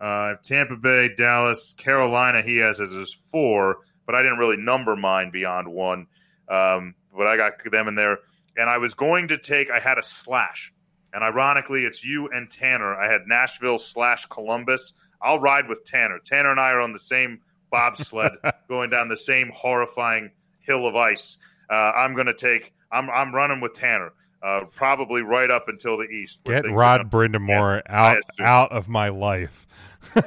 [0.00, 2.42] Uh, I have Tampa Bay, Dallas, Carolina.
[2.42, 6.06] He has as his four, but I didn't really number mine beyond one.
[6.48, 8.18] Um, but I got them in there,
[8.56, 9.70] and I was going to take.
[9.70, 10.72] I had a slash,
[11.12, 12.94] and ironically, it's you and Tanner.
[12.94, 14.92] I had Nashville slash Columbus.
[15.20, 16.18] I'll ride with Tanner.
[16.18, 17.40] Tanner and I are on the same
[17.70, 18.32] bobsled,
[18.68, 21.38] going down the same horrifying hill of ice.
[21.70, 22.72] Uh, I'm going to take.
[22.92, 24.12] I'm I'm running with Tanner.
[24.46, 26.44] Uh, probably right up until the east.
[26.44, 29.66] Get Rod Brind'Amour out out of my life.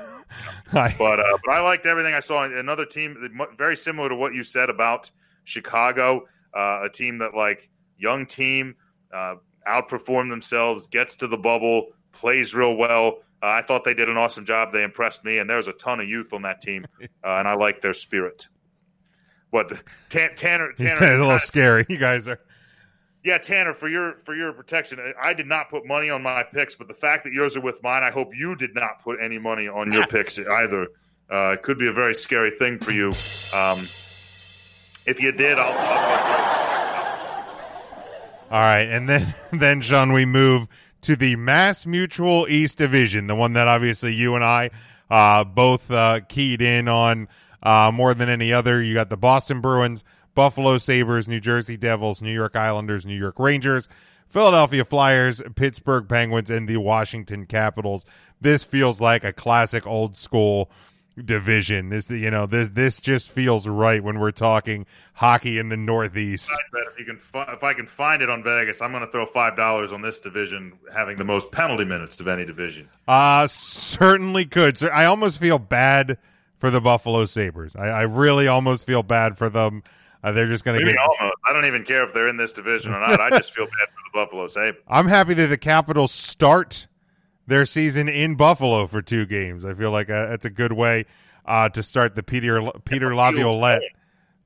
[0.71, 2.43] But uh, but I liked everything I saw.
[2.43, 3.17] Another team
[3.57, 5.09] very similar to what you said about
[5.43, 8.75] Chicago, uh, a team that like young team
[9.11, 9.35] uh,
[9.67, 13.17] outperformed themselves, gets to the bubble, plays real well.
[13.41, 14.71] Uh, I thought they did an awesome job.
[14.71, 17.55] They impressed me, and there's a ton of youth on that team, uh, and I
[17.55, 18.47] like their spirit.
[19.49, 19.73] What
[20.09, 20.69] Tan- Tanner?
[20.77, 21.85] he Tanner says a little scary.
[21.89, 22.39] You guys are.
[23.23, 26.43] Yeah, Tanner, for your for your protection, I- I did not put money on my
[26.43, 29.19] picks, but the fact that yours are with mine, I hope you did not put
[29.21, 30.87] any money on your picks either.
[31.31, 33.07] Uh, it could be a very scary thing for you.
[33.53, 33.79] Um,
[35.05, 35.77] if you did, I'll.
[35.77, 37.49] I'll
[38.51, 40.67] All right, and then then Sean, we move
[41.01, 44.69] to the Mass Mutual East Division, the one that obviously you and I
[45.09, 47.27] uh, both uh, keyed in on
[47.63, 48.81] uh, more than any other.
[48.81, 50.03] You got the Boston Bruins,
[50.35, 53.89] Buffalo Sabres, New Jersey Devils, New York Islanders, New York Rangers,
[54.27, 58.05] Philadelphia Flyers, Pittsburgh Penguins, and the Washington Capitals.
[58.41, 60.69] This feels like a classic old school
[61.25, 61.89] division.
[61.89, 64.85] This you know this this just feels right when we're talking
[65.15, 66.49] hockey in the Northeast.
[66.73, 69.25] if you can, fi- if I can find it on Vegas, I'm going to throw
[69.25, 72.87] five dollars on this division having the most penalty minutes of any division.
[73.07, 74.77] Uh certainly could.
[74.77, 76.17] So I almost feel bad
[76.59, 77.75] for the Buffalo Sabres.
[77.75, 79.83] I, I really almost feel bad for them.
[80.23, 80.97] Uh, they're just going to get.
[80.97, 81.37] almost.
[81.47, 83.21] I don't even care if they're in this division or not.
[83.21, 84.83] I just feel bad for the Buffalo Sabres.
[84.87, 86.87] I'm happy that the Capitals start
[87.47, 89.63] their season in Buffalo for two games.
[89.63, 91.05] I feel like uh, that's a good way
[91.45, 93.81] uh, to start the Peter Peter Laviolette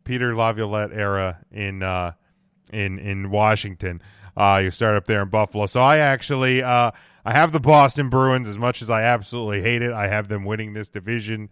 [0.04, 2.14] Peter Laviolette era in uh,
[2.72, 4.02] in in Washington.
[4.36, 5.66] Uh, you start up there in Buffalo.
[5.66, 6.91] So I actually uh,
[7.26, 9.91] I have the Boston Bruins as much as I absolutely hate it.
[9.91, 11.50] I have them winning this division.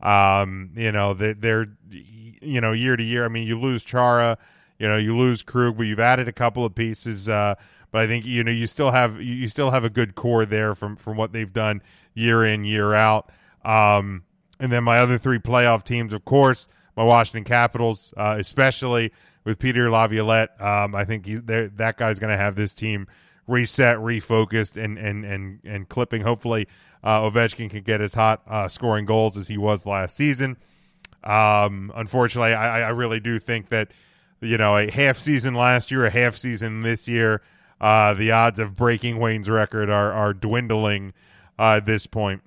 [0.00, 1.66] Um, you know they, they're
[2.44, 3.24] you know year to year.
[3.24, 4.38] I mean, you lose Chara,
[4.78, 7.28] you know you lose Krug, but you've added a couple of pieces.
[7.28, 7.54] Uh,
[7.90, 10.74] but I think you know you still have you still have a good core there
[10.74, 11.82] from from what they've done
[12.14, 13.30] year in year out.
[13.64, 14.24] Um,
[14.60, 19.12] and then my other three playoff teams, of course, my Washington Capitals, uh, especially
[19.44, 20.60] with Peter Laviolette.
[20.60, 21.68] Um, I think there.
[21.68, 23.06] That guy's going to have this team
[23.46, 26.22] reset, refocused, and and and and clipping.
[26.22, 26.66] Hopefully,
[27.02, 30.56] uh, Ovechkin can get as hot uh, scoring goals as he was last season.
[31.24, 33.88] Um, unfortunately, I, I really do think that
[34.40, 37.42] you know a half season last year, a half season this year,
[37.80, 41.12] uh, the odds of breaking Wayne's record are are dwindling
[41.58, 42.42] uh, at this point.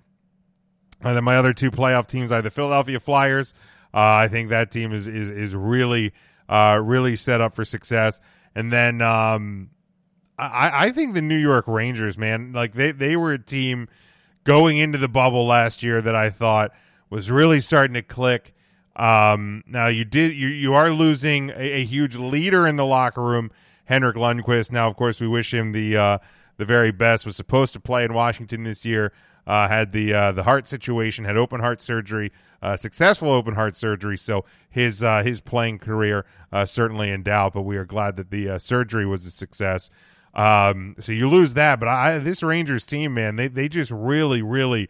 [1.02, 3.54] And then my other two playoff teams are the Philadelphia Flyers.
[3.94, 6.14] Uh, I think that team is is is really
[6.50, 8.20] uh, really set up for success.
[8.56, 9.70] And then um,
[10.38, 13.88] I, I think the New York Rangers, man, like they they were a team
[14.44, 16.72] going into the bubble last year that I thought
[17.10, 18.54] was really starting to click.
[18.98, 23.22] Um, now you did you you are losing a, a, huge leader in the locker
[23.22, 23.52] room,
[23.86, 24.72] Henrik Lundqvist.
[24.72, 26.18] Now, of course, we wish him the uh,
[26.58, 27.24] the very best.
[27.24, 29.14] Was supposed to play in Washington this year.
[29.46, 32.32] Uh, had the uh, the heart situation, had open heart surgery,
[32.64, 34.18] uh, successful open heart surgery.
[34.18, 37.54] So his uh, his playing career uh, certainly in doubt.
[37.54, 39.92] But we are glad that the surgery was a success.
[40.34, 44.42] Um, so you lose that, but I, this Rangers team, man, they they just really
[44.42, 44.90] really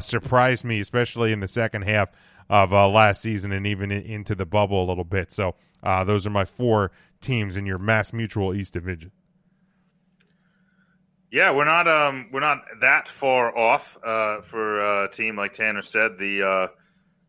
[0.00, 2.08] surprised me, especially in the second half
[2.48, 5.32] of last season and even in, into the bubble a little bit.
[5.32, 9.12] So those are my four teams in your Mass Mutual East Division.
[11.30, 15.82] Yeah, we're not um we're not that far off uh, for a team like Tanner
[15.82, 16.18] said.
[16.18, 16.68] The uh,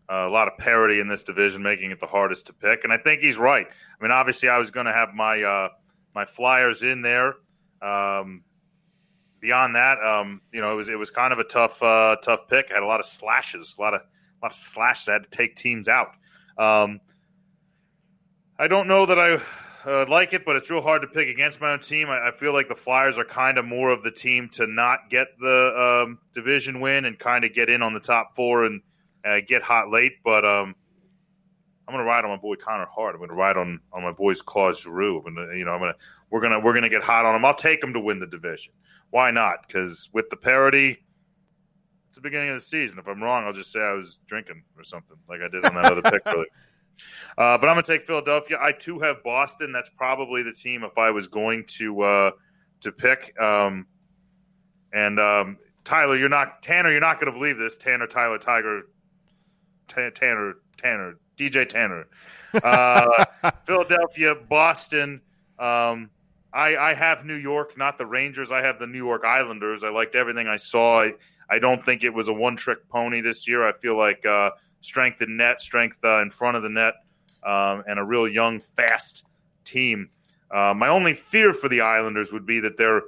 [0.10, 2.98] a lot of parity in this division, making it the hardest to pick, and I
[2.98, 3.68] think he's right.
[3.68, 5.70] I mean, obviously, I was going to have my uh,
[6.16, 7.36] my Flyers in there.
[7.82, 8.44] Um,
[9.42, 12.48] beyond that, um, you know, it was it was kind of a tough uh, tough
[12.48, 12.72] pick.
[12.72, 14.02] Had a lot of slashes, a lot of
[14.42, 15.10] a lot of slashes.
[15.10, 16.12] I had to take teams out.
[16.58, 17.00] Um,
[18.58, 19.42] I don't know that I
[19.86, 22.10] uh, like it, but it's real hard to pick against my own team.
[22.10, 25.10] I, I feel like the Flyers are kind of more of the team to not
[25.10, 28.82] get the um, division win and kind of get in on the top four and
[29.26, 30.14] uh, get hot late.
[30.24, 30.76] But um,
[31.88, 33.16] I'm going to ride on my boy Carter Hart.
[33.16, 35.24] I'm going to ride on on my boys Claude Giroux.
[35.26, 36.00] I'm gonna, you know, I'm going to
[36.30, 37.46] we're gonna we're gonna get hot on them.
[37.46, 38.74] I'll take them to win the division.
[39.10, 39.68] Why not?
[39.68, 41.00] Because with the parity.
[42.10, 42.98] It's the beginning of the season.
[42.98, 45.76] If I'm wrong, I'll just say I was drinking or something, like I did on
[45.76, 46.48] that other pick earlier.
[47.38, 48.58] Uh, but I'm going to take Philadelphia.
[48.60, 49.72] I too have Boston.
[49.72, 52.32] That's probably the team if I was going to uh,
[52.82, 53.40] to pick.
[53.40, 53.86] Um,
[54.92, 56.90] and um, Tyler, you're not Tanner.
[56.90, 57.78] You're not going to believe this.
[57.78, 58.88] Tanner, Tyler, Tiger,
[59.88, 62.08] T- Tanner, Tanner, DJ Tanner,
[62.64, 63.26] uh,
[63.66, 65.22] Philadelphia, Boston.
[65.60, 66.10] Um,
[66.52, 68.52] I, I have New York, not the Rangers.
[68.52, 69.84] I have the New York Islanders.
[69.84, 71.04] I liked everything I saw.
[71.04, 71.14] I,
[71.50, 73.68] I don't think it was a one trick pony this year.
[73.68, 74.52] I feel like uh,
[74.82, 76.94] strength in net, strength uh, in front of the net,
[77.44, 79.26] um, and a real young, fast
[79.66, 80.10] team.
[80.52, 83.04] Uh, my only fear for the Islanders would be that they're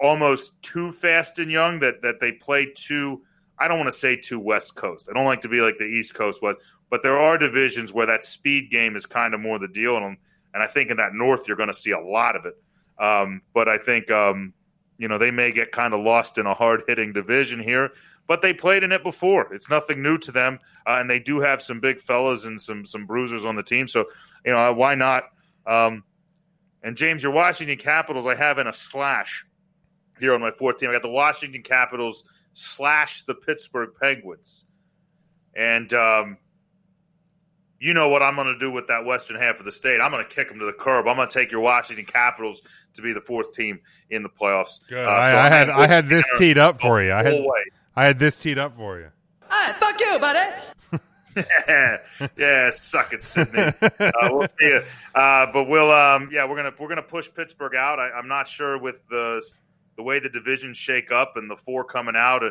[0.00, 3.22] almost too fast and young, that, that they play too,
[3.58, 5.08] I don't want to say too West Coast.
[5.10, 6.56] I don't like to be like the East Coast was,
[6.90, 9.96] but there are divisions where that speed game is kind of more the deal.
[9.96, 10.16] And,
[10.54, 12.54] and I think in that North, you're going to see a lot of it.
[13.02, 14.54] Um, but I think, um,
[14.98, 17.92] you know, they may get kind of lost in a hard hitting division here
[18.28, 19.52] but they played in it before.
[19.52, 22.84] It's nothing new to them, uh, and they do have some big fellas and some
[22.84, 23.88] some bruisers on the team.
[23.88, 24.04] So
[24.44, 25.24] you know why not?
[25.66, 26.04] Um,
[26.84, 29.44] and James, your Washington Capitals, I have in a slash
[30.20, 30.90] here on my fourth team.
[30.90, 32.22] I got the Washington Capitals
[32.52, 34.66] slash the Pittsburgh Penguins,
[35.56, 36.36] and um,
[37.80, 40.00] you know what I'm going to do with that western half of the state.
[40.00, 41.06] I'm going to kick them to the curb.
[41.06, 42.62] I'm going to take your Washington Capitals
[42.94, 43.80] to be the fourth team
[44.10, 44.80] in the playoffs.
[44.88, 45.06] Good.
[45.06, 47.12] Uh, I, so I had I had this teed up for you.
[47.12, 47.64] I had way.
[47.94, 49.10] I had this teed up for you.
[49.50, 50.54] Hey, fuck you, buddy.
[51.68, 51.98] yeah,
[52.36, 53.72] yeah, suck it, Sidney.
[53.82, 54.82] Uh, we'll see you.
[55.14, 57.98] Uh, but we'll, um, yeah, we're gonna we're gonna push Pittsburgh out.
[57.98, 59.42] I, am not sure with the
[59.96, 62.42] the way the divisions shake up and the four coming out.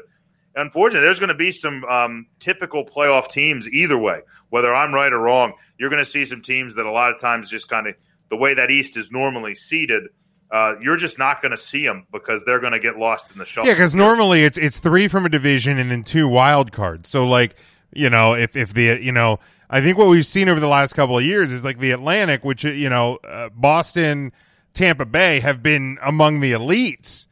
[0.57, 4.21] Uh, unfortunately, there's going to be some um, typical playoff teams either way.
[4.49, 7.19] Whether I'm right or wrong, you're going to see some teams that a lot of
[7.19, 7.95] times just kind of
[8.29, 10.09] the way that East is normally seeded
[10.49, 13.37] uh, you're just not going to see them because they're going to get lost in
[13.37, 13.67] the shuffle.
[13.67, 17.09] Yeah, because normally it's it's three from a division and then two wild cards.
[17.09, 17.55] So like
[17.93, 19.39] you know, if if the you know,
[19.69, 22.45] I think what we've seen over the last couple of years is like the Atlantic,
[22.45, 24.31] which you know, uh, Boston,
[24.73, 27.26] Tampa Bay have been among the elites.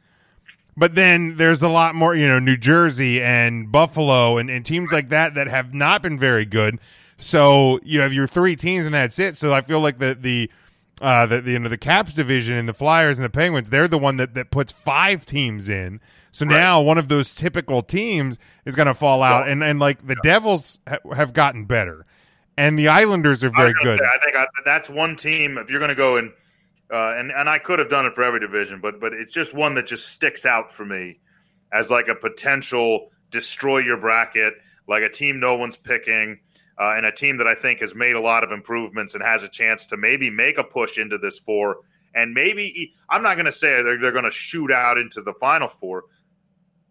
[0.78, 4.92] But then there's a lot more, you know, New Jersey and Buffalo and, and teams
[4.92, 6.80] like that that have not been very good.
[7.18, 9.38] So you have your three teams and that's it.
[9.38, 10.52] So I feel like the the
[11.02, 13.88] uh the, the you know the Caps division and the Flyers and the Penguins, they're
[13.88, 16.02] the one that, that puts five teams in.
[16.32, 16.58] So right.
[16.58, 19.52] now one of those typical teams is going to fall Let's out, go.
[19.52, 20.32] and and like the yeah.
[20.32, 22.06] Devils ha- have gotten better,
[22.58, 24.00] and the Islanders are very good.
[24.00, 25.58] Say, I think I, that's one team.
[25.58, 26.34] If you're going to go and
[26.92, 29.54] uh, and and I could have done it for every division, but but it's just
[29.54, 31.20] one that just sticks out for me
[31.74, 34.54] as like a potential destroy your bracket,
[34.88, 36.40] like a team no one's picking,
[36.80, 39.42] uh, and a team that I think has made a lot of improvements and has
[39.42, 41.78] a chance to maybe make a push into this four,
[42.14, 45.34] and maybe I'm not going to say they're they're going to shoot out into the
[45.34, 46.04] final four,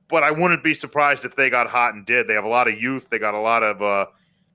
[0.08, 2.26] but I wouldn't be surprised if they got hot and did.
[2.26, 3.10] They have a lot of youth.
[3.10, 3.80] They got a lot of.
[3.80, 4.06] Uh,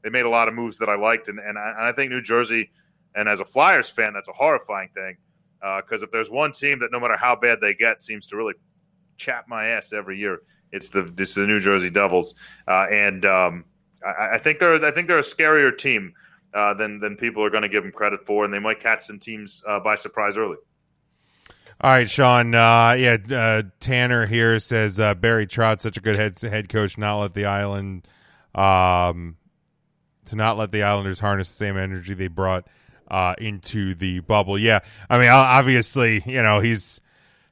[0.03, 2.11] they made a lot of moves that I liked, and and I, and I think
[2.11, 2.71] New Jersey.
[3.15, 5.17] And as a Flyers fan, that's a horrifying thing
[5.59, 8.37] because uh, if there's one team that no matter how bad they get seems to
[8.37, 8.53] really
[9.17, 10.39] chap my ass every year,
[10.71, 12.35] it's the it's the New Jersey Devils,
[12.67, 13.65] uh, and um,
[14.05, 16.13] I, I, think they're I think they're a scarier team
[16.53, 19.01] uh, than than people are going to give them credit for, and they might catch
[19.01, 20.57] some teams uh, by surprise early.
[21.81, 22.53] All right, Sean.
[22.53, 26.97] Uh, yeah, uh, Tanner here says Barry Trotz such a good head head coach.
[26.97, 28.07] Not let the island,
[28.53, 29.37] um,
[30.25, 32.67] to not let the Islanders harness the same energy they brought
[33.09, 34.57] uh, into the bubble.
[34.57, 34.79] Yeah,
[35.09, 37.01] I mean, obviously, you know, he's,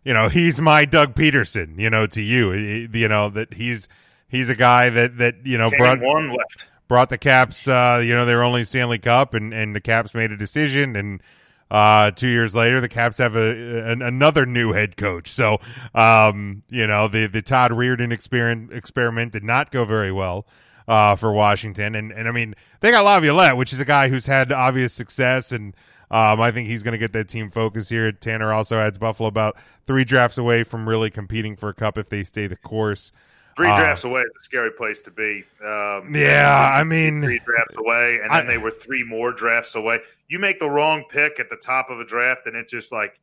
[0.03, 1.79] you know, he's my Doug Pederson.
[1.79, 3.87] You know, to you, you know that he's
[4.27, 6.69] he's a guy that that you know brought one left.
[6.87, 10.13] Brought the Caps, uh, you know, they were only Stanley Cup, and, and the Caps
[10.13, 11.21] made a decision, and
[11.69, 15.29] uh, two years later, the Caps have a, an, another new head coach.
[15.29, 15.59] So,
[15.93, 20.45] um, you know, the the Todd Reirden experiment experiment did not go very well
[20.87, 21.95] uh, for Washington.
[21.95, 25.51] And and I mean, they got Laviolette, which is a guy who's had obvious success,
[25.51, 25.75] and
[26.09, 28.11] um, I think he's going to get that team focus here.
[28.11, 32.09] Tanner also adds Buffalo about three drafts away from really competing for a cup if
[32.09, 33.11] they stay the course.
[33.57, 35.43] Three uh, drafts away is a scary place to be.
[35.65, 39.75] Um, yeah, I mean, three drafts away, and then I, they were three more drafts
[39.75, 39.99] away.
[40.27, 43.19] You make the wrong pick at the top of a draft, and it just like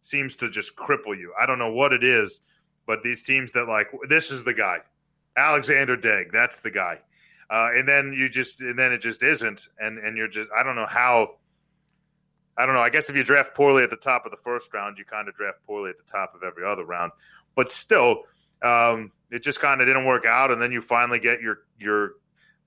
[0.00, 1.34] seems to just cripple you.
[1.38, 2.40] I don't know what it is,
[2.86, 4.78] but these teams that like this is the guy.
[5.36, 7.00] Alexander Daigle, that's the guy.
[7.50, 10.62] Uh, and then you just and then it just isn't, and and you're just I
[10.62, 11.36] don't know how.
[12.56, 12.80] I don't know.
[12.80, 15.28] I guess if you draft poorly at the top of the first round, you kind
[15.28, 17.10] of draft poorly at the top of every other round.
[17.56, 18.22] But still,
[18.62, 20.52] um, it just kind of didn't work out.
[20.52, 22.12] And then you finally get your your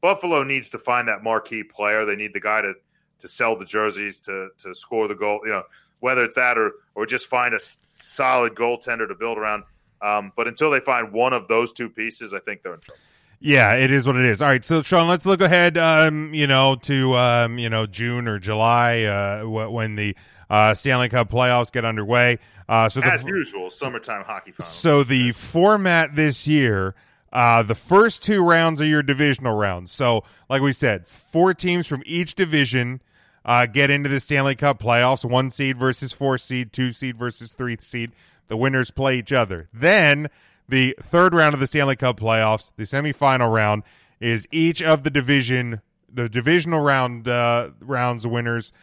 [0.01, 2.05] Buffalo needs to find that marquee player.
[2.05, 2.73] They need the guy to
[3.19, 5.39] to sell the jerseys, to to score the goal.
[5.43, 5.63] You know,
[5.99, 7.59] whether it's that or or just find a
[7.95, 9.63] solid goaltender to build around.
[10.01, 12.99] Um, but until they find one of those two pieces, I think they're in trouble.
[13.39, 14.41] Yeah, it is what it is.
[14.41, 15.77] All right, so Sean, let's look ahead.
[15.77, 20.15] Um, you know, to um, you know June or July, uh, when the
[20.49, 22.39] uh, Stanley Cup playoffs get underway.
[22.67, 24.73] Uh, so as usual, summertime hockey finals.
[24.73, 26.95] So the format this year,
[27.31, 29.91] uh, the first two rounds are your divisional rounds.
[29.91, 33.01] So, like we said, four teams from each division
[33.45, 35.23] uh, get into the Stanley Cup playoffs.
[35.23, 38.11] One seed versus four seed, two seed versus three seed.
[38.47, 39.69] The winners play each other.
[39.73, 40.29] Then
[40.69, 43.83] the third round of the Stanley Cup playoffs, the semifinal round,
[44.19, 48.73] is each of the division, the divisional round uh, rounds winners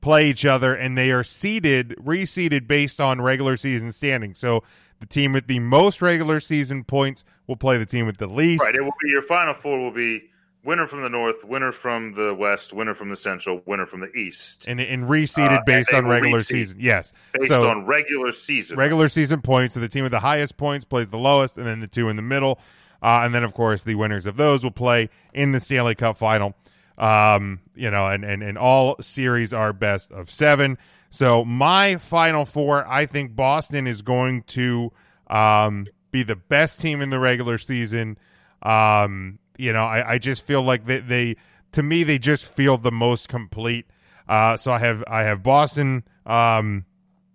[0.00, 4.34] play each other, and they are seeded, reseeded based on regular season standing.
[4.34, 4.62] So
[5.00, 8.62] the team with the most regular season points will play the team with the least.
[8.62, 8.74] Right.
[8.74, 10.30] It will be your final four will be
[10.64, 14.10] winner from the north, winner from the west, winner from the central, winner from the
[14.12, 16.78] east, and and reseeded uh, based on regular season.
[16.80, 18.76] Yes, based so, on regular season.
[18.76, 19.74] Regular season points.
[19.74, 22.16] So the team with the highest points plays the lowest, and then the two in
[22.16, 22.60] the middle,
[23.02, 26.16] uh, and then of course the winners of those will play in the Stanley Cup
[26.16, 26.54] final.
[26.98, 30.78] Um, you know, and and and all series are best of seven.
[31.10, 34.92] So my final four, I think Boston is going to
[35.26, 38.16] um, be the best team in the regular season.
[38.62, 41.36] Um, you know, I, I just feel like they, they
[41.72, 43.86] to me they just feel the most complete.
[44.28, 46.84] Uh, so I have I have Boston um,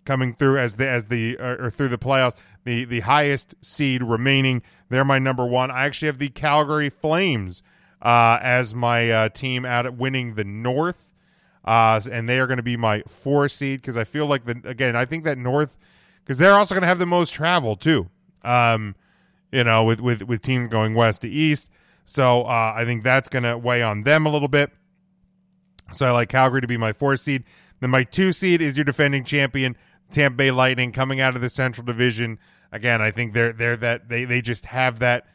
[0.04, 2.34] coming through as the as the or, through the playoffs,
[2.64, 4.62] the the highest seed remaining.
[4.88, 5.70] They're my number one.
[5.70, 7.62] I actually have the Calgary Flames
[8.00, 11.14] uh, as my uh, team out at winning the North,
[11.64, 14.60] uh, and they are going to be my four seed because I feel like the
[14.64, 15.78] again I think that North
[16.24, 18.08] because they're also going to have the most travel too.
[18.42, 18.94] Um,
[19.52, 21.70] you know, with with with teams going west to east.
[22.08, 24.70] So uh, I think that's going to weigh on them a little bit.
[25.92, 27.44] So I like Calgary to be my four seed.
[27.80, 29.76] Then my two seed is your defending champion,
[30.10, 32.38] Tampa Bay Lightning, coming out of the Central Division.
[32.72, 35.26] Again, I think they're they're that they they just have that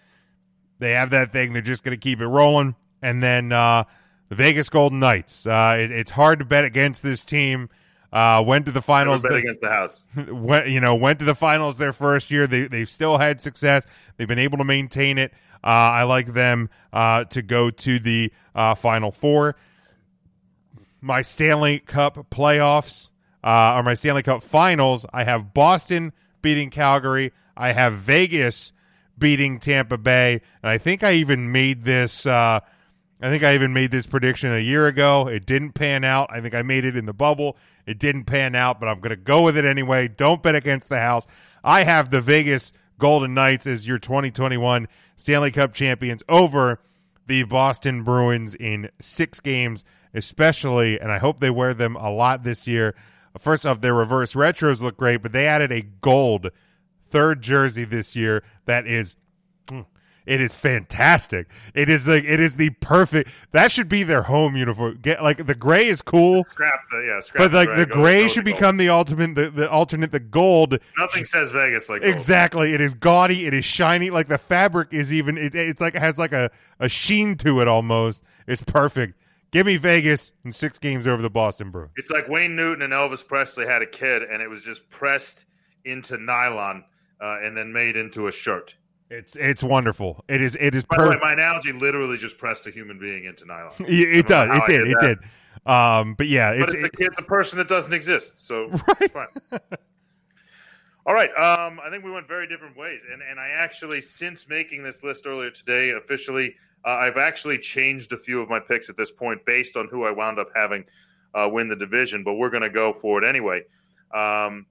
[0.79, 1.53] they have that thing.
[1.53, 2.75] They're just going to keep it rolling.
[3.03, 3.83] and then uh,
[4.29, 5.45] the Vegas Golden Knights.
[5.45, 7.69] Uh, it, it's hard to bet against this team.
[8.13, 9.23] Uh, went to the finals.
[9.23, 10.05] bet the- against the house.
[10.29, 12.45] went, you know, went to the finals their first year.
[12.45, 13.87] They they've still had success.
[14.15, 15.33] They've been able to maintain it.
[15.63, 19.55] Uh, I like them uh, to go to the uh, final four.
[21.01, 23.09] My Stanley Cup playoffs
[23.43, 25.05] uh, or my Stanley Cup finals.
[25.11, 26.13] I have Boston
[26.43, 27.33] beating Calgary.
[27.57, 28.73] I have Vegas
[29.17, 32.25] beating Tampa Bay, and I think I even made this.
[32.27, 32.59] Uh,
[33.23, 35.29] I think I even made this prediction a year ago.
[35.29, 36.29] It didn't pan out.
[36.29, 37.55] I think I made it in the bubble.
[37.85, 40.09] It didn't pan out, but I'm going to go with it anyway.
[40.09, 41.25] Don't bet against the house.
[41.63, 46.81] I have the Vegas Golden Knights as your 2021 Stanley Cup champions over
[47.25, 52.43] the Boston Bruins in six games, especially, and I hope they wear them a lot
[52.43, 52.93] this year.
[53.39, 56.49] First off, their reverse retros look great, but they added a gold
[57.07, 59.15] third jersey this year that is
[59.67, 59.85] mm,
[60.25, 61.47] it is fantastic.
[61.73, 63.29] It is the it is the perfect.
[63.51, 64.99] That should be their home uniform.
[65.01, 67.19] Get like the gray is cool, Scrap the yeah.
[67.19, 68.55] Scrap but like the go- gray should gold.
[68.55, 69.35] become the ultimate.
[69.35, 70.79] The, the alternate, the gold.
[70.97, 72.13] Nothing says Vegas like gold.
[72.13, 72.73] Exactly.
[72.73, 73.45] It is gaudy.
[73.45, 74.09] It is shiny.
[74.09, 75.37] Like the fabric is even.
[75.37, 78.23] It, it's like it has like a a sheen to it almost.
[78.47, 79.19] It's perfect.
[79.51, 81.91] Give me Vegas in six games over the Boston Bruins.
[81.95, 85.45] It's like Wayne Newton and Elvis Presley had a kid, and it was just pressed
[85.85, 86.83] into nylon
[87.21, 88.75] uh, and then made into a shirt.
[89.13, 90.23] It's it's wonderful.
[90.27, 93.25] It is it is By the way, my analogy literally just pressed a human being
[93.25, 93.73] into nylon.
[93.79, 94.49] It does.
[94.49, 94.87] It I did.
[94.87, 95.19] It did.
[95.65, 98.69] Um, but yeah, But it's it's, a kid's a person that doesn't exist, so
[98.99, 99.27] it's fine.
[101.05, 101.29] All right.
[101.37, 105.03] Um, I think we went very different ways, and and I actually, since making this
[105.03, 109.11] list earlier today, officially, uh, I've actually changed a few of my picks at this
[109.11, 110.85] point based on who I wound up having
[111.35, 112.23] uh, win the division.
[112.23, 113.61] But we're going to go for it anyway.
[114.11, 114.65] Um,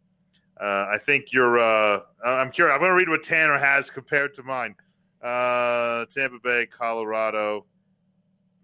[0.62, 1.58] uh, I think you're.
[1.58, 2.74] Uh, I'm curious.
[2.74, 4.76] I'm going to read what Tanner has compared to mine.
[5.20, 7.66] Uh, Tampa Bay, Colorado,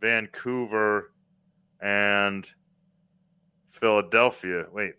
[0.01, 1.13] Vancouver,
[1.81, 2.49] and
[3.71, 4.67] Philadelphia.
[4.73, 4.93] Wait.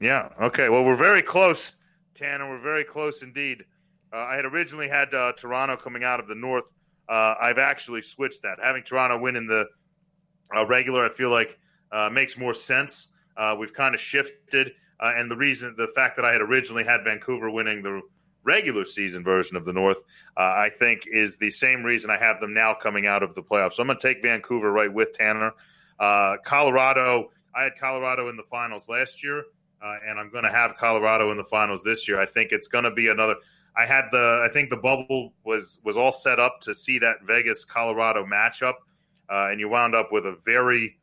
[0.00, 0.28] Yeah.
[0.40, 0.68] Okay.
[0.68, 1.76] Well, we're very close,
[2.14, 2.48] Tanner.
[2.48, 3.64] We're very close indeed.
[4.12, 6.72] Uh, I had originally had uh, Toronto coming out of the North.
[7.08, 8.58] Uh, I've actually switched that.
[8.62, 9.66] Having Toronto win in the
[10.66, 11.58] regular, I feel like
[12.12, 13.10] makes more sense.
[13.58, 17.04] We've kind of shifted, uh, and the reason, the fact that I had originally had
[17.04, 18.02] Vancouver winning the
[18.44, 19.98] regular season version of the North,
[20.36, 23.42] uh, I think is the same reason I have them now coming out of the
[23.42, 23.74] playoffs.
[23.74, 25.52] So I'm going to take Vancouver right with Tanner.
[25.98, 29.44] Uh, Colorado, I had Colorado in the finals last year,
[29.82, 32.18] uh, and I'm going to have Colorado in the finals this year.
[32.18, 33.36] I think it's going to be another.
[33.76, 34.44] I had the.
[34.48, 38.74] I think the bubble was was all set up to see that Vegas Colorado matchup,
[39.28, 40.98] uh, and you wound up with a very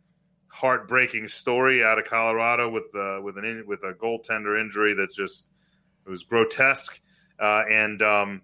[0.56, 5.16] heartbreaking story out of Colorado with uh, with an in, with a goaltender injury that's
[5.16, 5.46] just
[6.06, 7.02] it was grotesque,
[7.40, 8.42] uh, and um,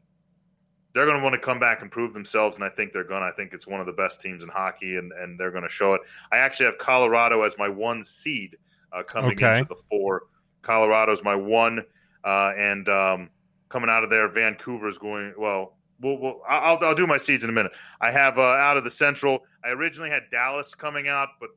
[0.94, 3.22] they're going to want to come back and prove themselves, and I think they're going.
[3.22, 5.64] to I think it's one of the best teams in hockey, and and they're going
[5.64, 6.02] to show it.
[6.32, 8.58] I actually have Colorado as my one seed
[8.92, 9.60] uh, coming Okay.
[9.60, 10.24] into the four.
[10.62, 11.84] Colorado's my one,
[12.24, 13.30] uh, and um,
[13.70, 15.78] coming out of there, Vancouver's going well.
[16.02, 17.72] We'll, we'll I'll, I'll do my seeds in a minute.
[18.02, 19.44] I have uh, out of the Central.
[19.64, 21.50] I originally had Dallas coming out, but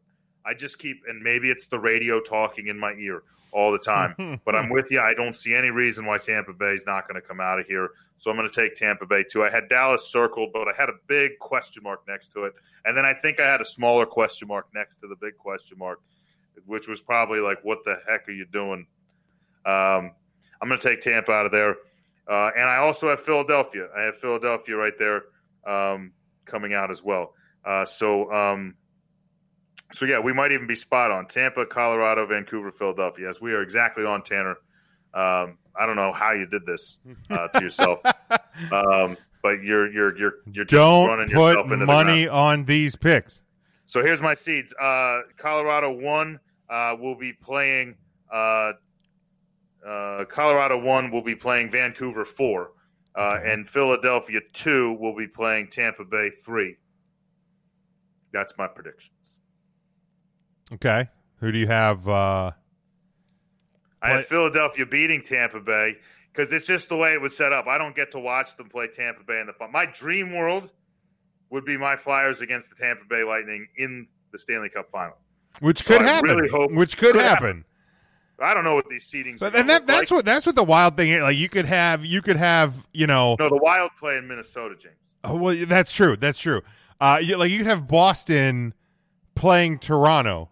[0.45, 3.23] I just keep and maybe it's the radio talking in my ear
[3.55, 4.41] all the time.
[4.45, 5.01] but I'm with you.
[5.01, 7.67] I don't see any reason why Tampa Bay is not going to come out of
[7.67, 7.91] here.
[8.17, 9.45] So I'm going to take Tampa Bay too.
[9.45, 12.55] I had Dallas circled, but I had a big question mark next to it,
[12.85, 15.79] and then I think I had a smaller question mark next to the big question
[15.79, 16.01] mark,
[16.67, 18.87] which was probably like, "What the heck are you doing?"
[19.65, 20.13] Um,
[20.61, 21.77] I'm going to take Tampa out of there,
[22.29, 23.89] uh, and I also have Philadelphia.
[23.97, 25.23] I have Philadelphia right there
[25.67, 26.13] um,
[26.45, 27.35] coming out as well.
[27.65, 28.75] Uh, so, um,
[29.95, 31.27] so yeah, we might even be spot on.
[31.27, 33.27] Tampa, Colorado, Vancouver, Philadelphia.
[33.27, 34.57] Yes, we are exactly on Tanner.
[35.15, 36.99] Um, I don't know how you did this
[37.31, 38.01] uh, to yourself,
[38.73, 42.65] um, but you're you're you're you're just Don't running yourself put into the money on
[42.65, 43.43] these picks.
[43.87, 44.75] So here's my seeds.
[44.81, 47.97] Uh, Colorado one uh, will be playing.
[48.31, 48.73] Uh,
[49.87, 52.73] uh, Colorado one will be playing Vancouver four,
[53.15, 56.77] uh, and Philadelphia two will be playing Tampa Bay three.
[58.33, 59.41] That's my predictions.
[60.73, 61.07] Okay.
[61.41, 62.07] Who do you have?
[62.09, 62.53] Uh,
[64.03, 65.97] I have Philadelphia beating Tampa Bay
[66.33, 67.67] because it's just the way it was set up.
[67.67, 69.73] I don't get to watch them play Tampa Bay in the fun.
[69.73, 70.73] My dream world
[71.51, 75.17] would be my Flyers against the Tampa Bay Lightning in the Stanley Cup final.
[75.61, 76.31] which So could I happen.
[76.37, 77.65] really hope- which could, could happen.
[78.41, 79.39] I don't know what these seedings.
[79.39, 80.19] But and that that's like.
[80.19, 81.23] what that's what the wild thing is.
[81.23, 84.75] Like you could have you could have you know No, the Wild play in Minnesota,
[84.75, 84.97] James.
[85.23, 86.17] Oh, well, that's true.
[86.17, 86.61] That's true.
[87.01, 88.75] Uh, you, like you could have Boston
[89.37, 90.51] playing Toronto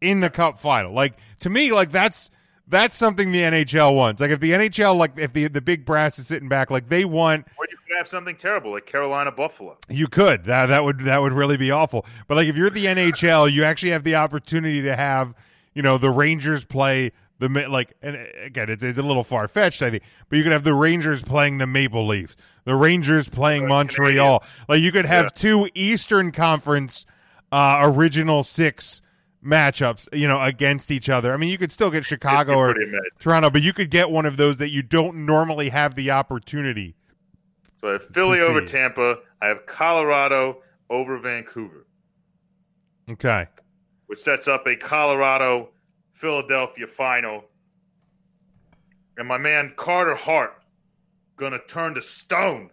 [0.00, 0.92] in the Cup final.
[0.92, 2.30] Like to me, like that's
[2.66, 4.20] that's something the NHL wants.
[4.20, 7.04] Like if the NHL, like if the the big brass is sitting back, like they
[7.04, 7.46] want.
[7.58, 9.78] Or you could have something terrible like Carolina Buffalo.
[9.88, 12.04] You could that that would that would really be awful.
[12.26, 15.34] But like if you're the NHL, you actually have the opportunity to have
[15.74, 19.80] you know the Rangers play the like and again it's, it's a little far fetched
[19.80, 23.68] I think, but you could have the Rangers playing the Maple Leafs, the Rangers playing
[23.68, 24.40] Montreal.
[24.40, 24.56] Canadiens.
[24.68, 25.30] Like you could have Yeah.
[25.36, 27.06] two Eastern Conference
[27.52, 29.00] uh, original six
[29.44, 31.32] matchups, you know, against each other.
[31.32, 32.74] I mean, you could still get Chicago or.
[33.20, 36.94] Toronto, but you could get one of those that you don't normally have the opportunity.
[37.76, 38.60] So I have Philly over.
[38.60, 39.18] Tampa.
[39.40, 41.86] I have Colorado over Vancouver,
[43.08, 43.46] Okay.
[44.06, 45.70] which sets up a Colorado
[46.12, 47.44] Philadelphia final.
[49.16, 50.54] And my man Carter Hart
[51.36, 52.70] gonna turn to stone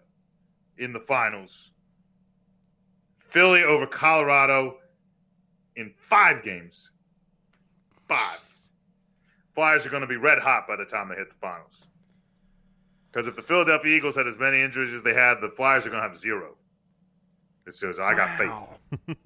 [0.77, 1.73] in the finals.
[3.17, 4.77] Philly over Colorado
[5.75, 6.91] in five games.
[8.07, 8.39] Five.
[9.53, 11.87] Flyers are going to be red hot by the time they hit the finals.
[13.11, 15.89] Because if the Philadelphia Eagles had as many injuries as they had, the Flyers are
[15.89, 16.55] going to have zero.
[17.65, 19.15] It says, I got faith.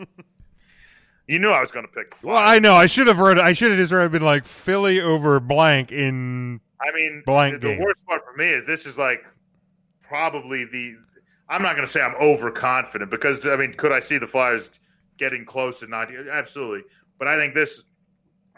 [1.28, 2.36] you knew I was going to pick the Flyers.
[2.36, 2.76] Well, I know.
[2.76, 3.40] I should have heard.
[3.40, 6.62] I should have just read been like Philly over blank in.
[6.82, 9.26] I mean, Blank the, the worst part for me is this is like
[10.04, 10.96] probably the.
[11.50, 14.70] I'm not going to say I'm overconfident because I mean, could I see the Flyers
[15.20, 16.10] getting close and not?
[16.32, 16.84] Absolutely,
[17.18, 17.84] but I think this.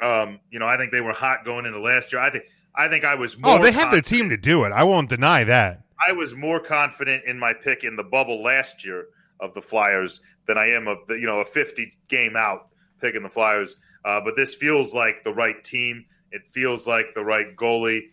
[0.01, 2.21] Um, you know, I think they were hot going into last year.
[2.21, 2.45] I think.
[2.73, 3.59] I think I was more.
[3.59, 4.71] Oh, they have the team to do it.
[4.71, 5.81] I won't deny that.
[6.07, 9.07] I was more confident in my pick in the bubble last year
[9.39, 12.69] of the Flyers than I am of the you know a 50 game out
[13.01, 13.75] picking the Flyers.
[14.05, 16.05] Uh, but this feels like the right team.
[16.31, 18.03] It feels like the right goalie.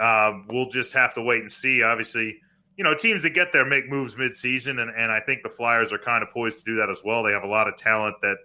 [0.00, 1.82] Um, we'll just have to wait and see.
[1.82, 2.40] Obviously,
[2.80, 5.92] you know teams that get there make moves midseason, and, and I think the Flyers
[5.92, 7.22] are kind of poised to do that as well.
[7.22, 8.38] They have a lot of talent that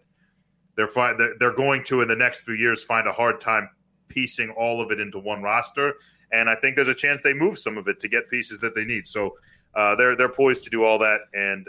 [0.75, 3.69] they're fi- they're going to in the next few years find a hard time
[4.09, 5.93] piecing all of it into one roster.
[6.33, 8.75] And I think there's a chance they move some of it to get pieces that
[8.75, 9.07] they need.
[9.07, 9.37] So
[9.73, 11.21] uh, they're they're poised to do all that.
[11.33, 11.65] And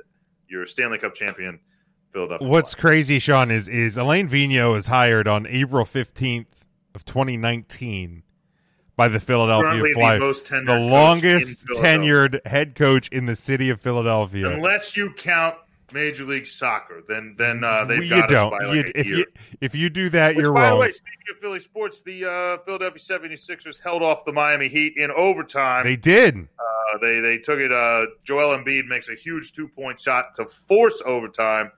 [0.48, 1.60] your Stanley Cup champion,
[2.10, 2.48] Philadelphia.
[2.48, 6.48] What's crazy, Sean, is is Alain Vigneault is hired on April fifteenth
[6.96, 8.24] of 2019
[8.96, 13.70] by the Philadelphia Currently the Flyers, tenured the longest tenured head coach in the city
[13.70, 14.48] of Philadelphia.
[14.50, 15.54] Unless you count
[15.92, 18.52] Major League Soccer, then then uh, they've you got don't.
[18.52, 19.16] us by You- like a if year.
[19.18, 19.26] you
[19.60, 20.80] if you do that, Which, you're by the wrong.
[20.80, 25.10] way, speaking of Philly sports, the uh, Philadelphia 76ers held off the Miami Heat in
[25.10, 25.84] overtime.
[25.84, 26.36] they did.
[26.36, 27.72] Uh, they they took it.
[27.72, 31.70] Uh, Joel Embiid makes a huge two point shot to force overtime,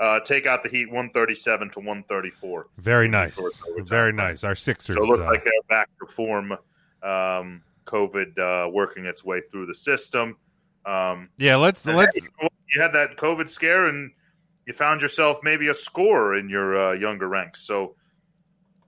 [0.00, 2.66] uh, take out the Heat one thirty seven to one thirty four.
[2.78, 3.64] Very nice.
[3.86, 4.42] Very nice.
[4.42, 4.96] Our Sixers.
[4.96, 6.56] So it looks uh, like they're back to form.
[7.02, 10.36] Um, COVID uh, working its way through the system.
[10.86, 12.52] Um, yeah, let's let's hey, you know what?
[12.74, 14.12] you had that COVID scare and
[14.66, 17.66] you found yourself maybe a scorer in your uh, younger ranks.
[17.66, 17.96] So,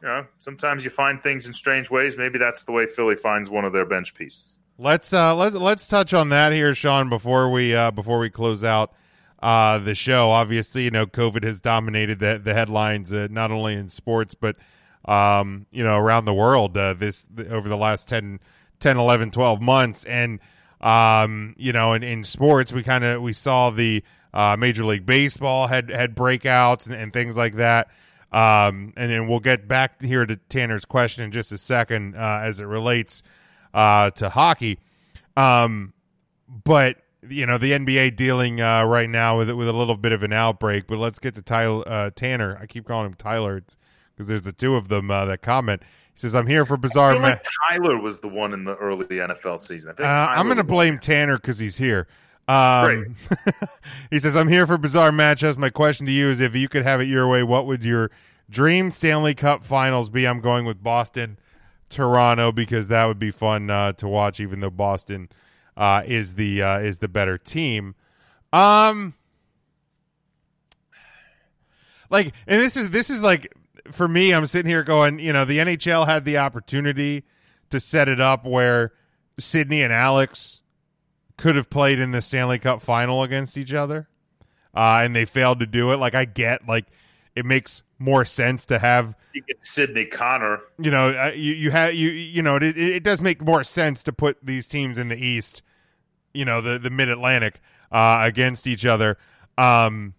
[0.01, 2.17] you know, sometimes you find things in strange ways.
[2.17, 4.59] Maybe that's the way Philly finds one of their bench pieces.
[4.79, 8.65] Let's uh let let's touch on that here, Sean, before we uh before we close
[8.65, 8.95] out
[9.43, 10.31] uh the show.
[10.31, 14.57] Obviously, you know, COVID has dominated the the headlines uh, not only in sports but
[15.05, 18.39] um you know around the world uh, this over the last 10
[18.79, 20.39] 10 11 12 months and
[20.81, 25.05] um you know in, in sports we kind of we saw the uh major league
[25.05, 27.89] baseball had had breakouts and, and things like that
[28.31, 32.39] um and then we'll get back here to Tanner's question in just a second uh
[32.45, 33.25] as it relates
[33.75, 34.79] uh, to hockey.
[35.37, 35.93] Um,
[36.65, 36.97] but
[37.29, 40.33] you know the NBA dealing uh, right now with with a little bit of an
[40.33, 40.87] outbreak.
[40.87, 42.59] But let's get to Tyler uh, Tanner.
[42.61, 43.63] I keep calling him Tyler
[44.15, 45.83] because there's the two of them uh, that comment.
[46.15, 48.77] He says, "I'm here for I bizarre." Ma- like Tyler was the one in the
[48.77, 49.95] early NFL season.
[49.99, 52.09] Uh, I'm going to blame Tanner because he's here.
[52.49, 53.17] Um,
[54.11, 55.57] he says, "I'm here for bizarre matchups.
[55.57, 58.11] My question to you is, if you could have it your way, what would your
[58.51, 61.39] dream Stanley Cup Finals be?" I'm going with Boston,
[61.89, 65.29] Toronto because that would be fun uh, to watch, even though Boston
[65.77, 67.95] uh, is the uh, is the better team.
[68.53, 69.15] Um,
[72.11, 73.55] like, and this is this is like
[73.91, 74.33] for me.
[74.33, 77.25] I'm sitting here going, you know, the NHL had the opportunity
[77.71, 78.93] to set it up where
[79.39, 80.63] Sidney and Alex
[81.37, 84.09] could have played in the Stanley Cup final against each other,
[84.75, 85.97] uh, and they failed to do it.
[85.97, 86.87] Like, I get, like,
[87.35, 90.61] it makes more sense to have You get Sidney Connor.
[90.79, 94.03] you know, uh, you you have you you know, it, it does make more sense
[94.05, 95.63] to put these teams in the East,
[96.35, 97.61] you know, the the Mid Atlantic
[97.91, 99.19] uh, against each other.
[99.57, 100.15] Um,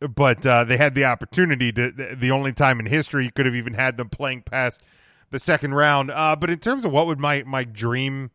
[0.00, 1.90] but uh, they had the opportunity to.
[1.90, 4.82] The only time in history you could have even had them playing past
[5.30, 6.10] the second round.
[6.10, 8.30] Uh, but in terms of what would my my dream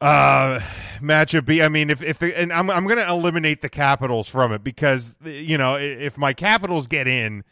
[0.00, 0.60] uh
[1.00, 4.28] matchup be i mean if if the, and i'm i'm going to eliminate the capitals
[4.28, 7.44] from it because you know if my capitals get in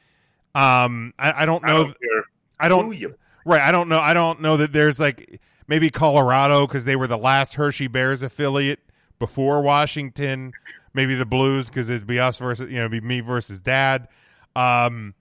[0.54, 2.24] um i, I don't I know don't care
[2.62, 2.96] I don't
[3.44, 3.60] right.
[3.60, 3.98] I don't know.
[3.98, 8.22] I don't know that there's like maybe Colorado because they were the last Hershey Bears
[8.22, 8.78] affiliate
[9.18, 10.52] before Washington,
[10.94, 14.06] maybe the Blues because it'd be us versus you know, be me versus Dad.
[14.54, 15.14] Um,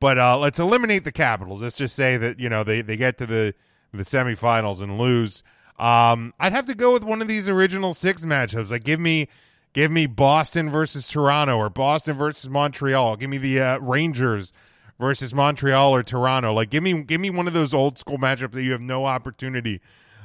[0.00, 1.62] but uh, let's eliminate the Capitals.
[1.62, 3.54] Let's just say that you know they they get to the
[3.92, 5.44] the semifinals and lose.
[5.78, 8.70] Um, I'd have to go with one of these original six matchups.
[8.70, 9.28] Like give me
[9.72, 13.16] give me Boston versus Toronto or Boston versus Montreal.
[13.16, 14.52] Give me the uh, Rangers
[14.98, 16.52] versus Montreal or Toronto.
[16.52, 19.06] Like give me give me one of those old school matchups that you have no
[19.06, 19.80] opportunity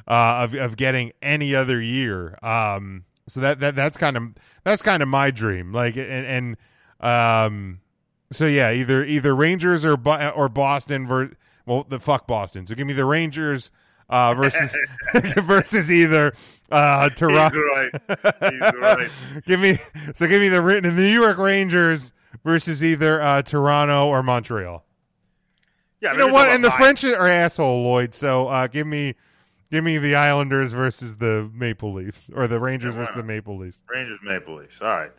[0.07, 2.37] uh, of of getting any other year.
[2.41, 5.71] Um, so that that that's kind of that's kind of my dream.
[5.71, 6.57] Like and and
[6.99, 7.79] um,
[8.31, 9.97] so yeah, either either Rangers or
[10.35, 11.31] or Boston ver-
[11.65, 12.65] well the fuck Boston.
[12.65, 13.71] So give me the Rangers
[14.09, 14.75] uh, versus
[15.43, 16.33] versus either
[16.71, 17.59] uh, Toronto.
[17.59, 18.51] He's right.
[18.51, 19.09] He's right.
[19.45, 19.77] give me
[20.13, 22.13] so give me the the New York Rangers
[22.43, 24.83] versus either uh, Toronto or Montreal.
[26.01, 26.49] Yeah, you know what?
[26.49, 28.13] And the about French are asshole, Lloyd.
[28.13, 29.15] So uh, give me
[29.71, 33.23] give me the Islanders versus the Maple Leafs, or the Rangers Yeah, versus the?
[33.23, 33.77] Maple Leafs.
[33.89, 34.81] Rangers Maple Leafs.
[34.81, 35.11] All right.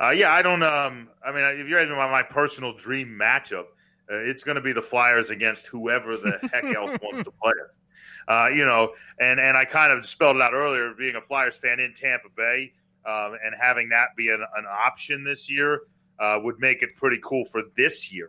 [0.00, 0.62] Uh, yeah, I don't.
[0.62, 3.64] Um, I mean, if you're asking about my personal dream matchup,
[4.08, 7.78] it's going to be the Flyers against whoever the heck else wants to play us.
[8.26, 10.92] Uh, you know, and and I kind of spelled it out earlier.
[10.98, 12.72] Being a Flyers fan in Tampa Bay
[13.06, 15.80] um, and having that be an, an option this year
[16.18, 18.28] uh, would make it pretty cool for this year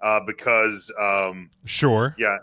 [0.00, 0.92] uh, because.
[1.00, 2.14] Um, Sure.
[2.18, 2.38] yeah,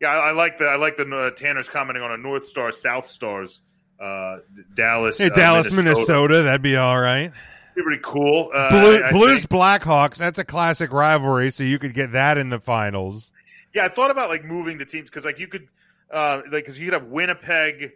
[0.00, 2.70] yeah, I, I like the I like the uh, Tanner's commenting on a North Star
[2.72, 3.62] South Stars.
[3.98, 4.38] Uh,
[4.74, 6.42] Dallas, Hey, uh, Dallas, Minnesota.
[6.42, 7.32] that'd be all right.
[7.76, 8.50] Pretty cool.
[8.54, 10.16] Uh, Blue, I- I Blues, think- Blackhawks.
[10.16, 13.30] That's a classic rivalry, so you could get that in the finals.
[13.74, 15.68] yeah, I thought about like moving the teams because like you could,
[16.10, 17.92] uh, like because you could have Winnipeg,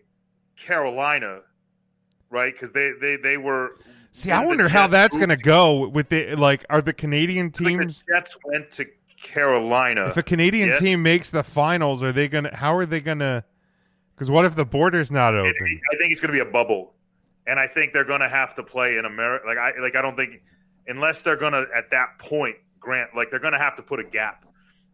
[0.56, 1.40] Carolina,
[2.28, 2.52] right?
[2.52, 3.76] Because they they they were.
[4.12, 6.64] See, I wonder how that's going to go with the like.
[6.68, 8.04] Are the Canadian I think teams?
[8.06, 8.86] the Jets went to
[9.22, 10.08] Carolina.
[10.08, 10.82] If a Canadian Yes.
[10.82, 12.54] team makes the finals, are they going to?
[12.54, 13.44] How are they going to?
[14.14, 15.54] Because what if the border's not open?
[15.54, 16.92] I think it's going to be a bubble,
[17.50, 19.44] and I think they're going to have to play in America.
[19.46, 20.40] Like I like I don't think
[20.86, 23.98] unless they're going to at that point grant like they're going to have to put
[24.00, 24.44] a gap.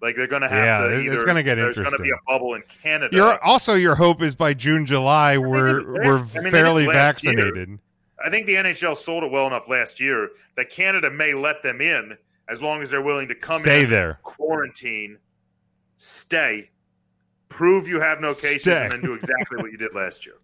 [0.03, 0.95] Like they're going to have Yeah, to.
[1.01, 3.17] it's- it's gonna get There's going to be a bubble in Canada.
[3.17, 7.35] Your also your hope is by June, July, we're we're I mean, fairly last year.
[7.35, 7.79] vaccinated.
[8.25, 11.81] I think the NHL sold it well enough last year that Canada may let them
[11.83, 12.17] in
[12.49, 14.19] as long as they're willing to come Stay in, there.
[14.23, 15.19] quarantine,
[15.97, 16.71] stay,
[17.49, 18.83] prove you have no cases, Stay.
[18.85, 20.37] and then do exactly what you did last year.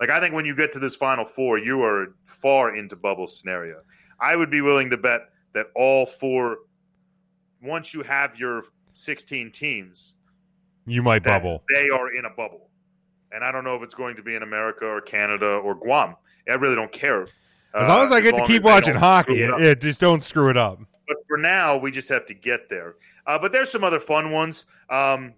[0.00, 3.26] Like I think when you get to this Final Four, you are far into bubble
[3.26, 3.80] scenario.
[4.20, 5.22] I would be willing to bet
[5.54, 6.58] that all four,
[7.62, 8.62] once you have your
[8.92, 10.16] 16 teams,
[10.86, 11.62] You might bubble.
[11.68, 12.68] They are in a bubble,
[13.32, 16.16] and I don't know if it's going to be in America or Canada or Guam.
[16.48, 17.26] I really don't care.
[17.74, 20.56] As long as I get to keep watching hockey, it yeah, just don't screw it
[20.56, 20.78] up.
[21.06, 22.94] But for now, we just have to get there.
[23.26, 24.64] Uh, but there's some other fun ones.
[24.88, 25.34] Um,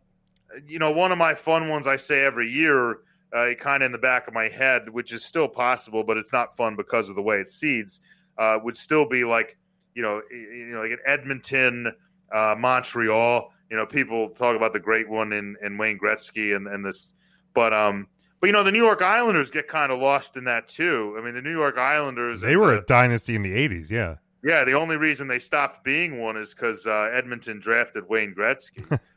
[0.67, 3.01] you know, one of my fun ones I say every year,
[3.33, 6.33] uh, kind of in the back of my head, which is still possible, but it's
[6.33, 8.01] not fun because of the way it seeds.
[8.37, 9.57] Uh, would still be like,
[9.95, 11.93] you know, you know, like in Edmonton,
[12.33, 13.53] uh, Montreal.
[13.71, 17.13] You know, people talk about the great one in, in Wayne Gretzky and, and this,
[17.53, 18.07] but um,
[18.41, 21.17] but you know, the New York Islanders get kind of lost in that too.
[21.19, 23.91] I mean, the New York Islanders They were the- a dynasty in the '80s.
[23.91, 24.15] Yeah.
[24.43, 28.99] yeah, the only reason they stopped being one is because uh, Edmonton drafted Wayne Gretzky.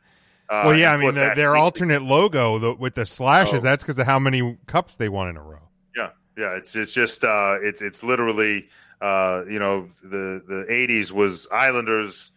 [0.52, 0.92] Uh, well, yeah.
[0.92, 3.60] I mean, the, their alternate logo the, with the slashes.
[3.60, 3.60] Oh.
[3.60, 5.70] That's because of how many cups they won in a row.
[5.96, 6.56] Yeah, yeah.
[6.56, 8.68] It's it's just uh, it's it's literally
[9.00, 12.32] uh, you know the the '80s was Islanders,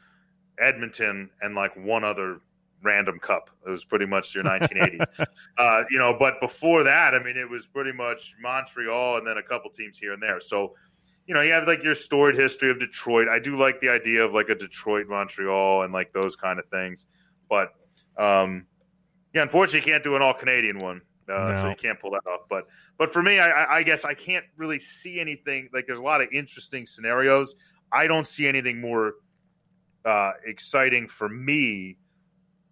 [0.57, 2.39] Edmonton, and like one other
[2.83, 3.49] random cup.
[3.67, 5.25] It was pretty much your 1980s.
[5.57, 9.37] uh, you know, but before that, I mean, it was pretty much Montreal and then
[9.37, 10.39] a couple teams here and there.
[10.39, 10.73] So.
[11.27, 13.27] You know, you have like your storied history of Detroit.
[13.27, 16.67] I do like the idea of like a Detroit, Montreal, and like those kind of
[16.67, 17.07] things.
[17.49, 17.73] But
[18.17, 18.65] um,
[19.33, 22.21] yeah, unfortunately, you can't do an all Canadian one, uh, so you can't pull that
[22.27, 22.41] off.
[22.49, 22.65] But
[22.97, 25.69] but for me, I, I- I guess I can't really see anything.
[25.73, 27.55] Like, there's a lot of interesting scenarios.
[27.91, 29.15] I don't see anything more
[30.05, 31.97] uh, exciting for me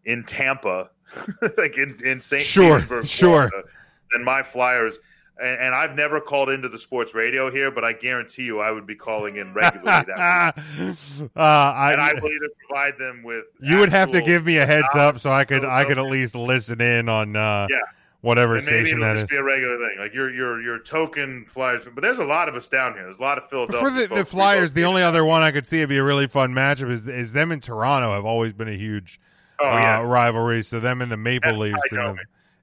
[0.06, 0.90] in Tampa,
[1.58, 2.42] like in in St.
[2.44, 3.50] Sure, Petersburg, sure.
[3.50, 3.68] Florida,
[4.12, 5.00] than my Flyers.
[5.42, 8.72] And, and I've never called into the sports radio here, but I guarantee you, I
[8.72, 10.06] would be calling in regularly.
[10.06, 11.30] that week.
[11.36, 13.46] uh, I, and I will either provide them with.
[13.60, 16.06] you would have to give me a heads up so I could I could at
[16.06, 17.80] least listen in on uh, Yeah.
[18.22, 19.30] whatever and maybe station it'll that just is.
[19.32, 19.98] be a regular thing.
[20.00, 23.02] Like your your your token Flyers, but there's a lot of us down here.
[23.04, 23.90] There's a lot of Philadelphia.
[24.08, 26.28] For the, the Flyers, the only other one I could see would be a really
[26.28, 29.20] fun matchup is is them in Toronto have always been a huge
[29.60, 30.02] Oh, uh, yeah.
[30.02, 30.62] rivalry.
[30.64, 32.18] So them and the Maple That's Leafs in the.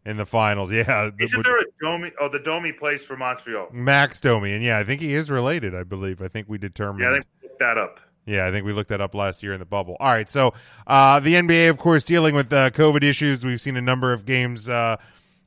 [0.04, 0.70] In the finals.
[0.72, 2.10] Yeah, Isn't there a Domi?
[2.20, 3.68] Oh, the Domi plays for Montreal.
[3.72, 5.74] Max Domi, and yeah, I think he is related.
[5.74, 6.22] I believe.
[6.22, 7.02] I think we determined.
[7.02, 8.00] Yeah, they looked that up.
[8.26, 9.96] Yeah, I think we looked that up last year in the bubble.
[9.98, 10.54] All right, so
[10.86, 13.44] uh, the NBA, of course, dealing with uh, COVID issues.
[13.44, 14.96] We've seen a number of games uh,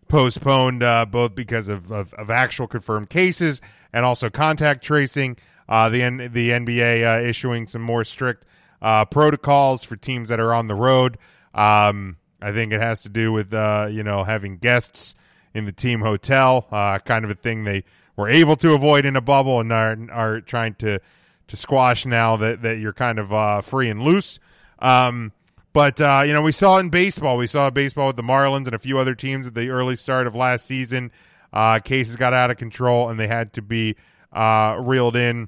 [0.08, 3.62] postponed uh, both because of, of, of actual confirmed cases
[3.94, 5.38] and also contact tracing.
[5.70, 8.46] Uh, the N- the NBA uh, issuing some more strict
[8.82, 11.18] uh, protocols for teams that are on the road.
[11.54, 15.16] Um, I think it has to do with uh, you know having guests
[15.54, 17.84] in the team hotel, uh, kind of a thing they
[18.16, 21.00] were able to avoid in a bubble and are, are trying to
[21.48, 24.40] to squash now that, that you're kind of uh, free and loose.
[24.80, 25.32] Um,
[25.72, 27.38] but uh, you know, we saw it in baseball.
[27.38, 30.28] We saw baseball with the Marlins and a few other teams at the early start
[30.28, 31.12] of last season.
[31.52, 33.96] Uh, cases got out of control and they had to be
[34.32, 35.48] uh, reeled in.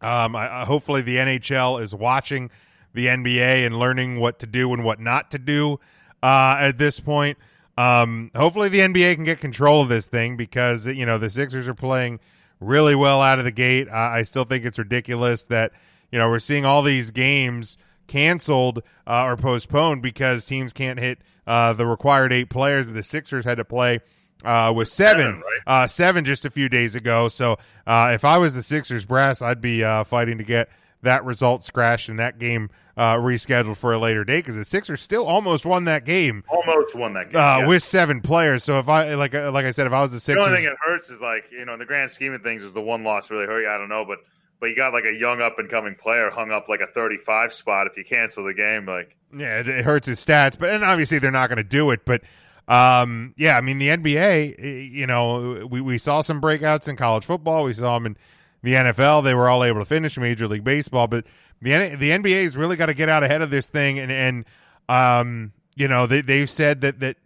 [0.00, 2.50] Um, I, hopefully, the NHL is watching
[2.94, 5.80] the NBA and learning what to do and what not to do
[6.22, 7.38] uh, at this point.
[7.76, 11.68] Um, hopefully, the NBA can get control of this thing because you know the Sixers
[11.68, 12.20] are playing
[12.60, 13.88] really well out of the gate.
[13.88, 15.72] Uh, I still think it's ridiculous that
[16.10, 21.18] you know we're seeing all these games canceled uh, or postponed because teams can't hit
[21.46, 22.86] uh, the required eight players.
[22.86, 24.00] The Sixers had to play
[24.44, 25.82] uh, with seven, seven, right?
[25.82, 27.28] uh, seven just a few days ago.
[27.28, 27.56] So
[27.86, 30.68] uh, if I was the Sixers brass, I'd be uh, fighting to get
[31.02, 35.00] that result scratched and that game uh, rescheduled for a later date because the Sixers
[35.00, 36.44] still almost won that game.
[36.48, 37.68] Almost won that game uh, yes.
[37.68, 38.64] with seven players.
[38.64, 40.68] So if I like like I said, if I was the Sixers, the only thing
[40.68, 43.04] that hurts is like you know in the grand scheme of things is the one
[43.04, 43.68] loss really hurt you.
[43.68, 44.18] I don't know, but
[44.62, 47.52] but you got like a young up and coming player hung up like a 35
[47.52, 50.84] spot if you cancel the game like yeah it, it hurts his stats but and
[50.84, 52.22] obviously they're not going to do it but
[52.68, 57.24] um, yeah i mean the nba you know we, we saw some breakouts in college
[57.24, 58.16] football we saw them in
[58.62, 61.24] the nfl they were all able to finish major league baseball but
[61.60, 64.44] the, the nba has really got to get out ahead of this thing and and
[64.88, 67.16] um, you know they, they've said that that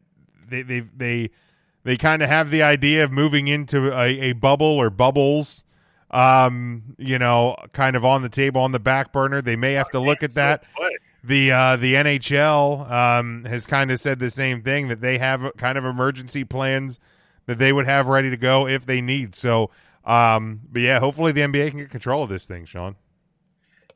[0.49, 1.31] they they they,
[1.85, 5.65] they kind of have the idea of moving into a, a bubble or bubbles
[6.11, 9.43] um, you know, kind of on the table on the back burner.
[9.43, 10.65] They may have to look at that.
[11.25, 15.53] The uh, the NHL um, has kind of said the same thing that they have
[15.57, 17.01] kind of emergency plans
[17.47, 19.35] that they would have ready to go if they need.
[19.35, 19.71] So,
[20.07, 22.97] um, but yeah, hopefully the NBA can get control of this thing, Sean.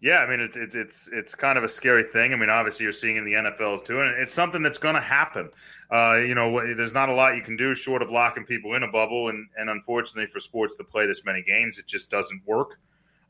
[0.00, 2.32] Yeah, I mean it's it's it's it's kind of a scary thing.
[2.32, 5.00] I mean, obviously you're seeing in the NFLs too, and it's something that's going to
[5.00, 5.50] happen.
[5.90, 8.82] Uh, you know, there's not a lot you can do short of locking people in
[8.82, 12.42] a bubble, and and unfortunately for sports to play this many games, it just doesn't
[12.46, 12.80] work.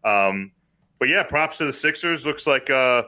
[0.04, 0.52] Um,
[1.00, 2.24] but yeah, props to the Sixers.
[2.24, 3.02] Looks like uh,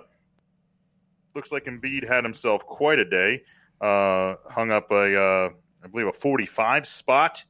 [1.37, 3.43] looks like Embiid had himself quite a day.
[3.81, 5.51] Uh, hung up a uh,
[5.85, 7.45] I believe a 45 spot.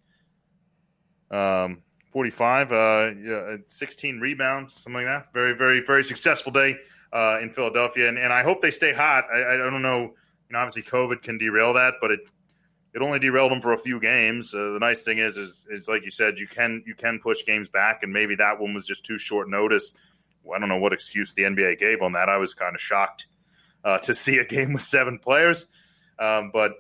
[1.31, 1.82] Um,
[2.13, 5.33] 45, uh, 16 rebounds, something like that.
[5.33, 6.77] Very, very, very successful day
[7.13, 9.25] uh, in Philadelphia, and, and I hope they stay hot.
[9.33, 12.21] I, I don't know, you know, obviously COVID can derail that, but it
[12.95, 14.55] it only derailed them for a few games.
[14.55, 17.45] Uh, the nice thing is, is, is like you said, you can you can push
[17.45, 19.95] games back, and maybe that one was just too short notice.
[20.55, 22.29] I don't know what excuse the NBA gave on that.
[22.29, 23.27] I was kind of shocked
[23.85, 25.67] uh, to see a game with seven players,
[26.19, 26.75] um, but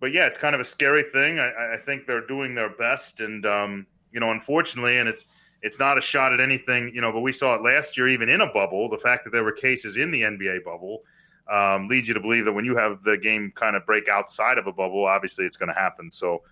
[0.00, 1.38] but yeah, it's kind of a scary thing.
[1.38, 5.24] I, I think they're doing their best, and um, you know, unfortunately, and it's
[5.60, 8.28] it's not a shot at anything, you know, but we saw it last year, even
[8.28, 8.88] in a bubble.
[8.88, 11.02] The fact that there were cases in the NBA bubble
[11.48, 14.58] um, leads you to believe that when you have the game kind of break outside
[14.58, 16.10] of a bubble, obviously it's going to happen.
[16.10, 16.42] So,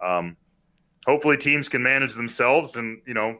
[0.00, 0.36] um,
[1.06, 3.38] hopefully, teams can manage themselves, and you know,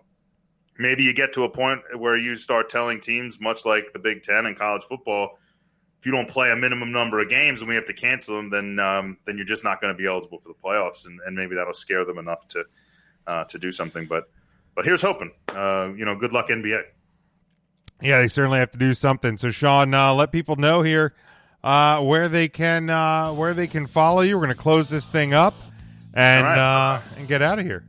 [0.79, 4.23] maybe you get to a point where you start telling teams, much like the Big
[4.23, 5.39] Ten and college football,
[5.99, 8.51] if you don't play a minimum number of games and we have to cancel them,
[8.51, 11.35] then um, then you're just not going to be eligible for the playoffs, and, and
[11.35, 12.65] maybe that'll scare them enough to
[13.27, 14.07] uh, to do something.
[14.07, 14.29] But
[14.75, 15.33] but here's hoping.
[15.49, 16.83] Uh, you know, good luck NBA.
[18.03, 19.39] Yeah, they certainly have to do something.
[19.39, 21.15] So Sean, uh, let people know here
[21.65, 24.37] uh, where they can uh, where they can follow you.
[24.37, 25.55] We're going to close this thing up
[26.15, 26.59] and right.
[26.59, 27.85] uh, and get out of here.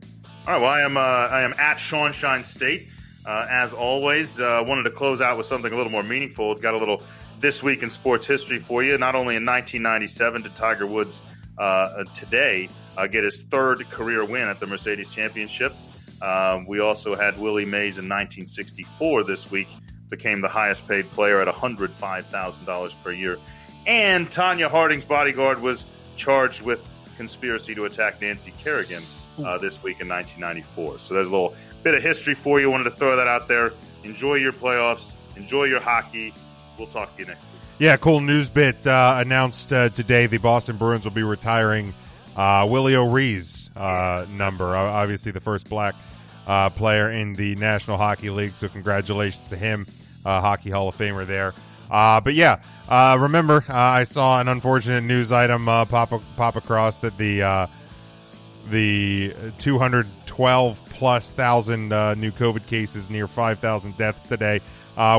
[0.46, 0.62] All right.
[0.62, 2.88] Well, I am uh, I am at Sean Shine State.
[3.26, 6.54] Uh, as always, uh, wanted to close out with something a little more meaningful.
[6.54, 7.02] Got a little
[7.40, 8.96] this week in sports history for you.
[8.96, 11.20] Not only in 1997 to Tiger Woods
[11.58, 15.72] uh, today uh, get his third career win at the Mercedes Championship.
[16.20, 19.68] Um, we also had Willie Mays in 1964 this week,
[20.10, 23.38] became the highest paid player at $105,000 per year.
[23.86, 29.02] And Tonya Harding's bodyguard was charged with conspiracy to attack Nancy Kerrigan
[29.44, 30.98] uh, this week in 1994.
[30.98, 31.54] So there's a little
[31.84, 32.68] bit of history for you.
[32.68, 33.72] Wanted to throw that out there.
[34.02, 35.14] Enjoy your playoffs.
[35.36, 36.34] Enjoy your hockey.
[36.76, 37.62] We'll talk to you next week.
[37.78, 40.26] Yeah, cool news bit uh, announced uh, today.
[40.26, 41.94] The Boston Bruins will be retiring
[42.38, 44.74] uh, Willie O'Ree's uh, number.
[44.74, 45.94] obviously, the first black
[46.46, 48.54] uh, player in the National Hockey League.
[48.54, 49.86] So, congratulations to him,
[50.24, 51.52] uh, Hockey Hall of Famer there.
[51.90, 52.60] but yeah,
[53.16, 57.68] remember, I saw an unfortunate news item pop pop across that the
[58.70, 64.60] the 212 plus thousand new COVID cases, near 5,000 deaths today.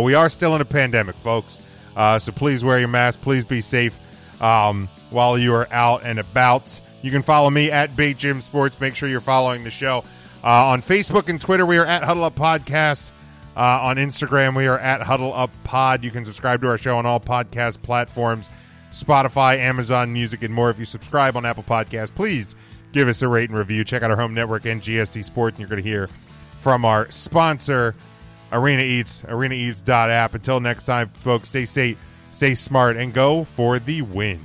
[0.01, 1.61] we are still in a pandemic, folks.
[1.99, 3.19] Uh, so please wear your mask.
[3.19, 3.99] Please be safe
[4.41, 6.79] um, while you are out and about.
[7.01, 8.79] You can follow me at Bait Jim Sports.
[8.79, 10.03] Make sure you're following the show.
[10.43, 13.11] Uh, on Facebook and Twitter, we are at Huddle Up Podcast.
[13.55, 16.03] Uh, on Instagram, we are at Huddle Up Pod.
[16.03, 18.49] You can subscribe to our show on all podcast platforms
[18.91, 20.69] Spotify, Amazon Music, and more.
[20.69, 22.55] If you subscribe on Apple Podcasts, please
[22.91, 23.83] give us a rate and review.
[23.83, 26.09] Check out our home network, NGSC Sports, and you're going to hear
[26.57, 27.95] from our sponsor,
[28.51, 30.35] Arena Eats, arenaeats.app.
[30.35, 31.97] Until next time, folks, stay safe,
[32.31, 34.39] stay smart, and go for the win.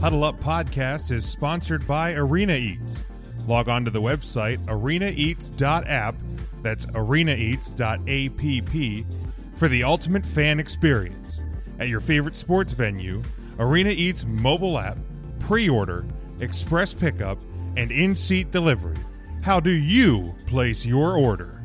[0.00, 3.04] Huddle Up Podcast is sponsored by Arena Eats.
[3.46, 6.14] Log on to the website arenaeats.app,
[6.62, 11.42] that's arenaeats.app, for the ultimate fan experience.
[11.78, 13.20] At your favorite sports venue,
[13.58, 14.96] Arena Eats mobile app,
[15.38, 16.06] pre order,
[16.40, 17.38] express pickup,
[17.76, 18.96] and in seat delivery.
[19.42, 21.59] How do you place your order?